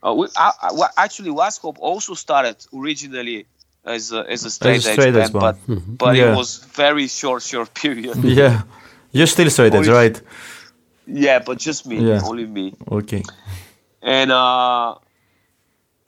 [0.03, 3.47] uh, we, I, I, actually, Last Hope also started originally
[3.83, 5.57] as a, as a straight, straight edge edge band, band.
[5.67, 5.97] but Mhm.
[5.97, 6.31] but Yeah.
[6.33, 8.17] it was very short, short period.
[8.41, 8.61] Yeah.
[9.11, 10.21] You're still straight edge, right?
[11.07, 12.21] Yeah, but just me, Yeah.
[12.23, 12.73] only me.
[12.91, 13.23] Okay.
[14.01, 14.95] and uh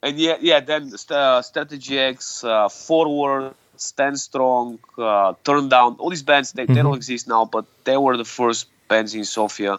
[0.02, 5.96] and yeah yeah then st- uh, strategy x uh, forward stand strong uh, turn down
[5.98, 6.82] all these bands they, they Mhm.
[6.82, 9.78] don't exist now but they were the first bands in sofia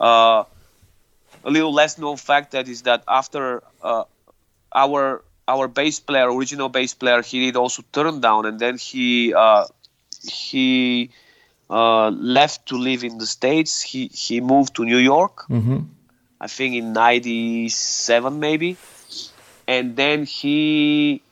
[0.00, 0.44] uh
[1.44, 4.04] a little less known fact that is that after uh,
[4.74, 9.34] our our bass player original bass player he did also turn down and then he
[9.34, 9.64] uh
[10.22, 11.10] he
[11.78, 12.08] uh,
[12.38, 15.78] left to live in the states he he moved to new york Mm-hmm.
[16.44, 18.70] I think in '97 maybe,
[19.74, 21.22] and then he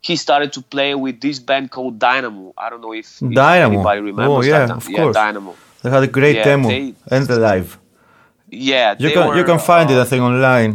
[0.00, 2.52] he started to play with this band called Dynamo.
[2.56, 3.74] I don't know if, if Dynamo.
[3.74, 4.76] anybody remembers Oh, yeah, that.
[4.80, 5.14] of yeah, course.
[5.14, 5.52] Dynamo.
[5.82, 7.70] They had a great Yeah, demo they- and the live.
[8.50, 10.72] Yeah, You can were, you can find it uh, I think online.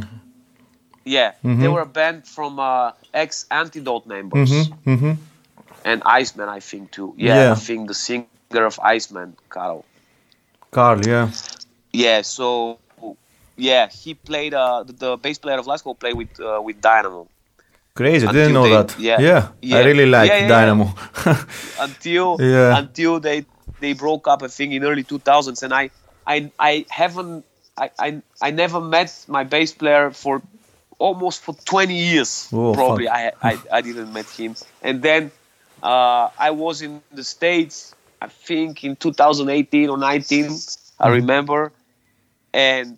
[1.15, 1.73] Yeah, they Mhm.
[1.73, 2.91] were a band from uh,
[3.23, 4.89] ex Antidote members Mm-hmm.
[4.93, 5.13] Mm-hmm.
[5.89, 7.09] and Iceman, I think too.
[7.17, 7.51] Yeah, Yeah.
[7.57, 9.83] I think the singer of Iceman, Carl.
[10.71, 11.29] Carl, yeah.
[11.91, 12.79] Yeah, so
[13.55, 14.53] yeah, he played.
[14.53, 17.27] Uh, the, the bass player of Last Hope played with uh, with Dynamo.
[17.93, 18.99] Crazy, I didn't know they- that.
[18.99, 19.49] yeah.
[19.61, 19.77] yeah.
[19.77, 20.47] I really like Yeah, yeah, yeah.
[20.47, 20.93] Dynamo.
[21.79, 22.77] until Yeah.
[22.77, 23.45] until they
[23.79, 25.89] they broke up I think in early 2000s and I
[26.25, 27.43] I I haven't
[27.75, 30.43] I I, I never met my bass player for
[30.99, 33.09] almost for 20 years Oh, probably.
[33.09, 35.31] I, I I didn't met him and then
[35.81, 40.45] uh, I was in the states I think in 2018 or 19
[40.97, 41.03] Mm-hmm.
[41.03, 41.71] I remember
[42.53, 42.97] and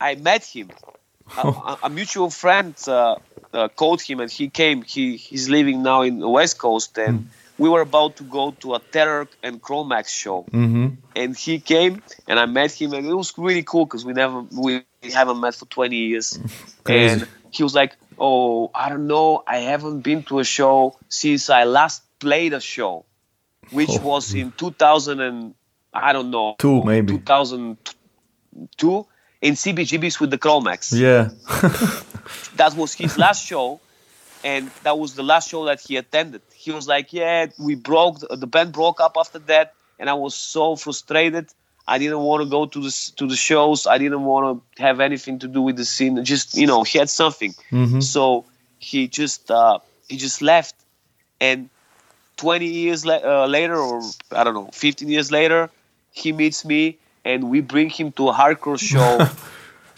[0.00, 0.70] I met him
[1.36, 3.16] a, a, mutual friend uh,
[3.52, 4.82] uh, called him and he came.
[4.82, 7.28] He he's living now in the West Coast and
[7.58, 10.44] we were about to go to a Terror and Cro-Mags show.
[10.44, 10.88] mm-hmm.
[11.14, 14.42] And he came and I met him and it was really cool because we never
[14.52, 14.82] we
[15.12, 16.38] haven't met for 20 years.
[16.88, 19.44] And he was like, "Oh, I don't know.
[19.46, 23.04] I haven't been to a show since I last played a show,
[23.70, 23.98] which Oh.
[24.00, 25.54] was in 2000 and
[25.92, 27.14] I don't know Two, maybe.
[27.18, 29.06] 2002
[29.42, 31.30] in CBGBs with the Cro-Mags." Yeah.
[32.56, 33.80] that was his last show
[34.44, 38.18] and that was the last show that he attended he was like yeah we broke
[38.30, 41.46] the band broke up after that and i was so frustrated
[41.88, 43.88] I didn't want to go to the to the shows.
[43.88, 46.22] I didn't want to have anything to do with the scene.
[46.24, 47.52] Just you know, he had something.
[48.00, 48.44] So
[48.78, 50.76] he just uh, he just left,
[51.40, 51.68] and
[52.40, 54.00] 20 years la- uh, later, or
[54.32, 55.68] I don't know, 15 years later,
[56.10, 59.12] he meets me, and we bring him to a hardcore show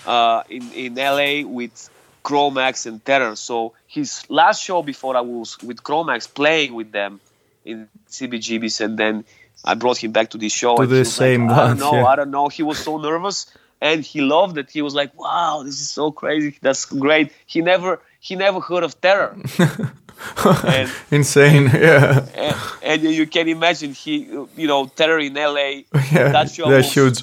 [0.11, 1.89] uh, in in LA with
[2.25, 3.37] Cro-Mags and Terror.
[3.37, 7.21] So his last show before I was with Cro-Mags playing with them
[7.65, 9.25] in CBGBs, and then
[9.65, 10.75] I brought him back to this show.
[10.75, 12.07] To and the same like, I don't know, yeah.
[12.07, 12.49] I don't know.
[12.49, 13.47] He was so nervous,
[13.81, 14.69] and he loved it.
[14.69, 16.59] He was like, "Wow, this is so crazy.
[16.61, 19.39] That's great." He never he never heard of Terror.
[20.65, 21.71] and, Insane.
[21.73, 22.27] Yeah.
[22.35, 24.25] and, and you can imagine he,
[24.57, 25.83] you know, Terror in LA.
[26.13, 26.33] Yeah.
[26.33, 27.23] that show huge.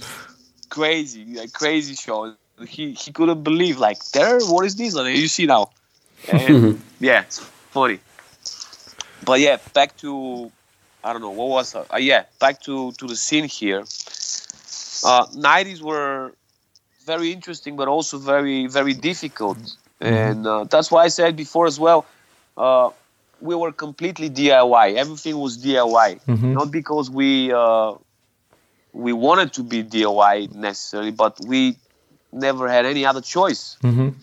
[0.70, 2.34] crazy, like crazy show.
[2.68, 4.40] He he couldn't believe like Terror.
[4.42, 4.94] What is this?
[4.94, 5.70] Like, you see now,
[6.32, 7.40] and yeah, it's
[7.72, 8.00] funny.
[9.26, 10.52] But yeah, back to
[11.04, 13.82] I don't know what was uh, yeah back to to the scene here.
[15.02, 16.34] Uh, 90s were
[17.06, 19.58] very interesting, but also very very difficult,
[20.02, 22.06] and uh, that's why I said before as well.
[22.60, 22.90] Uh,
[23.42, 24.96] we were completely DIY.
[25.04, 26.10] Everything was DIY,
[26.58, 27.94] not because we uh,
[29.06, 31.78] we wanted to be DIY necessarily, but we
[32.34, 34.14] never had any other choice Mhm.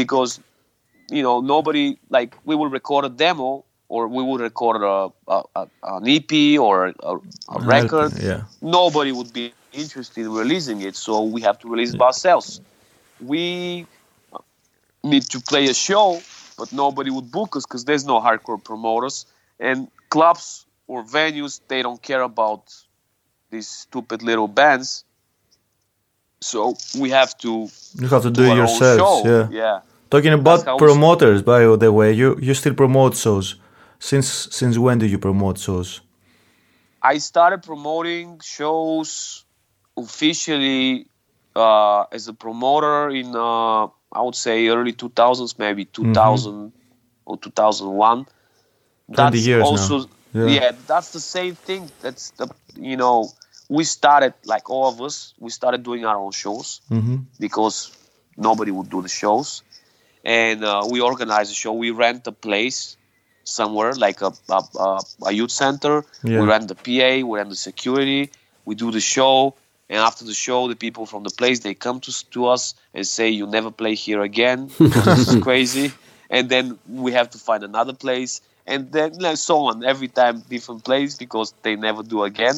[0.00, 0.40] because
[1.16, 4.98] you know nobody like we will record a demo or we would record a,
[5.36, 5.62] a, a
[5.96, 6.32] an EP
[6.66, 6.92] or a,
[7.56, 8.12] a record.
[8.28, 8.42] Yeah.
[8.62, 9.52] Nobody would be
[9.82, 12.60] interested in releasing it, so we have to release it by ourselves.
[13.32, 13.86] We
[15.04, 16.22] need to play a show,
[16.56, 19.26] but nobody would book us because there's no hardcore promoters
[19.58, 21.60] and clubs or venues.
[21.68, 22.72] They don't care about
[23.50, 25.04] these stupid little bands.
[26.40, 27.68] So we have to
[27.98, 29.24] You have to do, do it our yourselves.
[29.24, 29.48] Yeah.
[29.50, 29.80] yeah.
[30.10, 33.56] Talking about promoters, by the way, you you still promote shows.
[33.98, 36.00] Since since when do you promote shows?
[37.00, 39.44] I started promoting shows
[39.96, 41.06] officially
[41.54, 46.72] uh, as a promoter in uh, I would say early 2000s, maybe 2000
[47.24, 48.26] or 2001.
[49.14, 49.66] 20 years now.
[49.66, 50.46] also Yeah.
[50.46, 50.72] yeah.
[50.86, 51.90] that's the same thing.
[52.00, 53.30] That's the you know
[53.68, 55.34] we started like all of us.
[55.38, 57.90] We started doing our own shows hmm because
[58.36, 59.62] nobody would do the shows,
[60.24, 61.72] and uh, we organized a show.
[61.72, 62.96] We rent a place
[63.44, 66.04] somewhere like a a, a, a youth center.
[66.22, 66.40] Yeah.
[66.40, 68.30] We rent the PA, we rent the security.
[68.64, 69.54] We do the show,
[69.88, 73.06] and after the show, the people from the place they come to to us and
[73.06, 74.70] say, "You never play here again.
[74.78, 75.92] this is crazy."
[76.30, 79.84] And then we have to find another place, and then like, so on.
[79.84, 82.56] Every time different place because they never do again.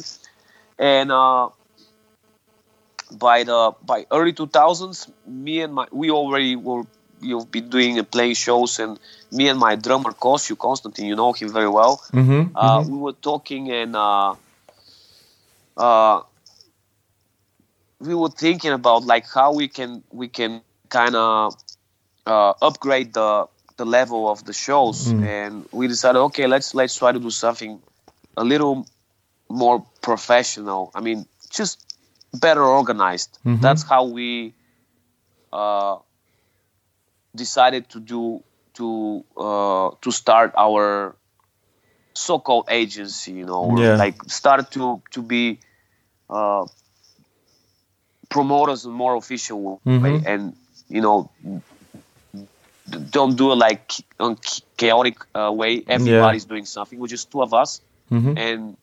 [0.79, 1.49] And uh,
[3.13, 6.85] by the by early 2000s me and my we already were
[7.21, 8.99] you've been doing and playing shows and
[9.31, 13.13] me and my drummer Kosju Konstantin you know him very well hmm uh, we were
[13.13, 14.35] talking and uh,
[15.77, 16.23] uh,
[18.01, 21.55] we were thinking about like how we can we can kind of
[22.27, 23.47] uh, upgrade the
[23.77, 25.13] the level of the shows.
[25.23, 27.81] And we decided okay let's let's try to do something
[28.37, 28.87] a little
[29.49, 30.91] more professional.
[30.95, 31.85] I mean just
[32.33, 33.39] better organized.
[33.63, 34.55] That's how we
[35.53, 35.99] uh,
[37.35, 38.43] decided to do
[38.75, 41.17] to uh, to start our
[42.15, 43.97] so-called agency you know Yeah.
[43.97, 45.59] like start to to be
[46.31, 46.65] uh,
[48.29, 50.23] promoters in a more official way.
[50.27, 50.57] And
[50.89, 51.31] you know
[53.11, 54.37] don't do it like on
[54.77, 55.83] chaotic uh, way.
[55.87, 57.81] Everybody's doing something we're just two of us.
[58.11, 58.39] Mhm.
[58.39, 58.77] and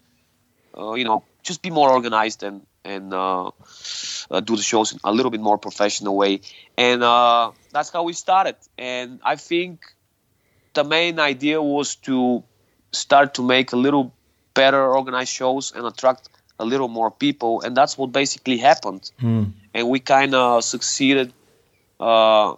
[0.77, 3.47] uh, you know just be more organized and and uh,
[4.31, 6.41] uh, do the shows in a little bit more professional way.
[6.77, 8.55] And uh, that's how we started.
[8.77, 9.85] And i think
[10.73, 12.43] the main idea was to
[12.91, 14.11] start to make a little
[14.53, 16.29] better organized shows and attract
[16.61, 19.11] a little more people and that's what basically happened.
[19.73, 21.33] And we kind of succeeded
[21.99, 22.55] uh,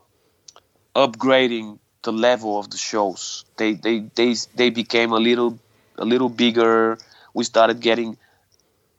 [0.95, 3.45] upgrading the level of the shows.
[3.57, 5.51] They, they they they became a little
[5.97, 6.97] a little bigger.
[7.33, 8.17] We started getting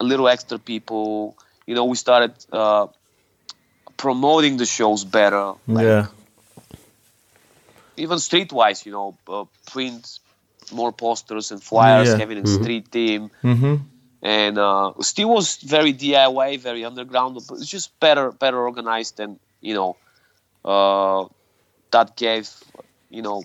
[0.01, 1.37] a little extra people.
[1.67, 2.87] You know we started uh,
[3.97, 5.55] promoting the shows better.
[5.67, 6.07] Like, yeah.
[7.97, 10.19] even streetwise, you know, uh, print
[10.73, 12.19] more posters and flyers, Yeah.
[12.19, 13.77] having a street team, hmm
[14.25, 19.39] and uh, still was very DIY, very underground, but it's just better, better organized, and
[19.61, 19.97] you know,
[20.65, 21.29] uh,
[21.91, 22.49] that gave,
[23.11, 23.43] you know,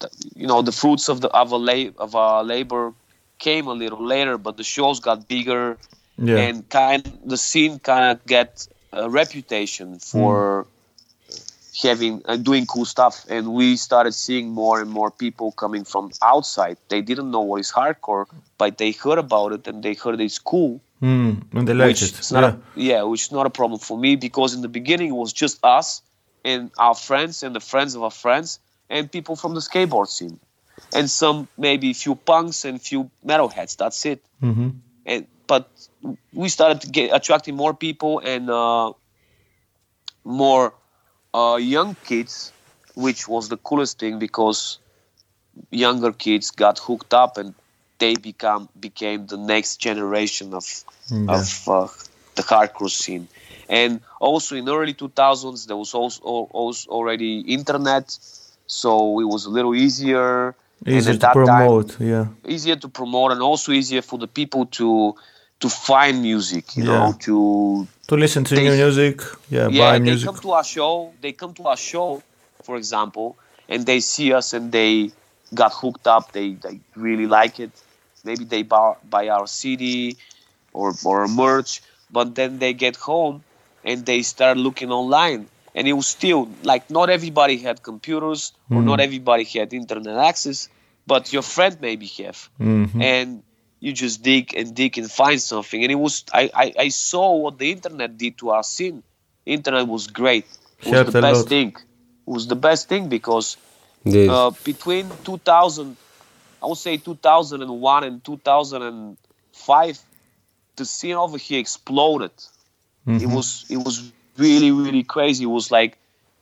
[0.00, 2.94] th- you know, the fruits of the of a la- of our labor
[3.38, 5.76] came a little later, but the shows got bigger,
[6.18, 6.38] Yeah.
[6.38, 10.66] and kind the scene kind of get a reputation for
[11.82, 16.10] having uh, doing cool stuff and we started seeing more and more people coming from
[16.22, 18.24] outside they didn't know what is hardcore
[18.58, 22.20] but they heard about it and they heard it's cool Mm, in the which latest.
[22.20, 22.54] is not Yeah.
[22.54, 25.30] a, yeah, which is not a problem for me because in the beginning it was
[25.30, 26.00] just us
[26.42, 28.58] and our friends and the friends of our friends
[28.88, 30.40] and people from the skateboard scene,
[30.94, 33.76] and some maybe few punks and few metalheads.
[33.76, 34.20] That's it.
[34.42, 34.80] Mhm.
[35.04, 35.68] And but
[36.32, 38.92] we started to get attracting more people and uh,
[40.24, 40.72] more
[41.36, 42.52] uh, young kids,
[42.94, 44.78] which was the coolest thing because
[45.70, 47.54] younger kids got hooked up and
[47.98, 50.64] they become became the next generation of
[51.10, 51.34] Yeah.
[51.36, 51.88] of uh,
[52.36, 53.26] the hardcore scene.
[53.68, 56.20] And also in early 2000s there was also,
[56.60, 58.06] also already internet,
[58.66, 60.54] so it was a little easier.
[60.86, 61.90] Easier to that time- promote.
[62.00, 62.26] yeah.
[62.56, 65.14] easier to promote and also easier for the people to
[65.60, 66.92] to find music you Yeah.
[66.98, 67.34] know to
[68.08, 69.16] To listen to They- new music.
[69.50, 69.68] Yeah.
[69.68, 72.22] yeah buy they come to our show they come to our show
[72.66, 73.36] for example
[73.68, 75.10] and they see us and they
[75.54, 77.70] got hooked up they, they really like it
[78.24, 80.16] maybe they buy, buy our cd
[80.72, 81.82] or or merch
[82.16, 83.36] but then they get home
[83.84, 88.82] and they start looking online and it was still like not everybody had computers or
[88.82, 90.68] not everybody had internet access
[91.06, 93.02] but your friend maybe have Mhm.
[93.14, 93.42] and
[93.80, 95.82] you just dig and dig and find something.
[95.82, 99.02] And it was I, I, I saw what the internet did to our scene.
[99.44, 100.46] Internet was great.
[100.80, 101.68] It was Helped the best thing.
[101.68, 103.56] It was the best thing because
[104.06, 105.96] uh, between 2000,
[106.62, 109.98] I would say 2001 and 2005,
[110.76, 112.32] the scene over here exploded.
[113.06, 113.24] Mm-hmm.
[113.24, 115.44] It was it was really really crazy.
[115.44, 115.96] It was like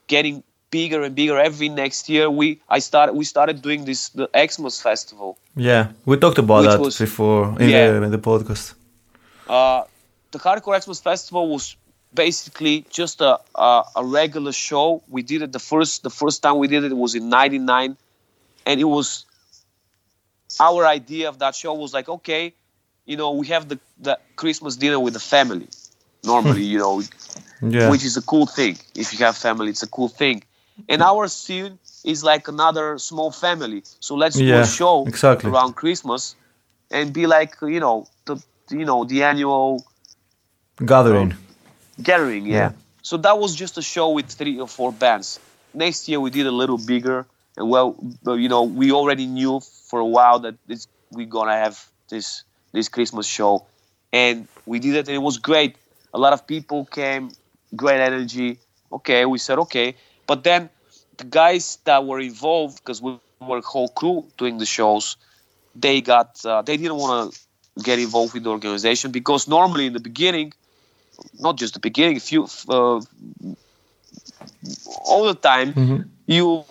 [0.07, 0.43] getting
[0.79, 2.25] bigger and bigger every next year.
[2.41, 2.47] We
[2.77, 5.31] I started we started doing this the Xmas festival.
[5.69, 5.85] Yeah.
[6.09, 7.87] We talked about that was- before in, Yeah.
[7.93, 8.65] the, in the podcast.
[9.57, 9.81] Uh,
[10.35, 11.65] the Hardcore Xmas Festival was
[12.25, 13.33] basically just a,
[13.69, 13.71] a
[14.01, 14.87] a regular show.
[15.17, 17.97] We did it the first the first time we did it was in '99,
[18.69, 19.09] and it was
[20.61, 22.45] our idea of that show was like, okay,
[23.11, 25.69] you know, we have the the Christmas dinner with the family.
[26.33, 26.95] Normally, you know,
[27.77, 27.91] Yeah.
[27.93, 28.75] which is a cool thing.
[29.03, 30.37] If you have family, it's a cool thing.
[30.89, 33.83] And our scene is like another small family.
[34.01, 35.51] So let's do a show exactly.
[35.51, 36.35] around Christmas
[36.91, 39.85] and be like, you know, the you know the annual
[40.85, 41.33] Gathering.
[41.33, 41.39] Um,
[42.03, 42.47] gathering.
[42.47, 42.55] Yeah.
[42.55, 42.73] Yeah.
[43.03, 45.39] So that was just a show with three or four bands.
[45.73, 47.27] Next year we did a little bigger,
[47.57, 47.97] and well,
[48.27, 52.89] you know, we already knew for a while that this, we're gonna have this this
[52.89, 53.67] Christmas show,
[54.13, 55.77] and we did it, and it was great.
[56.13, 57.31] A lot of people came,
[57.77, 58.59] great energy.
[58.91, 59.97] Okay, we said okay,
[60.27, 60.71] but then
[61.19, 65.17] the guys that were involved, because we were a whole crew doing the shows,
[65.75, 69.93] they got uh, they didn't want to get involved with the organization because normally in
[69.93, 70.53] the beginning
[71.39, 73.01] not just the beginning, few uh,
[74.87, 75.75] all the time,
[76.27, 76.65] you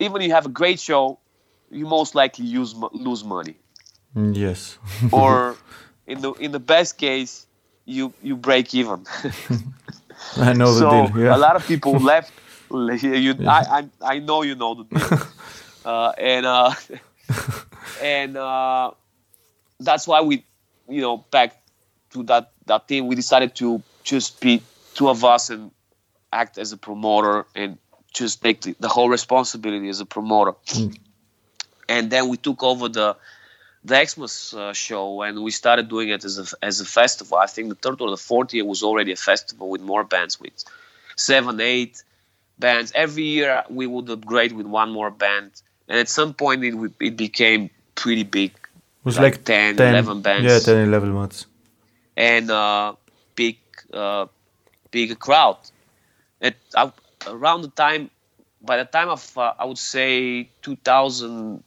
[0.00, 1.18] even you have a great show,
[1.70, 3.56] you most likely use lose money,
[4.16, 4.78] Mm, Yes.
[5.12, 5.56] or
[6.06, 7.46] in the in the best case,
[7.84, 9.04] you you break even.
[10.36, 11.24] I know the so deal.
[11.24, 11.36] Yeah.
[11.36, 12.32] a lot of people left.
[12.70, 15.18] You, I, I I know you know the deal,
[15.86, 16.74] uh, and uh,
[18.02, 18.90] and uh,
[19.80, 20.44] that's why we,
[20.86, 21.62] you know, back
[22.12, 24.62] to that that thing, we decided to just be
[24.94, 25.70] two of us and
[26.32, 27.78] act as a promoter and
[28.12, 30.52] just take the, the whole responsibility as a promoter.
[31.88, 33.16] And then we took over the
[33.84, 37.38] the Xmas uh, show and we started doing it as a as a festival.
[37.38, 40.40] I think the third or the fourth year was already a festival with more bands,
[40.40, 40.64] with
[41.16, 42.02] seven, eight
[42.58, 42.92] bands.
[42.94, 45.52] Every year we would upgrade with one more band,
[45.88, 48.50] and at some point it it became pretty big.
[48.52, 50.44] It was like like, 10, 11 bands.
[50.44, 51.46] Yeah, 10, 11 months.
[52.16, 52.94] and uh,
[53.36, 53.58] big
[53.92, 54.26] uh,
[54.90, 55.58] big crowd.
[56.42, 56.90] At uh,
[57.26, 58.10] around the time,
[58.60, 61.62] by the time of uh, I would say 2000,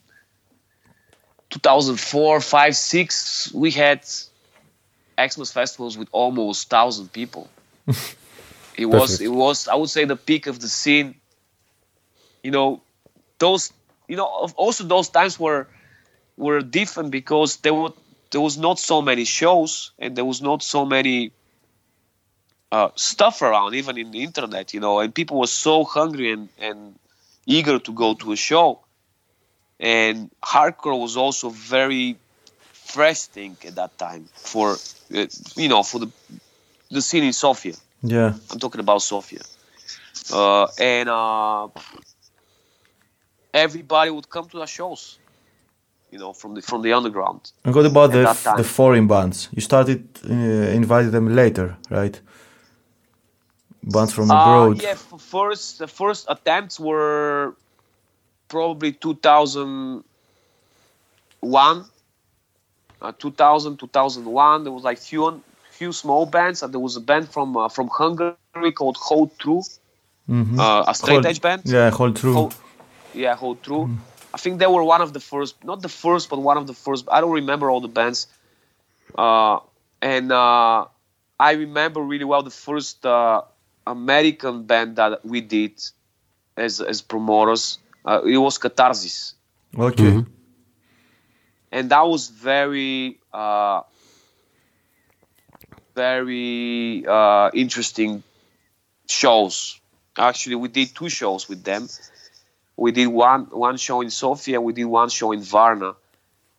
[1.52, 4.00] 2004, 5, 6, we had
[5.20, 7.48] Xmas festivals with almost thousand people.
[8.76, 11.14] it was it was I would say the peak of the scene.
[12.42, 12.80] You know,
[13.38, 13.72] those
[14.08, 14.24] you know
[14.56, 15.68] also those times were
[16.36, 17.92] were different because there were
[18.30, 21.32] there was not so many shows and there was not so many
[22.70, 26.48] uh, stuff around even in the internet you know and people were so hungry and,
[26.58, 26.98] and
[27.46, 28.80] eager to go to a show
[29.82, 32.16] and hardcore was also very
[32.94, 34.66] fresh thing at that time for
[35.14, 35.26] uh,
[35.56, 36.10] you know for the
[36.90, 38.32] the scene in Sofia Yeah.
[38.50, 39.40] I'm talking about Sofia.
[40.32, 41.68] Uh, and uh,
[43.54, 45.18] everybody would come to the shows,
[46.10, 47.52] you know, from the from the underground.
[47.64, 49.48] And what about the, f- the foreign bands?
[49.52, 50.34] You started uh,
[50.80, 52.20] inviting them later, right?
[53.82, 54.82] Bands from Uh, abroad.
[54.82, 57.54] yeah, first the first attempts were
[58.52, 60.20] probably 2001.
[63.02, 64.64] uh, 2000, 2001.
[64.64, 67.88] There was like few few small bands, and there was a band from uh, from
[67.88, 69.62] Hungary called Hold True,
[70.58, 71.62] uh, a straight Hold- edge band.
[71.66, 72.34] Yeah, hold true.
[72.34, 72.54] Hold-
[73.14, 73.90] yeah, Hold True.
[74.34, 76.74] I think they were one of the first, not the first, but one of the
[76.74, 77.06] first.
[77.10, 78.28] I don't remember all the bands.
[79.16, 79.58] Uh,
[80.02, 80.86] and uh,
[81.40, 83.42] I remember really well the first uh,
[83.86, 85.74] American band that we did
[86.56, 87.78] as as promoters.
[88.04, 89.34] Uh, it was Catharsis,
[89.78, 90.24] Okay.
[91.70, 93.82] and that was very, uh,
[95.94, 98.22] very uh, interesting
[99.08, 99.80] shows.
[100.16, 101.88] Actually, we did two shows with them.
[102.76, 104.60] We did one one show in Sofia.
[104.60, 105.94] We did one show in Varna,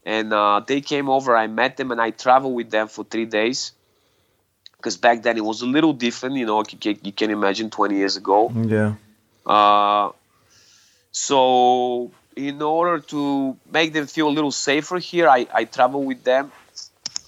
[0.05, 1.35] and uh, they came over.
[1.35, 3.73] I met them, and I traveled with them for three days.
[4.77, 6.59] Because back then it was a little different, you know.
[6.69, 8.51] You can, you can imagine twenty years ago.
[8.53, 8.95] Yeah.
[9.45, 10.11] Uh,
[11.13, 16.23] so in order to make them feel a little safer here, I, I travel with
[16.23, 16.51] them.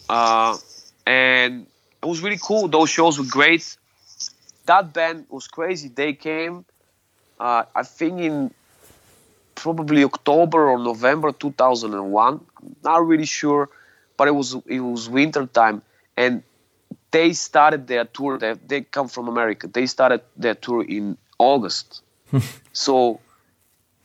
[0.10, 0.58] Uh,
[1.06, 1.68] and
[2.02, 2.68] it was really cool.
[2.68, 3.78] Those shows were great.
[4.66, 5.90] That band was crazy.
[5.90, 6.66] They came,
[7.40, 8.52] uh, I think in
[9.54, 12.34] probably October or November 2001.
[12.34, 13.70] I'm not really sure,
[14.18, 15.84] but it was it was winter time,
[16.18, 16.42] and
[17.12, 18.40] they started their tour.
[18.40, 19.68] They, they come from America.
[19.68, 22.02] They started their tour in August.
[22.74, 23.20] so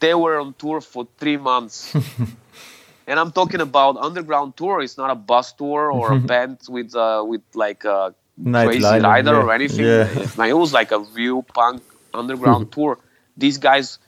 [0.01, 1.95] they were on tour for three months.
[3.07, 4.81] and I'm talking about underground tour.
[4.81, 8.83] It's not a bus tour or a band with uh, with like a Night crazy
[8.83, 9.43] lineup, rider yeah.
[9.43, 9.85] or anything.
[9.85, 10.47] Yeah.
[10.47, 11.83] It was like a real punk
[12.15, 12.99] underground tour.
[13.37, 13.99] These guys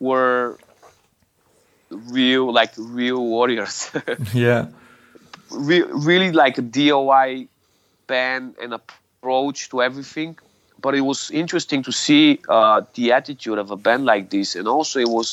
[0.00, 0.58] were
[1.90, 3.90] real like real warriors.
[4.32, 4.68] Yeah.
[5.50, 7.48] Re- really like a DIY
[8.06, 10.38] band and approach to everything.
[10.82, 14.66] But it was interesting to see uh, the attitude of a band like this, and
[14.66, 15.28] also it was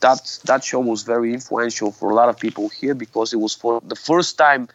[0.00, 3.54] that that show was very influential for a lot of people here because it was
[3.54, 4.68] for the first time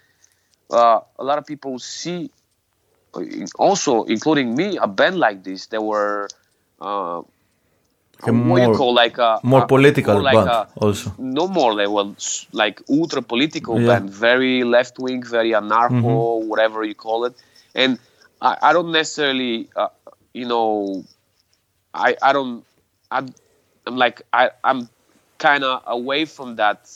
[0.71, 2.29] uh, a lot of people see,
[3.15, 3.21] uh,
[3.57, 5.67] also including me, a band like this.
[5.67, 6.27] They were.
[6.81, 7.21] Uh,
[8.25, 11.07] A what you more- call like a more a- political more like band a- also.
[11.17, 12.07] no more they were
[12.61, 13.87] like ultra political Yeah.
[13.89, 16.47] band very left wing very anarcho Mm-hmm.
[16.49, 17.35] whatever you call it
[17.81, 17.91] and
[18.43, 19.89] i, I don't necessarily uh,
[20.33, 21.03] you know
[21.93, 22.63] i i don't
[23.09, 23.25] I,
[23.87, 24.89] i'm like i i'm
[25.39, 26.91] kind of away from that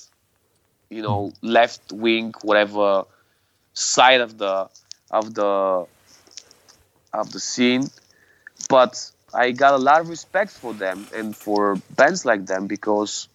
[0.89, 3.05] you know left wing whatever
[3.73, 4.69] side of the
[5.11, 5.87] of the
[7.13, 7.89] of the scene
[8.69, 13.27] but I got a lot of respect for them and for bands like them because,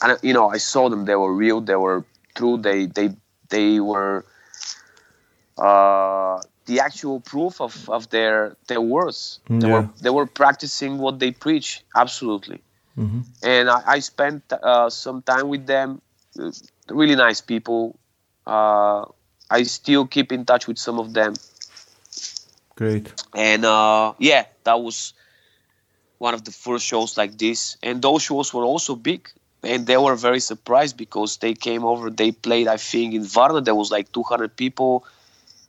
[0.00, 1.04] I you know, I saw them.
[1.04, 1.60] They were real.
[1.60, 2.04] They were
[2.34, 2.56] true.
[2.56, 3.10] They they
[3.48, 4.24] they were
[5.58, 9.40] uh, the actual proof of, of their their words.
[9.48, 11.82] They were they were practicing what they preach.
[11.94, 12.60] Absolutely.
[13.42, 16.00] And I, I spent uh, some time with them.
[16.38, 16.50] Uh,
[16.88, 17.96] Really nice people.
[18.46, 19.04] Uh,
[19.48, 21.34] I still keep in touch with some of them
[22.74, 23.12] Great.
[23.34, 25.14] and uh, yeah, that was
[26.18, 27.76] one of the first shows like this.
[27.82, 29.28] And those shows were also big,
[29.62, 32.10] and they were very surprised because they came over.
[32.10, 35.04] They played, I think, in Varna there was like 200 people.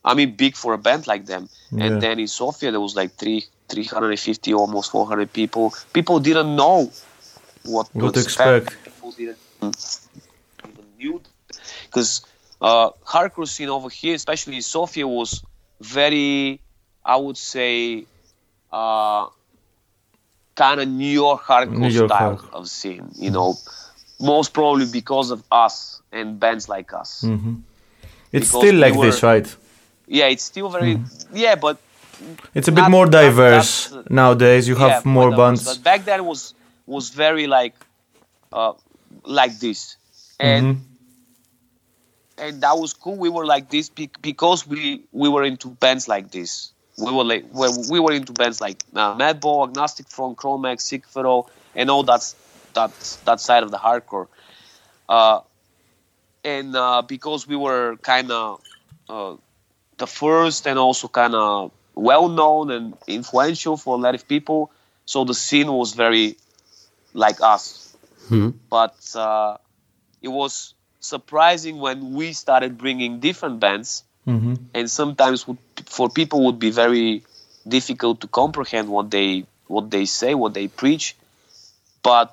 [0.05, 1.49] I mean, big for a band like them.
[1.71, 1.85] Yeah.
[1.85, 5.73] And then in Sofia there was like three, 350, almost 400 people.
[5.93, 6.91] People didn't know
[7.63, 8.75] what, What to expect.
[8.83, 9.73] People didn't even
[10.97, 11.21] knew
[11.85, 12.25] because
[12.61, 15.41] uh, hardcore scene over here, especially in Sofia, was
[15.79, 16.59] very,
[17.05, 18.05] I would say,
[18.71, 19.27] uh,
[20.55, 22.53] kind of New York hardcore New York style hardcore.
[22.53, 23.09] of scene.
[23.15, 23.55] You know,
[24.19, 27.21] most probably because of us and bands like us.
[27.21, 27.55] Hmm.
[28.31, 29.55] It's Because still we like were- this, right?
[30.07, 30.99] Yeah, it's still very
[31.33, 31.77] yeah, but
[32.53, 34.67] It's a bit Not- more not- diverse that's- nowadays.
[34.67, 35.63] You have yeah, more bands.
[35.65, 36.53] But back then was
[36.85, 37.73] was very like
[38.53, 38.73] uh,
[39.25, 39.97] like this,
[40.39, 40.81] and Mhm.
[42.37, 43.15] and that was cool.
[43.15, 46.71] We were like this be- because we we were into bands like this.
[46.97, 51.47] We were like we we were into bands like uh, Madball, Agnostic Front, Cro-Mags, Sigfero,
[51.75, 52.23] and all that
[52.73, 52.91] that
[53.25, 54.27] that side of the hardcore.
[55.09, 55.39] Uh,
[56.43, 58.61] and uh, because we were kind of
[59.09, 59.33] uh,
[60.03, 64.59] the first and also kind of well known and influential for a lot of people,
[65.05, 66.35] so the scene was very
[67.13, 67.95] like us.
[68.69, 69.57] But uh,
[70.21, 74.55] it was surprising when we started bringing different bands, Mhm.
[74.77, 75.61] and sometimes would,
[75.97, 77.23] for people would be very
[77.75, 79.29] difficult to comprehend what they
[79.75, 81.05] what they say, what they preach.
[82.09, 82.31] But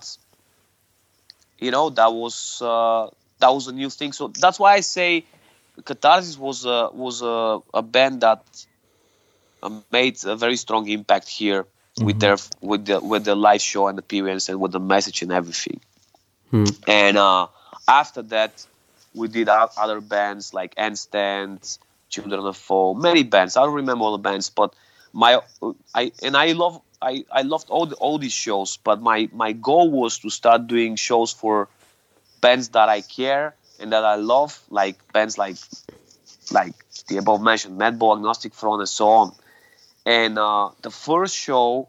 [1.64, 2.34] you know that was
[2.72, 3.04] uh,
[3.42, 4.12] that was a new thing.
[4.18, 5.10] So that's why I say
[5.84, 8.42] Catharsis was a was a, a band that
[9.62, 11.66] uh, made a very strong impact here
[12.00, 15.32] with their with the with the live show and appearance and with the message and
[15.32, 15.80] everything.
[16.86, 17.46] And uh,
[17.86, 18.66] after that,
[19.14, 21.78] we did other bands like Handstand,
[22.08, 23.56] Children of Fall, many bands.
[23.56, 24.74] I don't remember all the bands, but
[25.12, 25.40] my
[25.94, 28.76] I and I love I, I loved all the, all these shows.
[28.76, 31.68] But my my goal was to start doing shows for
[32.40, 35.56] bands that I care and that I love, like bands like
[36.50, 36.74] like
[37.08, 39.32] the above mentioned Madball, Agnostic Front, and so on.
[40.06, 41.88] And uh, the first show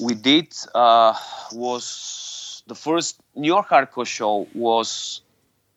[0.00, 1.14] we did uh,
[1.52, 5.20] was the first New York hardcore show was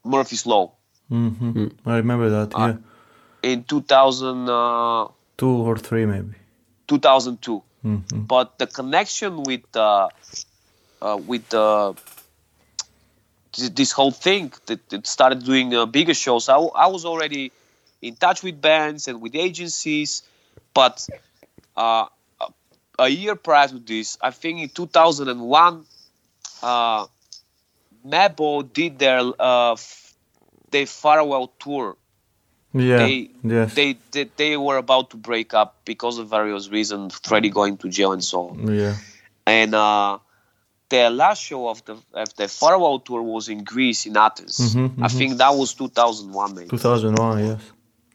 [0.03, 0.75] Murphy's Law
[1.11, 1.67] Mm-hmm.
[1.85, 2.55] I remember that.
[2.55, 2.73] Uh,
[3.43, 5.07] yeah, in 2000, uh,
[5.37, 6.33] two or three maybe.
[6.87, 7.63] 2002.
[7.85, 8.21] Mm-hmm.
[8.21, 10.09] But the connection with uh,
[11.01, 12.14] uh, with uh, th-
[13.57, 16.57] this whole thing that, that started doing uh, bigger shows, I
[16.87, 17.51] was already
[18.01, 20.23] in touch with bands and with agencies,
[20.73, 21.07] but
[21.77, 22.05] uh,
[22.39, 22.53] a-
[22.99, 25.85] a year prior to this, I think in 2001,
[26.63, 27.07] uh,
[28.05, 29.75] Madball did their uh,
[30.71, 31.95] their farewell tour.
[32.73, 32.97] Yeah.
[32.97, 33.73] They, yes.
[33.73, 37.89] they they they were about to break up because of various reasons, Freddie going to
[37.89, 38.73] jail and so on.
[38.75, 38.95] yeah.
[39.47, 40.19] And uh,
[40.89, 44.57] their last show of the of the farewell tour was in Greece in Athens.
[44.75, 45.17] Mhm, I mhm.
[45.17, 46.69] think that was 2001 maybe.
[46.69, 47.45] 2001.
[47.45, 47.61] Yes.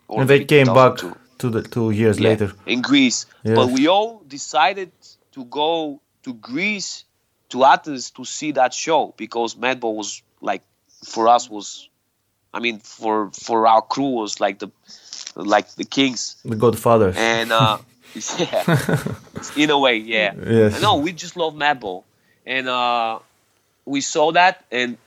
[0.09, 0.97] or and they came back
[1.39, 2.53] to the two years Yeah, later.
[2.67, 3.27] in Greece.
[3.45, 3.57] Yes.
[3.57, 4.91] But we all decided
[5.33, 7.05] to go to Greece
[7.51, 10.63] to Athens to see that show because Madball was like
[11.05, 11.89] for us was
[12.53, 14.69] I mean for for our crew was like the
[15.37, 17.17] like the kings The Godfathers.
[17.17, 17.79] and uh
[18.39, 18.65] yeah
[19.57, 20.81] in a way yeah Yes.
[20.83, 22.03] no we just love Madball
[22.47, 23.19] and uh
[23.85, 24.99] we saw that and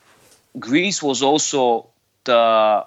[0.59, 1.89] Greece was also
[2.25, 2.85] the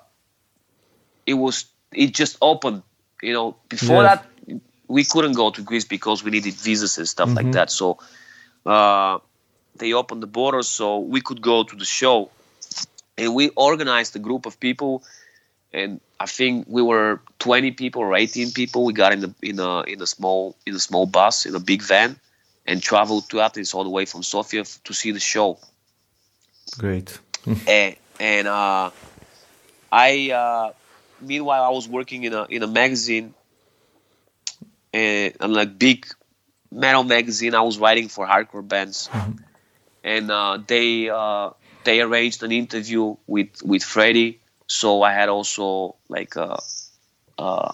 [1.26, 2.82] it was it just opened
[3.22, 4.04] you know before Yes.
[4.04, 4.26] that
[4.88, 7.36] we couldn't go to Greece because we needed visas and stuff Mm-hmm.
[7.36, 7.98] like that so
[8.66, 9.18] uh
[9.76, 12.30] they opened the borders so we could go to the show
[13.16, 15.02] and we organized a group of people
[15.72, 18.84] and I think we were 20 people or 18 people.
[18.84, 21.60] We got in the in a in a small in a small bus in a
[21.60, 22.18] big van
[22.66, 25.58] and traveled to Athens all the way from Sofia to see the show.
[26.78, 27.18] Great.
[27.68, 28.90] And, and uh,
[29.92, 30.72] I uh,
[31.20, 33.34] meanwhile I was working in a in a magazine
[34.92, 36.06] and, and like big
[36.72, 37.54] metal magazine.
[37.54, 39.08] I was writing for hardcore bands,
[40.02, 41.50] and uh, they uh,
[41.84, 44.40] they arranged an interview with with Freddie.
[44.66, 46.58] So I had also like a,
[47.38, 47.72] uh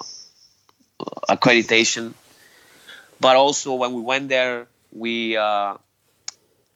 [1.29, 2.15] accreditation,
[3.21, 5.77] but also when we went there, we uh,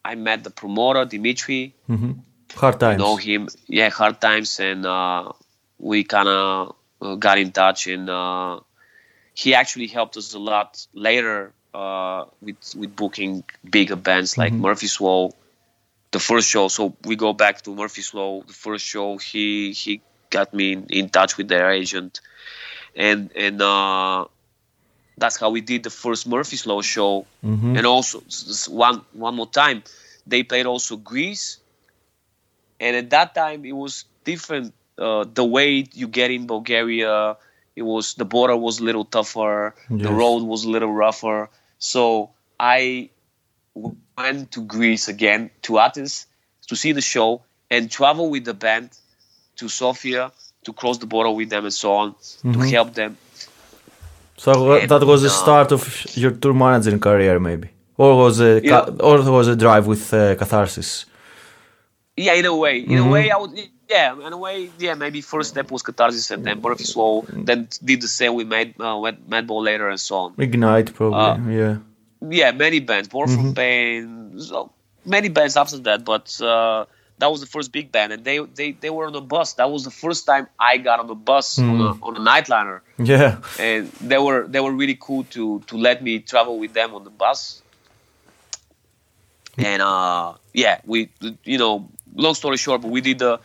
[0.04, 1.74] I met the promoter Dimitri.
[1.86, 2.12] hmm
[2.54, 2.98] Hard times.
[3.00, 5.32] Know him, yeah, hard times, and uh,
[5.78, 8.60] we kind of uh, got in touch, and uh,
[9.34, 15.00] he actually helped us a lot later uh, with with booking bigger bands like Murphy's
[15.00, 15.30] Law.
[16.12, 18.40] The first show, so we go back to Murphy's Law.
[18.40, 22.20] The first show, he he got me in, in touch with their agent,
[22.94, 24.24] and and uh,
[25.18, 27.26] that's how we did the first Murphy's Law show.
[27.44, 27.76] Mhm.
[27.78, 28.22] And also
[28.68, 29.82] one one more time,
[30.26, 31.58] they played also Greece,
[32.80, 34.74] and at that time it was different.
[34.98, 37.36] Uh, the way you get in Bulgaria,
[37.74, 41.50] it was the border was a little tougher, the road was a little rougher.
[41.78, 43.10] So I
[43.74, 46.26] went to Greece again to Athens
[46.68, 48.90] to see the show and travel with the band
[49.56, 50.32] to Sofia
[50.64, 52.70] to cross the border with them and so on to Mhm.
[52.70, 53.18] help them.
[54.36, 55.82] So And, that was the start of
[56.16, 58.70] your tour managing career, maybe, or was a Yeah.
[58.84, 61.06] ca- or was a drive with uh, Catharsis.
[62.16, 63.06] Yeah, in a way, in Mhm.
[63.06, 63.52] a way, I would.
[63.88, 64.94] Yeah, in a way, yeah.
[64.94, 67.22] Maybe first step was catharsis, and then Murphy's Law.
[67.48, 70.34] Then did the same with Mad uh, with Madball later and so on.
[70.38, 71.18] Ignite, probably.
[71.18, 71.76] Uh, yeah.
[72.40, 73.08] Yeah, many bands.
[73.08, 73.54] Born from Mhm.
[73.54, 74.04] Pain.
[74.40, 74.70] So
[75.04, 76.84] many bands after that, but uh,
[77.18, 79.54] that was the first big band, and they they they were on a bus.
[79.54, 81.98] That was the first time I got on the bus on, a, Mm.
[82.02, 83.38] on a nightliner, Yeah.
[83.58, 87.04] and they were they were really cool to to let me travel with them on
[87.04, 87.62] the bus.
[89.58, 91.08] And uh, yeah, we
[91.44, 93.40] you know, long story short, but we did the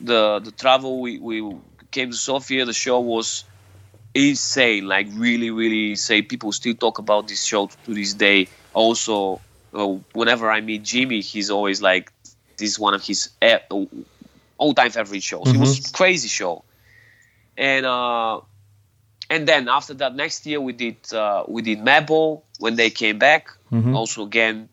[0.00, 1.00] the the travel.
[1.00, 1.56] We we
[1.90, 2.64] came to Sofia.
[2.64, 3.44] The show was
[4.14, 8.48] insane, like really really say People still talk about this show to this day.
[8.72, 9.40] Also,
[9.74, 12.13] uh, whenever I meet Jimmy, he's always like, "This
[12.62, 13.30] is one of his
[14.58, 16.64] all time favorite shows." It was crazy show,
[17.56, 18.40] and uh,
[19.30, 23.18] and then after that, next year we did uh, we did Madball when they came
[23.18, 23.48] back.
[23.72, 23.94] Mhm.
[23.94, 24.68] Also again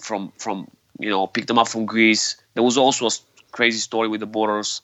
[0.00, 0.68] from from
[0.98, 2.36] you know picked them up from Greece.
[2.54, 3.10] There was also a
[3.52, 4.82] crazy story with the borders,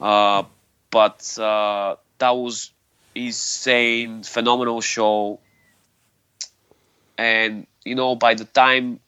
[0.00, 0.44] uh,
[0.90, 2.70] but uh, that was
[3.14, 5.40] insane, phenomenal show.
[7.18, 9.00] And you know by the time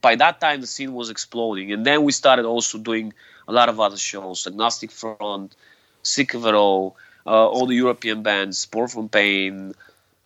[0.00, 3.12] by that time the scene was exploding, and then we started also doing
[3.46, 5.54] a lot of other shows, Agnostic Front,
[6.02, 6.96] Sick of It All,
[7.26, 9.74] uh, all the European bands, Born from Pain,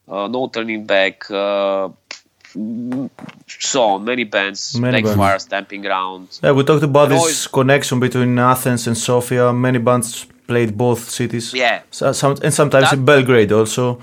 [0.08, 1.88] uh, No Turning Back, uh,
[3.48, 5.10] so on, many bands, Many bands.
[5.10, 6.28] Backfire, Stamping Ground.
[6.42, 9.52] Yeah, we talked about And this always- connection between Athens and Sofia.
[9.52, 11.54] Many bands played both cities.
[11.54, 11.80] Yeah.
[11.90, 13.98] So, some, and sometimes That- in Belgrade also.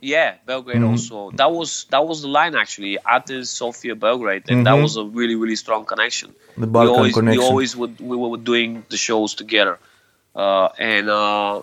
[0.00, 0.92] Yeah, Belgrade Mm-hmm.
[0.92, 1.30] also.
[1.36, 2.98] That was that was the line actually.
[3.06, 4.82] Athens, Sofia, Belgrade, and that Mhm.
[4.82, 6.34] was a really really strong connection.
[6.56, 7.40] The Balkan we always, connection.
[7.42, 9.78] We always would we were doing the shows together,
[10.34, 11.62] uh, and uh,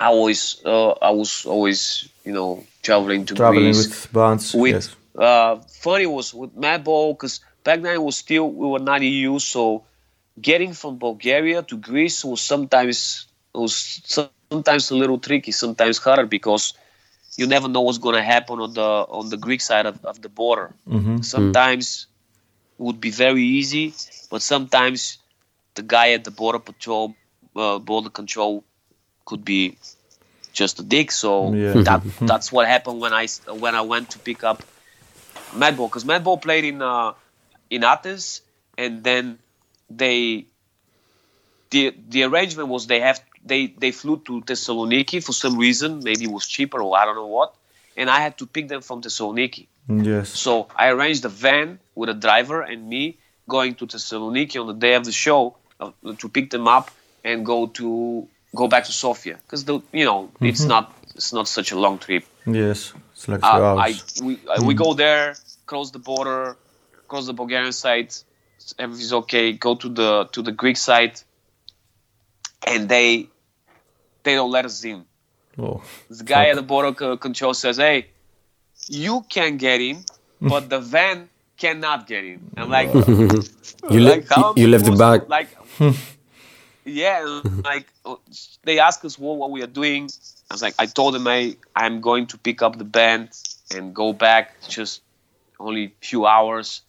[0.00, 4.54] I always uh, I was always you know traveling to Traveling Greece with bands.
[4.54, 4.96] with yes.
[5.18, 9.38] uh, funny was with Madball because back then it was still we were not EU,
[9.38, 9.84] so
[10.40, 14.00] getting from Bulgaria to Greece was sometimes it was
[14.50, 16.74] sometimes a little tricky, sometimes harder because
[17.36, 20.20] you never know what's going to happen on the on the Greek side of, of
[20.22, 20.72] the border.
[20.88, 21.24] Mhm.
[21.24, 22.06] Sometimes
[22.78, 23.94] it would be very easy,
[24.30, 25.18] but sometimes
[25.74, 27.14] the guy at the border patrol,
[27.56, 28.64] uh, border control,
[29.26, 29.76] could be
[30.52, 31.10] just a dick.
[31.12, 31.82] So Yeah.
[31.82, 34.62] that that's what happened when I when I went to pick up
[35.52, 37.12] Madball because Madball played in uh,
[37.70, 38.42] in Athens,
[38.78, 39.38] and then
[39.90, 40.46] they
[41.70, 46.24] the the arrangement was they have they they flew to Thessaloniki for some reason maybe
[46.24, 47.54] it was cheaper or I don't know what,
[47.96, 49.66] and I had to pick them from Thessaloniki.
[49.88, 50.28] Yes.
[50.30, 53.18] So I arranged a van with a driver and me
[53.48, 56.90] going to Thessaloniki on the day of the show uh, to pick them up
[57.22, 58.26] and go to
[58.56, 59.62] go back to Sofia because
[59.92, 60.68] you know it's Mhm.
[60.68, 60.84] not
[61.14, 62.24] it's not such a long trip.
[62.46, 62.92] Yes.
[63.12, 64.20] It's like Uh, I hours.
[64.26, 64.78] we uh, we Mm.
[64.84, 66.56] go there, cross the border,
[67.08, 68.10] cross the Bulgarian side,
[68.78, 69.52] everything's okay.
[69.52, 71.14] Go to the to the Greek side,
[72.66, 73.28] and they
[74.24, 75.04] they don't let us in.
[75.58, 75.82] Oh.
[76.10, 78.08] The guy at the border co- control says, "Hey,
[78.88, 80.04] you can get in,
[80.40, 82.92] but the van cannot get in." I'm like,
[83.90, 85.28] You like, how you left the bag.
[85.28, 85.48] Like,
[86.84, 87.86] yeah, like
[88.64, 90.10] they ask us what, what we are doing.
[90.50, 93.30] I was like, I told them I I'm going to pick up the band
[93.74, 95.02] and go back just
[95.58, 96.82] only few hours.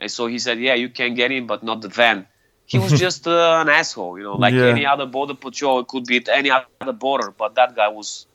[0.00, 2.26] And so he said, yeah, you can get in, but not the van.
[2.66, 4.66] He was just uh, an asshole, you know, like Yeah.
[4.74, 5.80] any other border patrol.
[5.80, 8.26] It could be at any other border, but that guy was.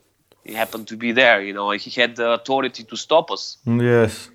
[0.45, 1.69] He happened to be there, you know.
[1.71, 3.57] He had the authority to stop us.
[3.65, 4.29] Yes.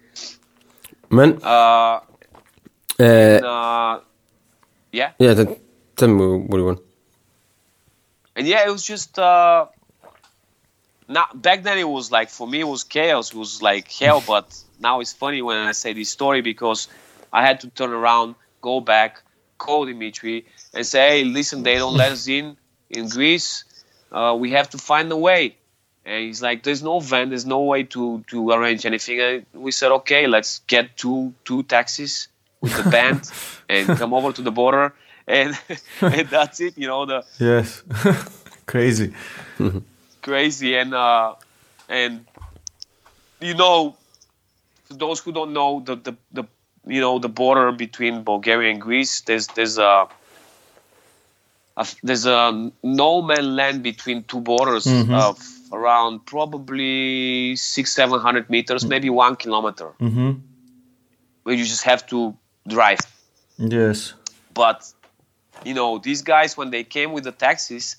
[1.10, 2.00] Man, Uh, uh,
[2.98, 4.00] and, uh,
[4.92, 5.12] yeah.
[5.18, 5.56] yeah, t-
[5.96, 6.80] tell me what you want.
[8.36, 9.66] and yeah, it was just uh
[11.08, 14.22] not back then it was like for me it was chaos, it was like hell,
[14.26, 14.46] but
[14.80, 16.88] now it's funny when I say this story because
[17.32, 19.22] I had to turn around, go back,
[19.58, 22.56] call Dimitri and say, Hey, listen, they don't let us in
[22.90, 23.64] in Greece.
[24.12, 25.56] Uh, we have to find a way.
[26.04, 29.20] And he's like, There's no van, there's no way to to arrange anything.
[29.20, 32.28] And we said, Okay, let's get two two taxis
[32.60, 33.30] with the band
[33.68, 34.94] and come over to the border
[35.26, 35.58] and
[36.00, 37.82] and that's it, you know, the Yes.
[38.66, 39.12] Crazy.
[40.22, 41.34] crazy and uh
[41.88, 42.24] and
[43.40, 43.94] you know
[44.84, 46.44] for those who don't know the the, the
[46.86, 50.06] you know the border between Bulgaria and Greece there's there's a,
[51.76, 55.14] a there's a no man land between two borders Mhm.
[55.14, 55.38] of
[55.72, 60.30] around probably six seven hundred meters maybe one kilometer Mm-hmm.
[61.44, 62.36] where you just have to
[62.68, 63.00] drive
[63.58, 64.14] Yes.
[64.52, 64.92] but
[65.64, 67.96] you know these guys when they came with the taxis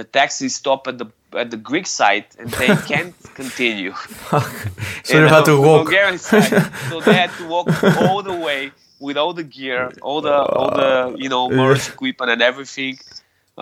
[0.00, 1.06] the taxis stop at the
[1.42, 3.92] at the greek side and they can't continue
[5.08, 5.84] So you had to walk.
[5.86, 6.52] Bulgarian side,
[6.90, 7.66] so they had to walk
[8.02, 8.60] all the way
[9.06, 10.92] with all the gear all the all the
[11.22, 11.56] you know Yeah.
[11.60, 12.94] merge equipment and everything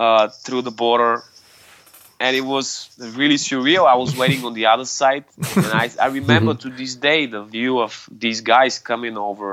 [0.02, 1.14] uh, through the border
[2.24, 2.66] and it was
[3.20, 5.24] really surreal i was waiting on the other side
[5.64, 7.92] and i, I remember to this day the view of
[8.24, 9.50] these guys coming over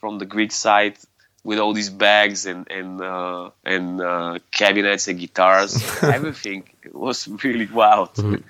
[0.00, 0.96] from the Greek side
[1.44, 6.68] with all these bags and and uh, and uh, cabinets and guitars, everything.
[6.82, 8.10] It was really wild.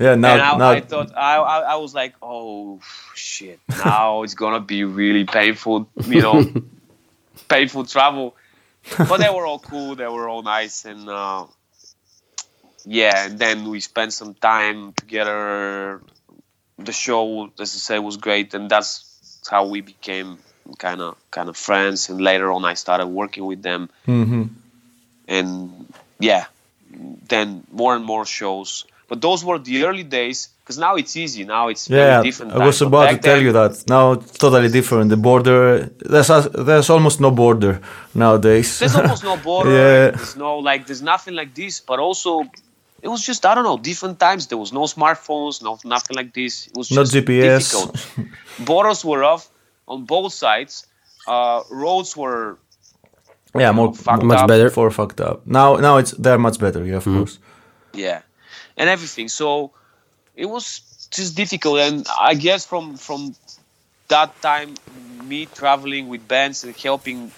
[0.00, 0.14] Yeah.
[0.14, 0.32] Now.
[0.34, 0.70] and I, now.
[0.70, 2.78] I thought I, I I was like, oh
[3.16, 6.52] shit, now it's gonna be really painful, you know,
[7.48, 8.36] painful travel.
[8.96, 9.96] But they were all cool.
[9.96, 11.46] They were all nice, and uh,
[12.84, 13.26] yeah.
[13.26, 16.00] And then we spent some time together.
[16.78, 20.38] The show, as I say, was great, and that's how we became
[20.76, 22.08] kind of kind of friends.
[22.10, 24.44] And later on, I started working with them, hmm
[25.26, 26.44] and yeah,
[27.28, 28.84] then more and more shows.
[29.08, 31.44] But those were the early days, because now it's easy.
[31.44, 32.52] Now it's Yeah, very different.
[32.52, 32.82] I was.
[32.82, 33.84] About to tell then- you that.
[33.88, 35.08] Now it's totally different.
[35.10, 37.80] The border, there's a, there's almost no border
[38.14, 38.78] nowadays.
[38.78, 39.70] There's almost no border.
[39.70, 40.10] Yeah.
[40.10, 40.86] There's no like.
[40.86, 41.80] There's nothing like this.
[41.80, 42.42] But also,
[43.02, 43.78] it was just I don't know.
[43.78, 44.46] Different times.
[44.48, 45.62] There was no smartphones.
[45.62, 46.66] No nothing like this.
[46.66, 47.58] It was just GPS.
[47.72, 48.28] difficult.
[48.66, 49.48] Borders were off
[49.88, 50.86] on both sides.
[51.26, 52.56] uh, roads were
[53.58, 54.48] Yeah, more fucked Much up.
[54.48, 54.70] better.
[54.70, 55.46] for fucked up.
[55.46, 56.84] Now, now it's they're much better.
[56.84, 57.38] Yeah, of course.
[57.94, 58.20] yeah
[58.76, 59.72] and everything so
[60.36, 63.34] it was just difficult and i guess from from
[64.08, 64.70] that time
[65.30, 67.32] me traveling with bands and helping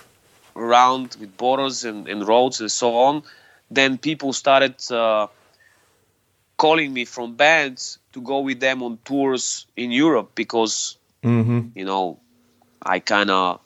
[0.57, 3.23] around with borders and, and roads and so on
[3.71, 5.27] then people started uh,
[6.57, 11.85] calling me from bands to go with them on tours in europe because hmm you
[11.85, 12.19] know
[12.83, 13.61] i kind of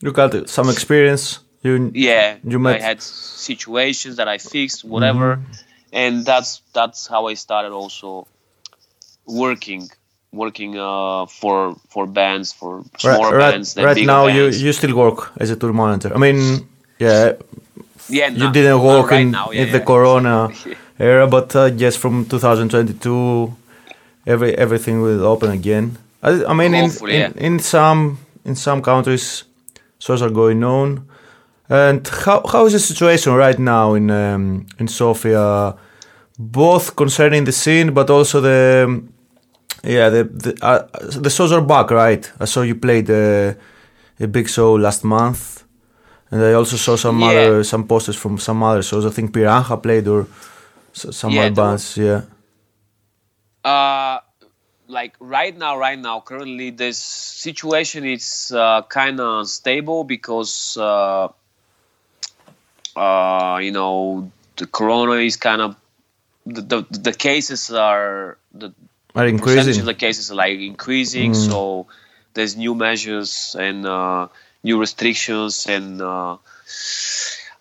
[0.00, 1.40] You got some experience.
[1.62, 5.52] You yeah You i had situations that i fixed whatever Mm-hmm.
[6.02, 8.26] and that's that's how i started also
[9.26, 9.88] working
[10.32, 14.62] working uh for for bands for right, smaller right, bands than right now you bands.
[14.62, 16.12] you still work as a tour manager.
[16.14, 16.68] I mean,
[16.98, 17.32] yeah,
[18.08, 19.80] yeah you didn't work right in, now, yeah, in the.
[19.80, 20.50] Corona
[20.98, 23.54] era, but uh, yes, from 2022,
[24.26, 25.96] every everything will open again.
[26.22, 28.18] I, I mean, in, in, in some
[28.48, 29.44] in some countries,
[29.98, 31.06] shows are going on.
[31.70, 35.74] And how how is the situation right now in um, in Sofia,
[36.38, 39.02] both concerning the scene, but also the
[39.84, 40.86] yeah the the, uh,
[41.22, 42.32] the shows are back, right?
[42.40, 43.54] I saw you played a,
[44.20, 45.64] a big show last month,
[46.30, 47.28] and I also saw some Yeah.
[47.30, 49.04] other some posters from some other shows.
[49.04, 50.26] I think Piranha played or
[50.92, 51.96] some Yeah, other bands.
[51.96, 52.22] Yeah.
[53.64, 54.18] uh
[54.88, 61.28] like right now right now currently this situation is uh, kind of stable because uh,
[62.96, 65.76] uh, you know the corona is kind of
[66.46, 68.72] the, the the cases are the
[69.14, 69.80] Are increasing.
[69.80, 71.34] of the cases are like increasing.
[71.34, 71.86] So
[72.34, 74.28] there's new measures and uh,
[74.62, 76.38] new restrictions and uh,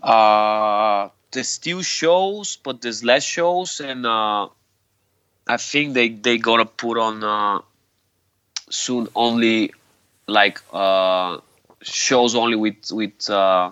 [0.02, 3.80] uh, there's still shows but there's less shows.
[3.80, 4.49] And uh,
[5.49, 7.60] I think they they gonna put on uh,
[8.69, 9.72] soon only
[10.28, 11.38] like uh,
[11.82, 13.72] shows only with with uh,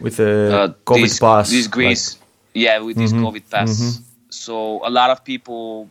[0.00, 1.50] with the uh, COVID this, pass.
[1.50, 2.16] This like- Greece,
[2.54, 3.70] yeah, with this Mhm, COVID pass.
[3.80, 4.02] mhm.
[4.30, 4.54] So
[4.86, 5.88] a lot of people,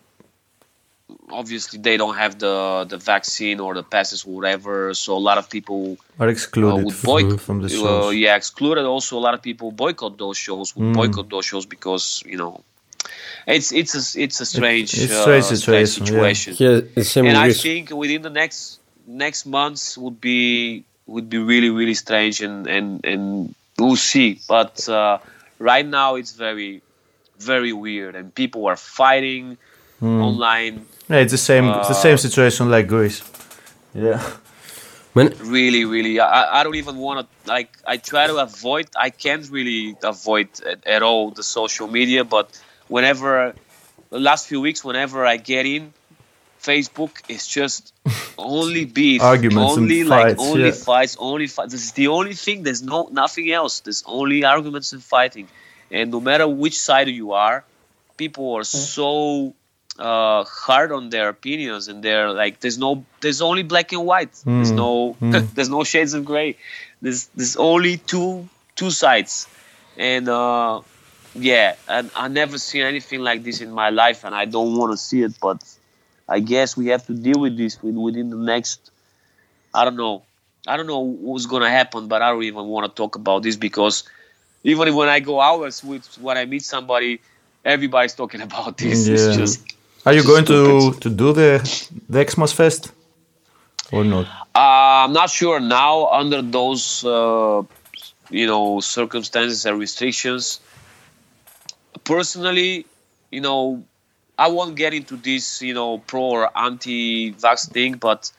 [1.31, 4.93] obviously, they don't have the the vaccine or the passes, whatever.
[4.93, 7.41] So a lot of people are uh, excluded would f- boycott.
[7.41, 8.15] from the uh, shows.
[8.15, 8.85] yeah, excluded.
[8.85, 10.75] Also, a lot of people boycott those shows.
[10.75, 10.93] Would Mm.
[10.95, 12.63] boycott those shows because you know,
[13.47, 16.07] it's it's a it's a strange, it's uh, strange strange situation, yeah.
[16.09, 16.53] situation.
[16.53, 17.61] Here, the same And I Greece.
[17.61, 23.03] think within the next next months would be would be really really strange and and
[23.05, 24.39] and we'll see.
[24.47, 25.17] But uh,
[25.59, 26.81] right now it's very
[27.39, 29.57] very weird and people are fighting
[29.99, 30.21] Mm.
[30.21, 30.85] online.
[31.09, 31.65] Yeah, it's the same.
[31.69, 33.23] it's the Uh, same situation like Greece.
[33.95, 34.21] Yeah.
[35.13, 37.69] When Really, really, I, I don't even want to like.
[37.87, 38.85] I try to avoid.
[38.95, 42.23] I can't really avoid at, at all the social media.
[42.23, 42.47] But
[42.87, 43.53] whenever
[44.09, 45.93] the last few weeks, whenever I get in,
[46.61, 47.93] Facebook is just
[48.37, 50.71] only beef, Arguments and only like fights, only yeah.
[50.71, 51.71] fights, only fights.
[51.71, 52.63] This is the only thing.
[52.63, 53.79] There's no nothing else.
[53.81, 55.47] There's only arguments and fighting.
[55.91, 57.63] And no matter which side you are,
[58.17, 59.53] people are so
[59.99, 64.33] uh, hard on their opinions, and they're like, "There's no, there's only black and white.
[64.45, 64.75] There's Mm.
[64.75, 65.47] no, Mm.
[65.55, 66.57] there's no shades of gray.
[67.01, 69.47] There's there's only two two sides."
[69.97, 70.81] And uh,
[71.37, 74.91] yeah, and I never seen anything like this in my life, and I don't want
[74.91, 75.33] to see it.
[75.39, 75.63] But
[76.27, 78.91] I guess we have to deal with this within the next.
[79.73, 80.23] I don't know.
[80.67, 83.55] I don't know what's gonna happen, but I don't even want to talk about this
[83.55, 84.03] because
[84.63, 87.21] even when I go out with when I meet somebody,
[87.63, 89.07] everybody's talking about this.
[89.07, 89.13] Yeah.
[89.13, 89.59] It's just
[90.05, 91.01] Are you going to stupid.
[91.01, 91.49] to do the
[92.09, 92.91] the Xmas Fest
[93.91, 94.25] or not?
[94.55, 97.61] Uh, I'm not sure now under those uh,
[98.29, 100.59] you know circumstances and restrictions.
[102.07, 102.85] Personally,
[103.31, 103.83] you know,
[104.39, 108.31] I won't get into this you know pro or anti-vax thing, but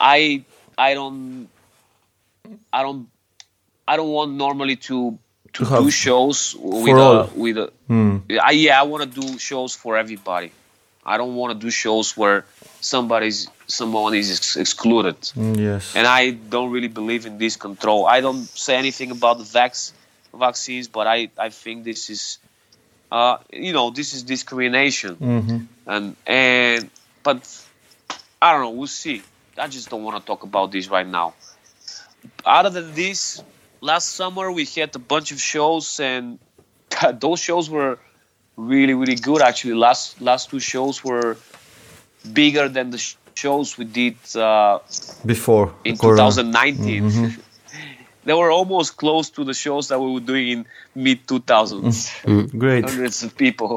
[0.00, 0.44] I
[0.78, 1.48] I don't
[2.72, 3.08] I don't
[3.88, 5.18] I don't want normally to
[5.54, 7.20] to, To do shows with all.
[7.20, 8.18] a with a Hmm.
[8.40, 10.52] I, yeah, I want to do shows for everybody.
[11.04, 12.44] I don't want to do shows where
[12.80, 15.16] somebody's someone is ex- excluded.
[15.34, 15.96] Mm, Yes.
[15.96, 18.06] And I don't really believe in this control.
[18.06, 19.92] I don't say anything about the vax
[20.34, 22.38] vaccines, but I I think this is,
[23.10, 25.14] uh, you know, this is discrimination.
[25.16, 26.90] hmm And and
[27.22, 27.40] but
[28.42, 28.70] I don't know.
[28.70, 29.22] We'll see.
[29.58, 31.34] I just don't want to talk about this right now.
[32.44, 33.42] Other than this,
[33.80, 36.38] last summer we had a bunch of shows, and
[37.20, 37.98] those shows were
[38.56, 39.42] really really good.
[39.42, 41.36] Actually, last last two shows were
[42.32, 43.00] bigger than the
[43.34, 44.78] shows we did uh,
[45.24, 46.30] Before in Corona.
[46.30, 47.02] 2019.
[47.02, 47.40] Mhm.
[48.30, 50.60] They were almost close to the shows that we were doing in
[51.04, 51.96] mid 2000s.
[52.64, 52.84] Great.
[52.88, 53.74] Hundreds of people.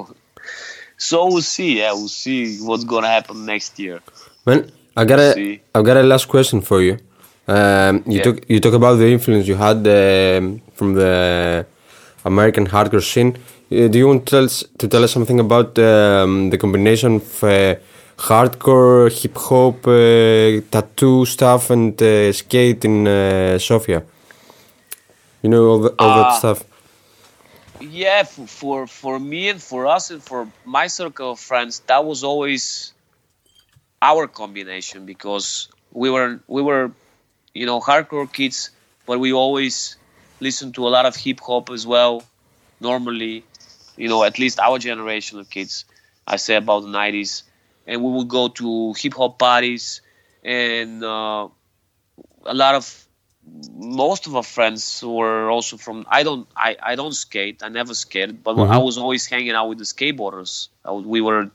[1.10, 1.72] So we'll see.
[1.82, 3.98] Yeah, we'll see what's gonna happen next year.
[4.48, 4.60] Man,
[4.96, 5.54] I got a See.
[5.78, 6.94] I got a last question for you.
[7.56, 8.26] Um, you Yeah.
[8.28, 10.44] talk you talk about the influence you had um,
[10.78, 11.14] from the
[12.32, 13.32] American hardcore scene.
[13.36, 17.12] Uh, do you want to tell us, to tell us something about um, the combination
[17.22, 17.50] of uh,
[18.28, 24.02] hardcore, hip hop, uh, tattoo stuff, and uh, skate in uh, Sofia?
[25.44, 26.38] You know all, the, all that Ah.
[26.40, 26.66] stuff.
[27.82, 32.06] yeah for, for for me and for us and for my circle of friends that
[32.06, 32.94] was always
[34.02, 36.92] our combination because we were we were
[37.54, 38.72] you know hardcore kids
[39.06, 39.98] but we always
[40.40, 42.24] listened to a lot of hip hop as well
[42.80, 43.46] normally
[43.98, 45.86] you know at least our generation of kids
[46.28, 47.44] i say about the 90s
[47.88, 50.02] and we would go to hip hop parties
[50.44, 51.48] and uh,
[52.46, 53.03] a lot of
[53.76, 57.62] most of our friends were also from I don't I, I don't skate.
[57.64, 60.70] I never skated but I was always hanging out with the skateboarders.
[60.86, 61.50] Was- we were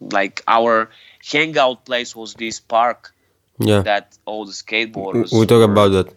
[0.00, 0.90] like our
[1.30, 3.12] hangout place was this park
[3.58, 6.14] Yeah, that all the skateboarders we talk were- about that.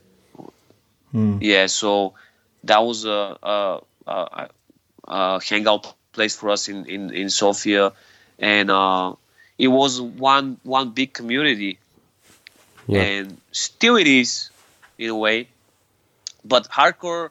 [1.42, 2.14] yeah so
[2.64, 4.50] that was a, a, a,
[5.08, 7.92] a hangout place for us in, in, in Sofia.
[8.38, 9.16] And uh,
[9.58, 11.80] it was one one big community.
[12.88, 13.02] Yeah.
[13.02, 14.50] and still it is
[15.02, 15.48] in a way.
[16.44, 17.30] But hardcore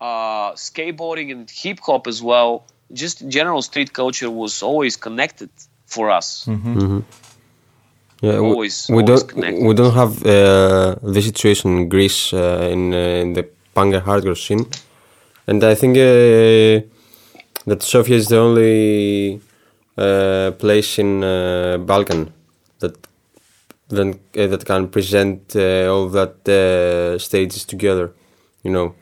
[0.00, 5.50] uh, skateboarding and hip hop as well just general street culture was always connected
[5.86, 6.46] for us.
[8.22, 9.62] Yeah, we- Always- we, always don't connected.
[9.66, 13.44] we don't have uh, the situation in Greece uh, in, uh, in the
[13.74, 14.64] punk and hardcore scene,
[15.46, 16.80] and I think uh,
[17.66, 19.40] that Sofia is the only
[19.98, 22.32] uh, place in uh, Balkan
[22.80, 22.94] that
[23.88, 28.12] then uh, that can present uh, all that uh, stages together.
[28.62, 28.94] You know,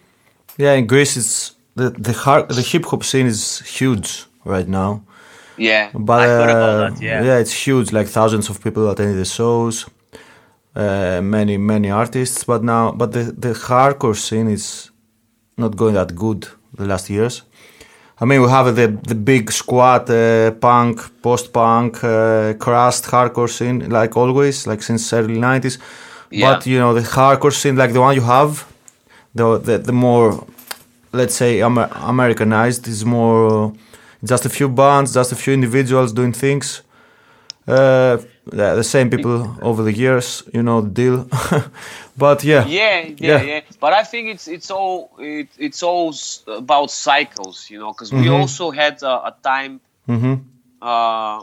[0.59, 5.03] Yeah, in Greece, it's the the hard, the hip hop scene is huge right now.
[5.57, 7.93] yeah But I heard about uh, that yeah it's huge.
[7.93, 9.87] Like thousands of people attending the shows,
[10.77, 12.45] uh, many many artists.
[12.45, 14.91] But now, but the the hardcore scene is
[15.57, 17.43] not going that good the last years.
[18.21, 23.49] I mean, we have the the big squat uh, punk, post punk, uh, crust hardcore
[23.49, 25.79] scene, like always, like since early nineties.
[26.31, 26.55] Yeah.
[26.55, 28.67] But you know, the hardcore scene, like the one you have,
[29.35, 30.47] the the, the more
[31.13, 33.71] let's say Amer- Americanized is more uh,
[34.25, 36.83] just a few bands, just a few individuals doing things.
[37.67, 38.19] Uh,
[38.53, 41.27] yeah, the same people over the years, you know the deal.
[42.17, 43.43] but yeah, yeah, yeah, Yeah.
[43.43, 46.15] yeah, But I think it's it's all it, it's all
[46.47, 49.81] about cycles, you know, because we also had a, a time
[50.83, 51.43] uh,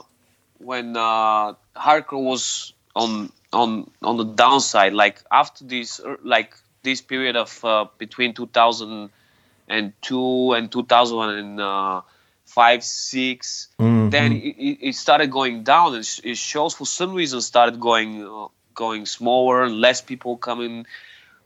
[0.60, 4.94] when uh, hardcore was on on on the downside.
[4.94, 10.72] Like after this, er, like this period of uh, between 2002 and
[12.52, 13.68] 2005, six,
[14.12, 18.48] then it, it started going down, and it shows for some reason started going uh,
[18.74, 20.86] going smaller, less people coming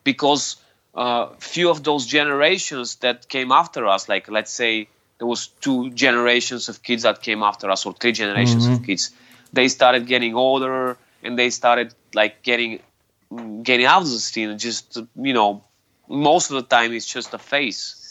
[0.03, 0.57] because
[0.95, 4.87] uh, few of those generations that came after us, like let's say
[5.17, 9.11] there was two generations of kids that came after us, or three generations of kids,
[9.53, 12.79] they started getting older and they started like getting
[13.63, 14.57] getting out of the scene.
[14.57, 15.63] Just you know,
[16.07, 18.04] most of the time it's just a face.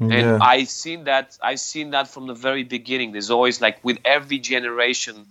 [0.00, 0.38] And Yeah.
[0.40, 1.38] I've seen that.
[1.42, 3.12] I've seen that from the very beginning.
[3.12, 5.26] There's always like with every generation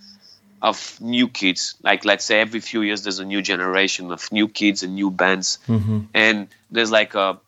[0.61, 1.75] of new kids.
[1.83, 5.11] Like let's say every few years there's a new generation of new kids and new
[5.11, 5.59] bands,
[6.13, 7.39] and there's like a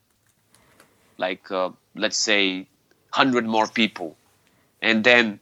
[1.17, 2.67] like uh let's say
[3.11, 4.15] hundred more people,
[4.81, 5.39] and then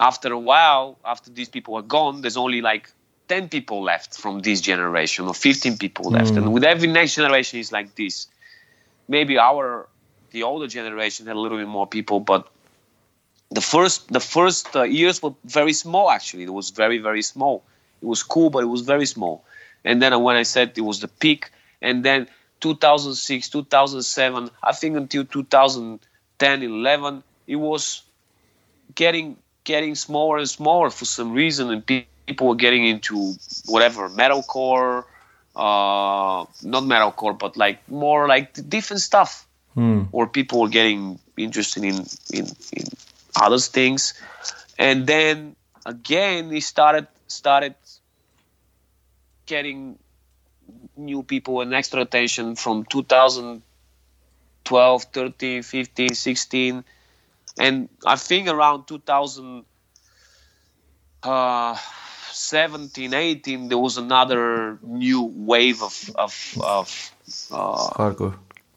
[0.00, 2.90] after a while, after these people are gone, there's only like
[3.28, 6.36] 10 people left from this generation or 15 people left.
[6.36, 8.26] And with every next generation, it's like this.
[9.16, 9.88] Maybe our,
[10.30, 12.42] the older generation had a little bit more people, but
[13.50, 16.44] the first, the first uh, years were very small actually.
[16.44, 17.62] It was very, very small.
[18.00, 19.44] It was cool, but it was very small.
[19.84, 21.50] And then when I said it was the peak,
[21.82, 22.28] and then
[22.60, 28.02] 2006, 2007, I think until 2010, 11, it was
[28.94, 31.86] getting getting smaller and smaller for some reason, and
[32.26, 33.34] people were getting into
[33.66, 35.04] whatever metalcore,
[35.54, 39.46] uh, not metalcore, but like more like different stuff,
[40.12, 42.84] or people were getting interested in in, in
[43.40, 44.14] other things,
[44.78, 45.54] and then
[45.84, 47.74] again they started started
[49.46, 49.98] getting
[50.96, 56.84] new people and extra attention from 2012 13 15 16
[57.58, 58.86] and I think around
[62.50, 67.10] 2017, 18, there was another new wave of of, of
[67.52, 68.32] uh,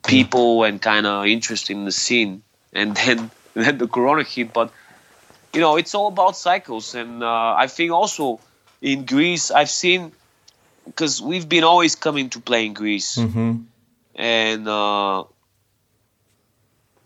[0.05, 2.43] people and kind of interest in the scene,
[2.73, 4.53] and then then the corona hit.
[4.53, 4.71] But
[5.53, 8.39] you know, it's all about cycles, and uh, I think also
[8.81, 10.11] in Greece, I've seen
[10.85, 13.63] because we've been always coming to play in Greece, Mm-hmm.
[14.15, 15.23] and uh,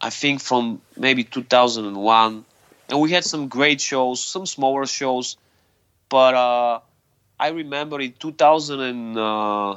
[0.01, 2.45] I think from maybe 2001,
[2.89, 5.37] and we had some great shows, some smaller shows,
[6.09, 6.79] but uh,
[7.39, 9.75] I remember in 2000 and uh,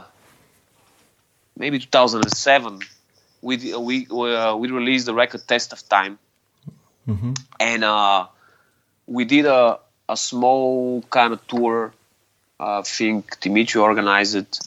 [1.56, 2.80] maybe 2007,
[3.42, 6.18] we we we, uh, we released the record Test of Time,
[7.09, 7.32] Mm-hmm.
[7.60, 8.26] and uh,
[9.06, 9.78] we did a
[10.09, 11.92] a small kind of tour.
[12.60, 14.59] uh, I think Dimitri organized it,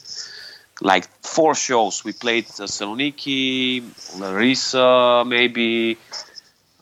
[0.80, 2.04] like four shows.
[2.04, 3.82] We played Thessaloniki,
[4.18, 5.98] Larissa, maybe.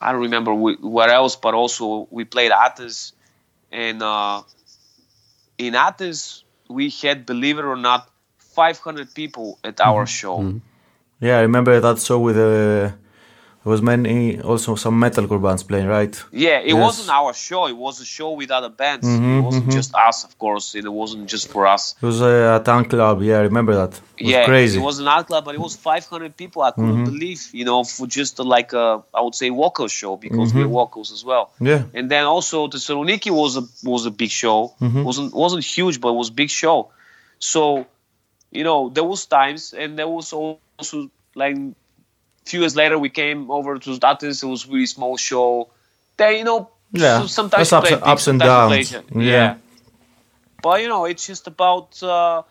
[0.00, 3.12] I don't remember wh- where else, but also we played Athens,
[3.72, 4.42] and uh,
[5.58, 8.08] in Athens we had, believe it or not,
[8.38, 10.60] 500 people at our show.
[11.20, 12.92] Yeah, I remember that show with uh,
[13.64, 16.14] there was many also some metalcore bands playing, right?
[16.32, 16.82] Yeah, it Yes.
[16.86, 17.66] wasn't our show.
[17.66, 19.06] It was a show with other bands.
[19.06, 19.72] Mhm, it wasn't mhm.
[19.72, 20.74] just us, of course.
[20.74, 21.94] It wasn't just for us.
[22.02, 23.22] It was uh, a town club.
[23.22, 23.92] Yeah, I remember that.
[24.18, 24.78] It was yeah, crazy.
[24.78, 26.60] it was an art club, but it was 500 people.
[26.62, 27.10] I couldn't Mhm.
[27.12, 30.56] believe, you know, for just uh, like a, I would say, vocal show because Mhm.
[30.56, 31.50] we're vocals as well.
[31.58, 31.82] Yeah.
[31.94, 34.74] And then also Thessaloniki was a was a big show.
[34.80, 35.04] Mhm.
[35.04, 36.90] wasn't wasn't huge, but it was a big show.
[37.38, 37.86] So,
[38.58, 41.56] you know, there was times, and there was also like
[42.44, 44.42] few years later we came over to Athens.
[44.42, 45.68] It was really small show.
[46.16, 48.92] Then you know, Yeah, so- sometimes ups play and- big, ups and downs.
[48.92, 49.00] Yeah.
[49.14, 49.54] yeah.
[50.62, 52.02] But you know, it's just about.
[52.02, 52.42] Uh,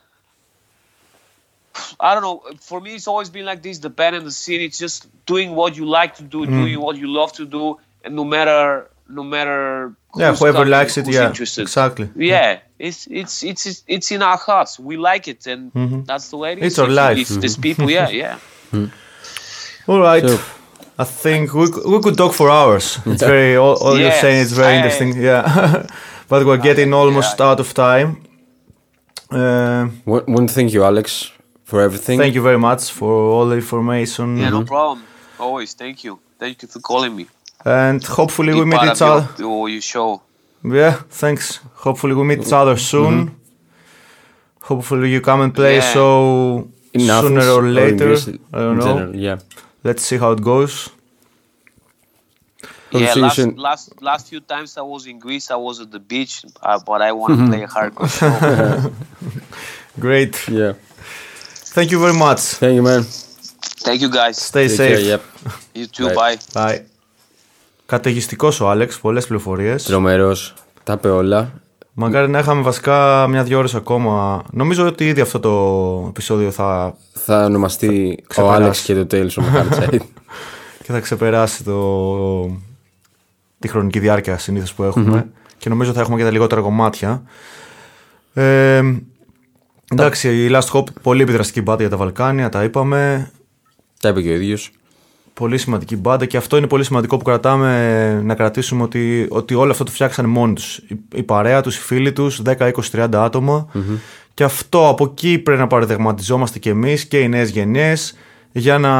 [1.99, 2.43] I don't know.
[2.61, 4.61] For me, it's always been like this: the band and the scene.
[4.61, 6.49] It's just doing what you like to do, Mm.
[6.49, 9.95] doing what you love to do, and no matter, no matter.
[10.15, 11.63] yeah, whoever likes it, yeah, interested.
[11.63, 12.09] exactly.
[12.15, 14.77] Yeah, it's it's it's it's in our hearts.
[14.79, 16.05] We like it, and Mhm.
[16.05, 16.65] that's the way it is.
[16.73, 17.17] It's our If- life.
[17.17, 18.37] If there's people, yeah, yeah.
[19.87, 20.27] All right.
[20.27, 20.39] So-
[20.95, 22.99] I think we, we could talk for hours.
[23.05, 25.15] It's very all, all you're saying is very I- interesting.
[25.19, 25.87] Yeah,
[26.29, 28.09] but we're getting almost out of time.
[29.31, 31.31] Uh, Want want to thank you, Alex,
[31.63, 32.19] for everything.
[32.19, 34.37] thank you very much for all the information.
[34.37, 35.03] Yeah, no problem.
[35.39, 36.19] Always, thank you.
[36.39, 37.25] Thank you for calling me.
[37.65, 39.27] And hopefully Be we meet each other.
[39.39, 40.21] Your, your show.
[40.63, 41.59] Yeah, thanks.
[41.85, 43.35] Hopefully we meet each other soon.
[44.61, 45.89] Hopefully you come and play Yeah.
[45.89, 48.05] a show In sooner Athens or later.
[48.05, 48.85] Greece I don't know.
[48.85, 49.37] general, yeah
[49.86, 50.74] Let's see how it goes.
[52.92, 53.50] Hope to yeah, see you last, soon.
[53.68, 57.00] last last few times I was in Greece, I was at the beach, uh, but
[57.08, 58.30] I want to play a hardcore show.
[60.06, 60.34] Great.
[60.48, 60.72] Yeah.
[61.76, 62.40] Thank you very much.
[62.62, 63.02] Thank you, man.
[63.86, 64.34] Thank you guys.
[64.50, 64.96] Stay Take safe.
[64.96, 65.22] care, yep.
[65.78, 66.08] You too.
[66.08, 66.36] Bye.
[66.54, 66.78] Bye.
[66.78, 66.80] Bye.
[67.86, 69.82] Καταιγιστικός ο Άλεξ, πολλές πληροφορίες.
[69.82, 70.54] Τρομερός.
[70.84, 71.52] Τα είπε όλα.
[71.93, 74.43] Μακάρι να είχαμε βασικά μια-δυο ώρες ακόμα.
[74.51, 78.61] Νομίζω ότι ήδη αυτό το επεισόδιο θα Θα ονομαστεί ο ξεπεράσει.
[78.61, 79.99] Άλεξ και το Tales from the Hard Side.
[80.83, 82.45] και θα ξεπεράσει το...
[83.59, 85.27] τη χρονική διάρκεια συνήθως που εχουμε
[85.63, 87.23] και νομίζω θα έχουμε και τα λιγότερα κομμάτια.
[88.33, 88.81] Ε,
[89.91, 93.31] εντάξει, η Last Hope πολύ επιδραστική μπάντα για τα Βαλκάνια, τα είπαμε.
[93.99, 94.71] Τα είπε και ο ίδιος.
[95.33, 99.71] Πολύ σημαντική μπάντα και αυτό είναι πολύ σημαντικό που κρατάμε να κρατήσουμε ότι, ότι όλο
[99.71, 100.77] αυτό το φτιάξανε μόνοι τους.
[100.77, 103.67] Η, η παρέα τους, οι φίλοι τους, 10, 20, 30 ατομα
[104.33, 108.15] Και αυτό από εκεί πρέπει να παραδεγματιζόμαστε κι εμείς και οι νέες γενιές
[108.51, 108.93] για να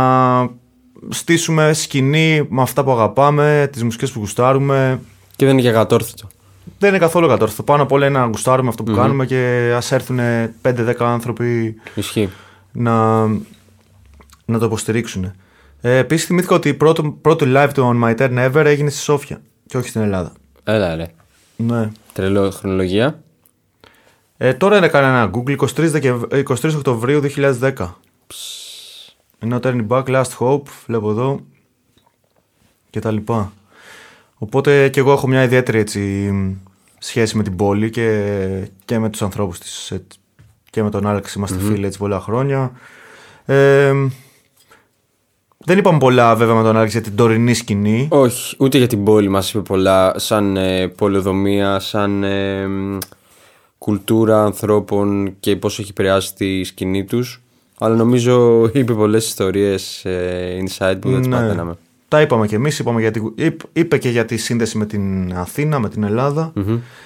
[1.10, 5.00] στήσουμε σκηνή με αυτά που αγαπάμε, τις μουσικές που γουστάρουμε.
[5.36, 6.28] Και δεν είναι και κατόρθωτο.
[6.80, 7.64] Δεν είναι καθόλου κατόρθωτο.
[7.64, 10.20] Πάνω απ' όλα είναι να γουστάρουμε αυτό που κάνουμε και ας έρθουν
[10.62, 12.30] 5-10 άνθρωποι Ισχύει.
[12.72, 13.26] να,
[14.46, 15.34] να το υποστηρίξουν.
[15.86, 19.42] Ε, Επίσης, θυμήθηκα ότι πρώτο, πρώτο live του On My Turn Ever έγινε στη Σόφια
[19.66, 20.32] και όχι στην Ελλάδα.
[20.64, 21.08] Έλα ρε.
[21.56, 21.92] Ναι.
[22.14, 23.24] Τρελό χρονολογία.
[24.38, 26.24] Ε, τώρα έκανα ένα Google 23, Δεκεμβ...
[26.30, 27.72] ε, 23 Οκτωβρίου 2010.
[29.40, 31.40] Ενώ Turning Back, Last Hope, βλέπω εδώ
[32.90, 33.52] και τα λοιπά.
[34.36, 36.32] Οπότε και εγώ έχω μια ιδιαίτερη έτσι,
[36.98, 40.06] σχέση με την πόλη και, και με τους ανθρώπους της ε,
[40.70, 42.72] και με τον Άλεξ είμαστε φίλοι έτσι πολλά χρόνια.
[43.46, 43.94] Ε,
[45.66, 48.08] δεν είπαμε πολλά βέβαια με τον Άλεξ για την τωρινή σκηνή.
[48.12, 52.98] Όχι, ούτε για την πόλη μας είπε πολλά σαν ε, πολεοδομία, σαν ε, μ,
[53.78, 57.42] κουλτούρα ανθρώπων και πώς έχει επηρεάσει τη σκηνή τους.
[57.80, 61.36] Αλλά νομίζω είπε πολλές ιστορίες ε, inside που δεν τις Ναι.
[61.36, 61.78] παθαίναμε.
[62.08, 65.34] Τα είπαμε κι εμείς, είπαμε για τη, είπ- είπε και για τη σύνδεση με την
[65.36, 66.54] Αθήνα, με την ελλαδα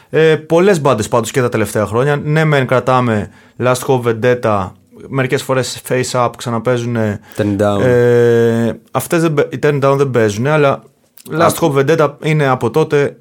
[0.10, 2.16] Ε, πολλές μπάντες πάντως και τα τελευταία χρόνια.
[2.24, 3.30] Ναι μεν κρατάμε
[3.64, 4.72] Last Hope Vendetta,
[5.08, 6.98] μερικές φορές Face Up ξαναπαίζουν.
[7.38, 7.82] Turn down.
[7.82, 10.84] Ε, αυτές δεν, παί- οι Turn Down δεν παίζουν, αλλά
[11.32, 13.18] Last Hope Vendetta είναι από τότε,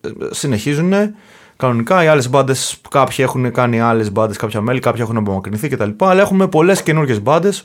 [0.00, 0.92] ε, συνεχίζουν.
[1.56, 5.90] Κανονικά οι άλλες μπάντες, κάποιοι έχουν κάνει άλλες μπάντες, κάποια μέλη, κάποιοι έχουν απομακρυνθεί κτλ.
[5.98, 7.64] Αλλά έχουμε πολλές καινούργιες μπάντες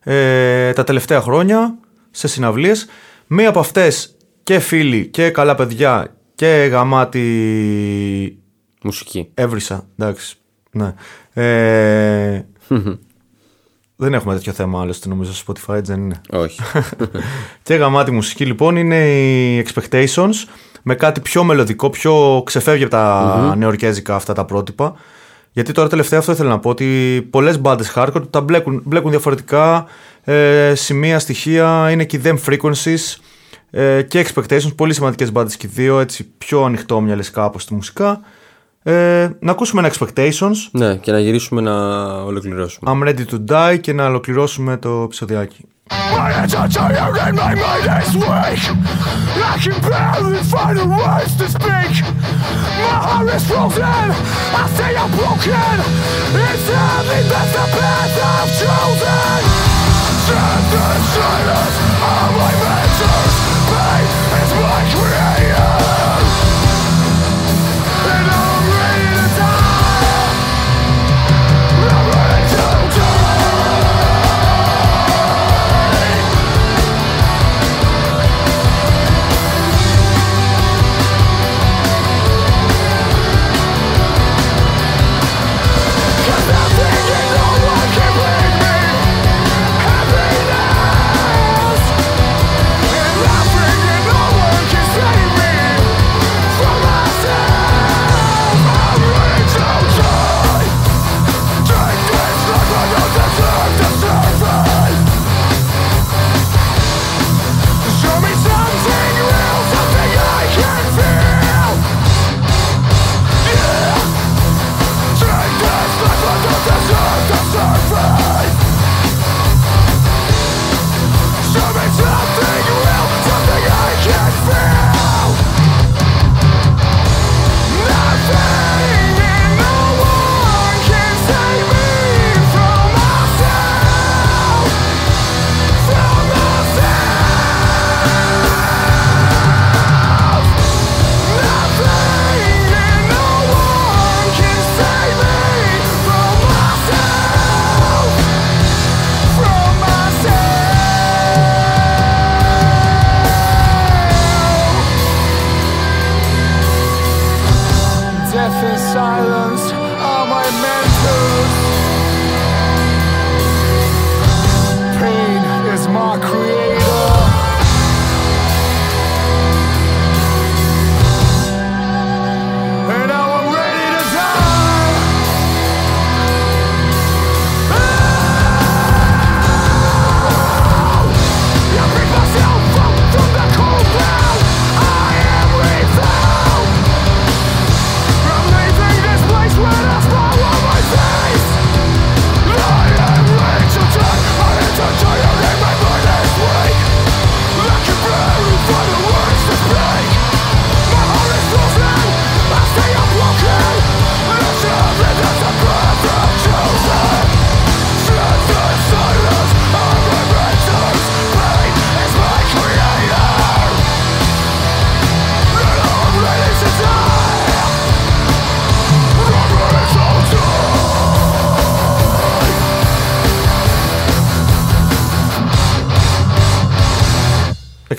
[0.00, 1.74] ε, τα τελευταία χρόνια
[2.10, 2.86] σε συναυλίες.
[3.26, 8.38] Μία από αυτές και φίλοι και καλά παιδιά και γαμάτι
[8.82, 9.30] Μουσική.
[9.34, 10.36] έβρισα, εντάξει.
[10.72, 10.94] Ναι.
[11.32, 12.44] Ε,
[13.96, 16.60] δεν έχουμε τέτοιο θέμα άλλωστε νομίζω στο Spotify, έτσι δεν είναι; Όχι.
[17.62, 20.34] Και γαμάτη μουσική λοιπόν είναι οι Expectations
[20.82, 24.94] με κάτι πιο μελωδικό, πιο ξεφεύγει από τα νεορκέζικα αυτά τα πρότυπα.
[25.52, 26.86] Γιατί τώρα τελευταία αυτό ήθελα να πω ότι
[27.30, 29.86] πολλές μπάντες hardcore τα μπλέκουν, μπλέκουν διαφορετικά
[30.24, 33.16] ε, σημεία, στοιχεία, είναι και οι them frequencies
[33.70, 38.20] ε, και expectations, πολύ σημαντικές μπάντες και οι δύο, έτσι πιο ανοιχτόμυαλες κάπως στη μουσικά.
[38.82, 41.74] Ε, να ακούσουμε ένα expectations, ναι, και να γυρίσουμε να
[42.22, 42.92] ολοκληρώσουμε.
[42.92, 45.66] I'm ready to die και να ολοκληρώσουμε το επεισοδιάκι.
[62.34, 62.71] My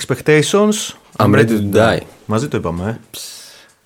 [0.03, 1.99] Expectations, I'm ready to die.
[2.25, 2.99] Μαζί το είπαμε.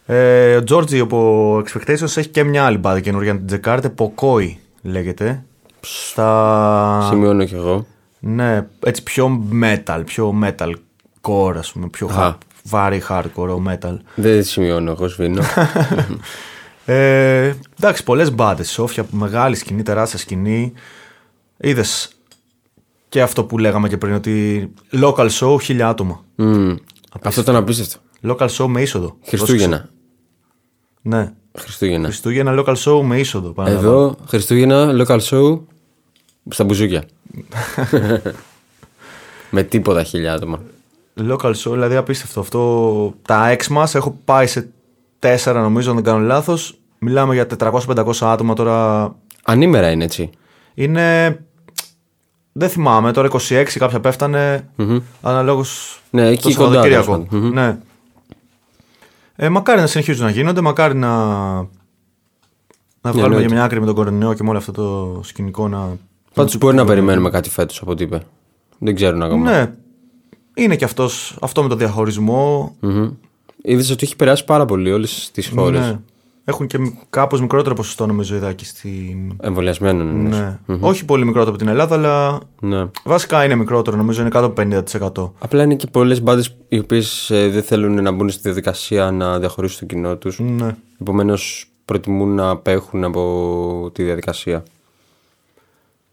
[0.06, 0.52] Ε.
[0.52, 3.90] Ε, ο Τζόρτζι από Expectations έχει και μια άλλη μπάδα καινούργια να την τσεκάρετε.
[3.90, 5.44] Ποκόι λέγεται.
[5.82, 7.08] Στα...
[7.10, 7.86] Σημειώνω κι εγώ.
[8.20, 10.74] Ναι, έτσι πιο metal, πιο metal
[11.22, 12.12] core ας πούμε, πιο Α.
[12.18, 13.98] hard, βαρύ hardcore metal.
[14.16, 15.44] Δεν σημειώνω εγώ, σβήνω.
[16.90, 20.74] Ε, εντάξει, πολλές μπάντες, Σόφια, μεγάλη σκηνή, τεράστια σκηνή.
[21.58, 22.10] Είδες
[23.18, 26.24] και αυτό που λέγαμε και πριν, ότι local show χίλια άτομα.
[26.36, 26.76] Μμμ.
[27.22, 28.00] Αυτό ήταν απίστευτο.
[28.24, 29.18] Local show με είσοδο.
[29.26, 29.90] Χριστούγεννα.
[31.02, 31.34] Ναι.
[31.58, 32.08] Χριστούγεννα.
[32.08, 33.50] Χριστούγεννα local show με είσοδο.
[33.50, 33.96] παραλαμβάνω.
[33.96, 35.60] Εδώ Χριστούγεννα, local show
[36.50, 37.04] στα μπουζούκια.
[39.52, 40.62] Με τίποτα χίλια άτομα.
[41.30, 42.40] Local show, δηλαδή απίστευτο.
[42.40, 44.70] Αυτό, τα ex μας έχω πάει σε
[45.20, 46.78] τέσσερα νομίζω, αν δεν κάνω λάθος.
[47.00, 49.16] Μιλάμε για 400-500 άτομα τώρα.
[49.44, 50.30] Ανήμερα είναι έτσι.
[50.74, 51.40] Είναι.
[52.60, 54.70] Δεν θυμάμαι, τώρα 26 κάποια πέφτανε.
[55.22, 57.12] Αναλόγως Ναι, εκεί το κοντά, Σαββατοκύριακο.
[57.12, 57.44] τέλος πάντων.
[57.44, 57.54] Μμμ.
[57.54, 57.78] Ναι.
[59.36, 61.08] Ε, μακάρι να συνεχίζουν να γίνονται, μακάρι να.
[63.02, 63.46] Να βγάλουμε εννοείται.
[63.48, 65.98] για μια άκρη με τον κορονοϊό και με όλο αυτό το σκηνικό να.
[66.34, 68.22] Πάντως μπορεί να περιμένουμε κάτι φέτος από ό,τι είπε.
[68.80, 69.52] Δεν ξέρουν ακόμα.
[69.52, 69.74] Ναι.
[70.54, 72.76] Είναι και αυτός, αυτό με το διαχωρισμό.
[73.62, 75.80] Είδες ότι έχει περάσει πάρα πολύ όλες τις χώρες.
[75.80, 76.00] Ναι.
[76.50, 76.78] Έχουν και
[77.10, 79.38] κάπως μικρότερο ποσοστό νομίζω ειδάκι στην...
[79.42, 80.08] Εμβολιασμένων.
[80.10, 80.38] εννοείς.
[80.38, 80.78] Ναι.
[80.80, 82.86] Όχι πολύ μικρότερο από την Ελλάδα, αλλά Ναι.
[83.04, 85.32] βασικά είναι μικρότερο, νομίζω είναι κάτω από 50%.
[85.40, 89.80] Απλά είναι και πολλές μπάντες οι οποίες δεν θέλουν να μπουν στη διαδικασία να διαχωρίσουν
[89.80, 90.40] το κοινό τους.
[90.40, 90.76] Ναι.
[91.02, 94.64] Επομένως, προτιμούν να απέχουν από τη διαδικασία.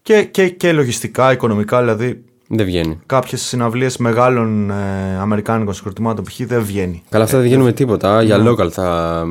[0.01, 2.99] Και, και, και λογιστικά, οικονομικά, δηλαδή Δεν βγαίνει.
[3.05, 6.35] κάποιες συναυλίες μεγάλων ε, αμερικάνικων συγκροτημάτων π.χ.
[6.45, 7.03] δεν βγαίνει.
[7.09, 8.21] Καλά, αυτά δεν βγαίνουν με τίποτα.
[8.23, 8.49] Για Ναι.
[8.49, 9.23] local θα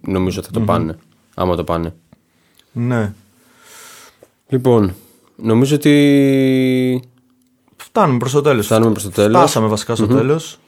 [0.00, 0.98] νομίζω θα το πάνε.
[1.34, 1.94] Άμα το πάνε.
[2.72, 3.12] Ναι.
[4.48, 4.94] Λοιπόν,
[5.36, 7.02] νομίζω ότι.
[7.76, 8.66] Φτάνουμε προς το τέλος.
[8.66, 9.38] Φτάνουμε προς το τέλος.
[9.40, 10.58] Φτάσαμε βασικά στο τέλος.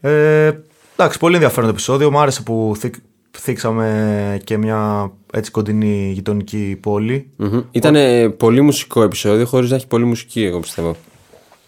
[0.00, 0.52] Ε,
[0.96, 2.10] εντάξει, πολύ ενδιαφέρον το επεισόδιο.
[2.10, 2.98] Μου άρεσε που θίξ-
[3.40, 7.28] θίξαμε και μια έτσι κοντινή γειτονική πόλη.
[7.70, 7.96] Ήταν
[8.36, 10.96] πολύ μουσικό επεισόδιο χωρίς να έχει πολύ μουσική, εγώ πιστεύω.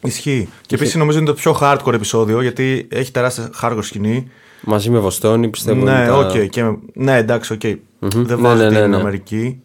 [0.02, 0.48] Ισχύει.
[0.66, 4.28] Και επίσης νομίζω είναι το πιο hardcore επεισόδιο γιατί έχει τεράστια hardcore σκηνή.
[4.64, 5.84] Μαζί με Βοστόνη, πιστεύω.
[5.84, 6.62] ναι, είναι τα- οκ, και,
[6.94, 7.60] ναι, εντάξει, οκ.
[7.60, 8.96] Δεν Ναι, βάζω ναι, ναι, την ναι.
[8.96, 9.62] Αμερική.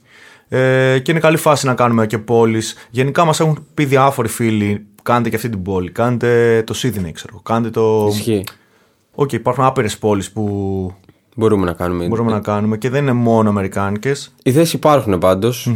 [0.49, 2.75] Ε, και είναι καλή φάση να κάνουμε και πόλεις.
[2.89, 4.85] Γενικά μας έχουν πει διάφοροι φίλοι.
[5.03, 5.91] Κάντε και αυτή την πόλη.
[5.91, 7.39] Κάντε το Sydney, ξέρω.
[7.43, 8.07] Κάντε το.
[8.11, 8.43] Ισχύει.
[9.15, 10.93] Οκ, υπάρχουν άπειρες πόλεις που
[11.35, 12.07] Μπορούμε να κάνουμε.
[12.07, 14.33] μπορούμε να κάνουμε και δεν είναι μόνο Αμερικάνικες.
[14.43, 15.71] Ιδέε υπάρχουν πάντως.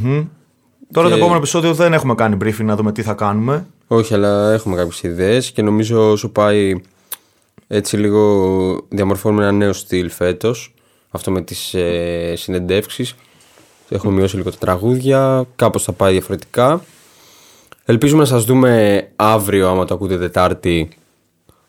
[0.91, 3.67] Τώρα Και- το επόμενο επεισόδιο δεν έχουμε κάνει briefing να δούμε τι θα κάνουμε.
[3.87, 6.81] Όχι, αλλά έχουμε κάποιες ιδέες και νομίζω όσο πάει
[7.67, 10.73] έτσι λίγο διαμορφώνουμε ένα νέο στυλ φέτος.
[11.09, 13.15] Αυτό με τις ε, συνεντεύξεις.
[13.89, 15.45] Έχουμε μειώσει λίγο τα τραγούδια.
[15.55, 16.81] Κάπως θα πάει διαφορετικά.
[17.85, 20.89] Ελπίζουμε να σας δούμε αύριο, άμα το ακούτε Τετάρτη,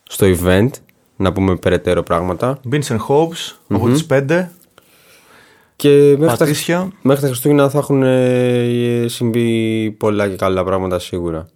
[0.02, 0.68] στο event.
[1.20, 2.60] Να πούμε περαιτέρω πράγματα.
[2.72, 4.48] Vincent Hobbes από τις 5.
[5.76, 5.88] Και
[6.18, 6.88] μέχρι τα, Πατήσια.
[7.02, 11.46] μέχρι τα Χριστούγεννα θα έχουν ε, συμβεί πολλά και καλά πράγματα σίγουρα.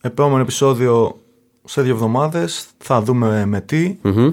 [0.00, 1.18] Επόμενο επεισόδιο
[1.64, 2.66] σε δύο εβδομάδες.
[2.78, 3.96] Θα δούμε με τι.
[4.02, 4.30] Μμμ.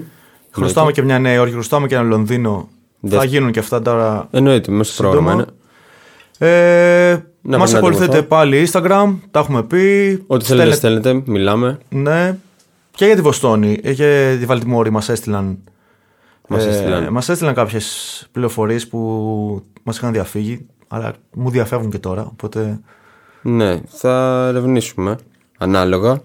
[0.50, 2.68] Χρωστάμε και μια Νέα Υόρκη, χρωστάμε και ένα Λονδίνο.
[3.00, 4.28] Δευ- Θα γίνουν και αυτά τώρα.
[4.30, 5.44] Εννοείται, μέσα στο πρόγραμμα είναι.
[6.38, 7.10] Ε,
[7.42, 9.78] Να μας περνάτε ακολουθείτε από πάλι Instagram, τα έχουμε πει.
[10.26, 11.78] Ό,τι θέλετε Στέλνετε- στέλνετε, μιλάμε.
[11.88, 12.36] Ναι.
[12.96, 15.58] Και για τη Βοστόνη, ε, και τη Βαλτιμόρη μας έστειλαν,
[16.48, 17.12] Μας έστειλαν.
[17.12, 22.80] μας έστειλαν κάποιες πληροφορίες που μας είχαν διαφύγει, αλλά μου διαφεύγουν και τώρα, οπότε
[23.42, 25.18] Ναι, θα ερευνήσουμε
[25.58, 26.12] ανάλογα.
[26.12, 26.20] Ε.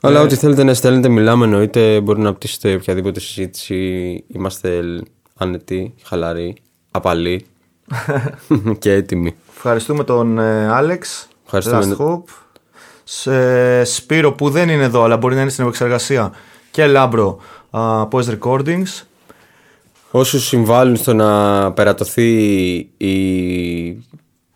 [0.00, 2.00] Αλλά ό,τι θέλετε να στέλνετε, μιλάμε εννοείται.
[2.00, 3.76] Μπορεί να πτήσετε οποιαδήποτε συζήτηση.
[4.26, 4.82] Είμαστε
[5.36, 6.56] άνετοι, χαλαροί,
[6.90, 7.46] απαλοί
[8.78, 9.34] και έτοιμοι.
[9.54, 11.96] ευχαριστούμε τον ε, Άλεξ, Ευχαριστούμε.
[11.98, 12.22] Last Hope,
[13.10, 16.32] σε Σπύρο που δεν είναι εδώ, αλλά μπορεί να είναι στην επεξεργασία
[16.70, 17.38] και Λάμπρο
[17.70, 19.02] από Post Recordings.
[20.10, 22.32] Όσους συμβάλλουν στο να περατωθεί
[22.96, 24.04] η,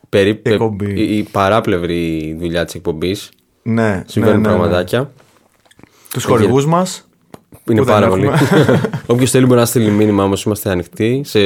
[0.08, 0.40] περί...
[0.42, 0.92] εκπομπή.
[1.00, 3.30] η, η παράπλευρη δουλειά της εκπομπής,
[3.62, 4.60] Ναι, συμβαίνουν ναι, ναι, ναι.
[4.60, 5.12] πραγματάκια.
[6.12, 7.08] Τους χορηγούς μας.
[7.68, 8.26] Είναι Που δεν πάρα πολύ.
[8.26, 8.80] έχουμε.
[9.06, 11.40] Όποιος θέλει μπορεί να στείλει μήνυμα, όμως είμαστε ανοιχτοί σε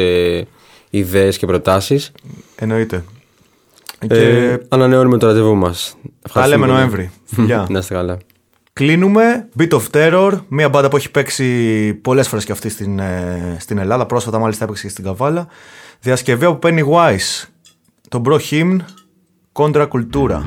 [0.91, 2.13] ιδέες και προτάσεις.
[2.57, 3.05] Εννοείται.
[3.99, 5.97] Ε, Και ανανεώνουμε το ραντεβού μας.
[6.33, 7.11] τα λέμε Νοέμβρη.
[7.25, 7.67] Φιλιά.
[7.69, 8.19] Να είστε καλά.
[8.73, 9.49] Κλείνουμε.
[9.59, 13.79] Beat of Terror, μια μπάντα που έχει παίξει πολλές φορές και αυτή στην, ε, στην
[13.79, 14.07] Ελλάδα.
[14.07, 15.47] Πρόσφατα, μάλιστα, έπαιξε και στην Καβάλα.
[16.01, 17.45] Διασκευή από Pennywise.
[18.09, 18.77] Το Bro Hymn
[19.53, 20.41] Contra Cultura.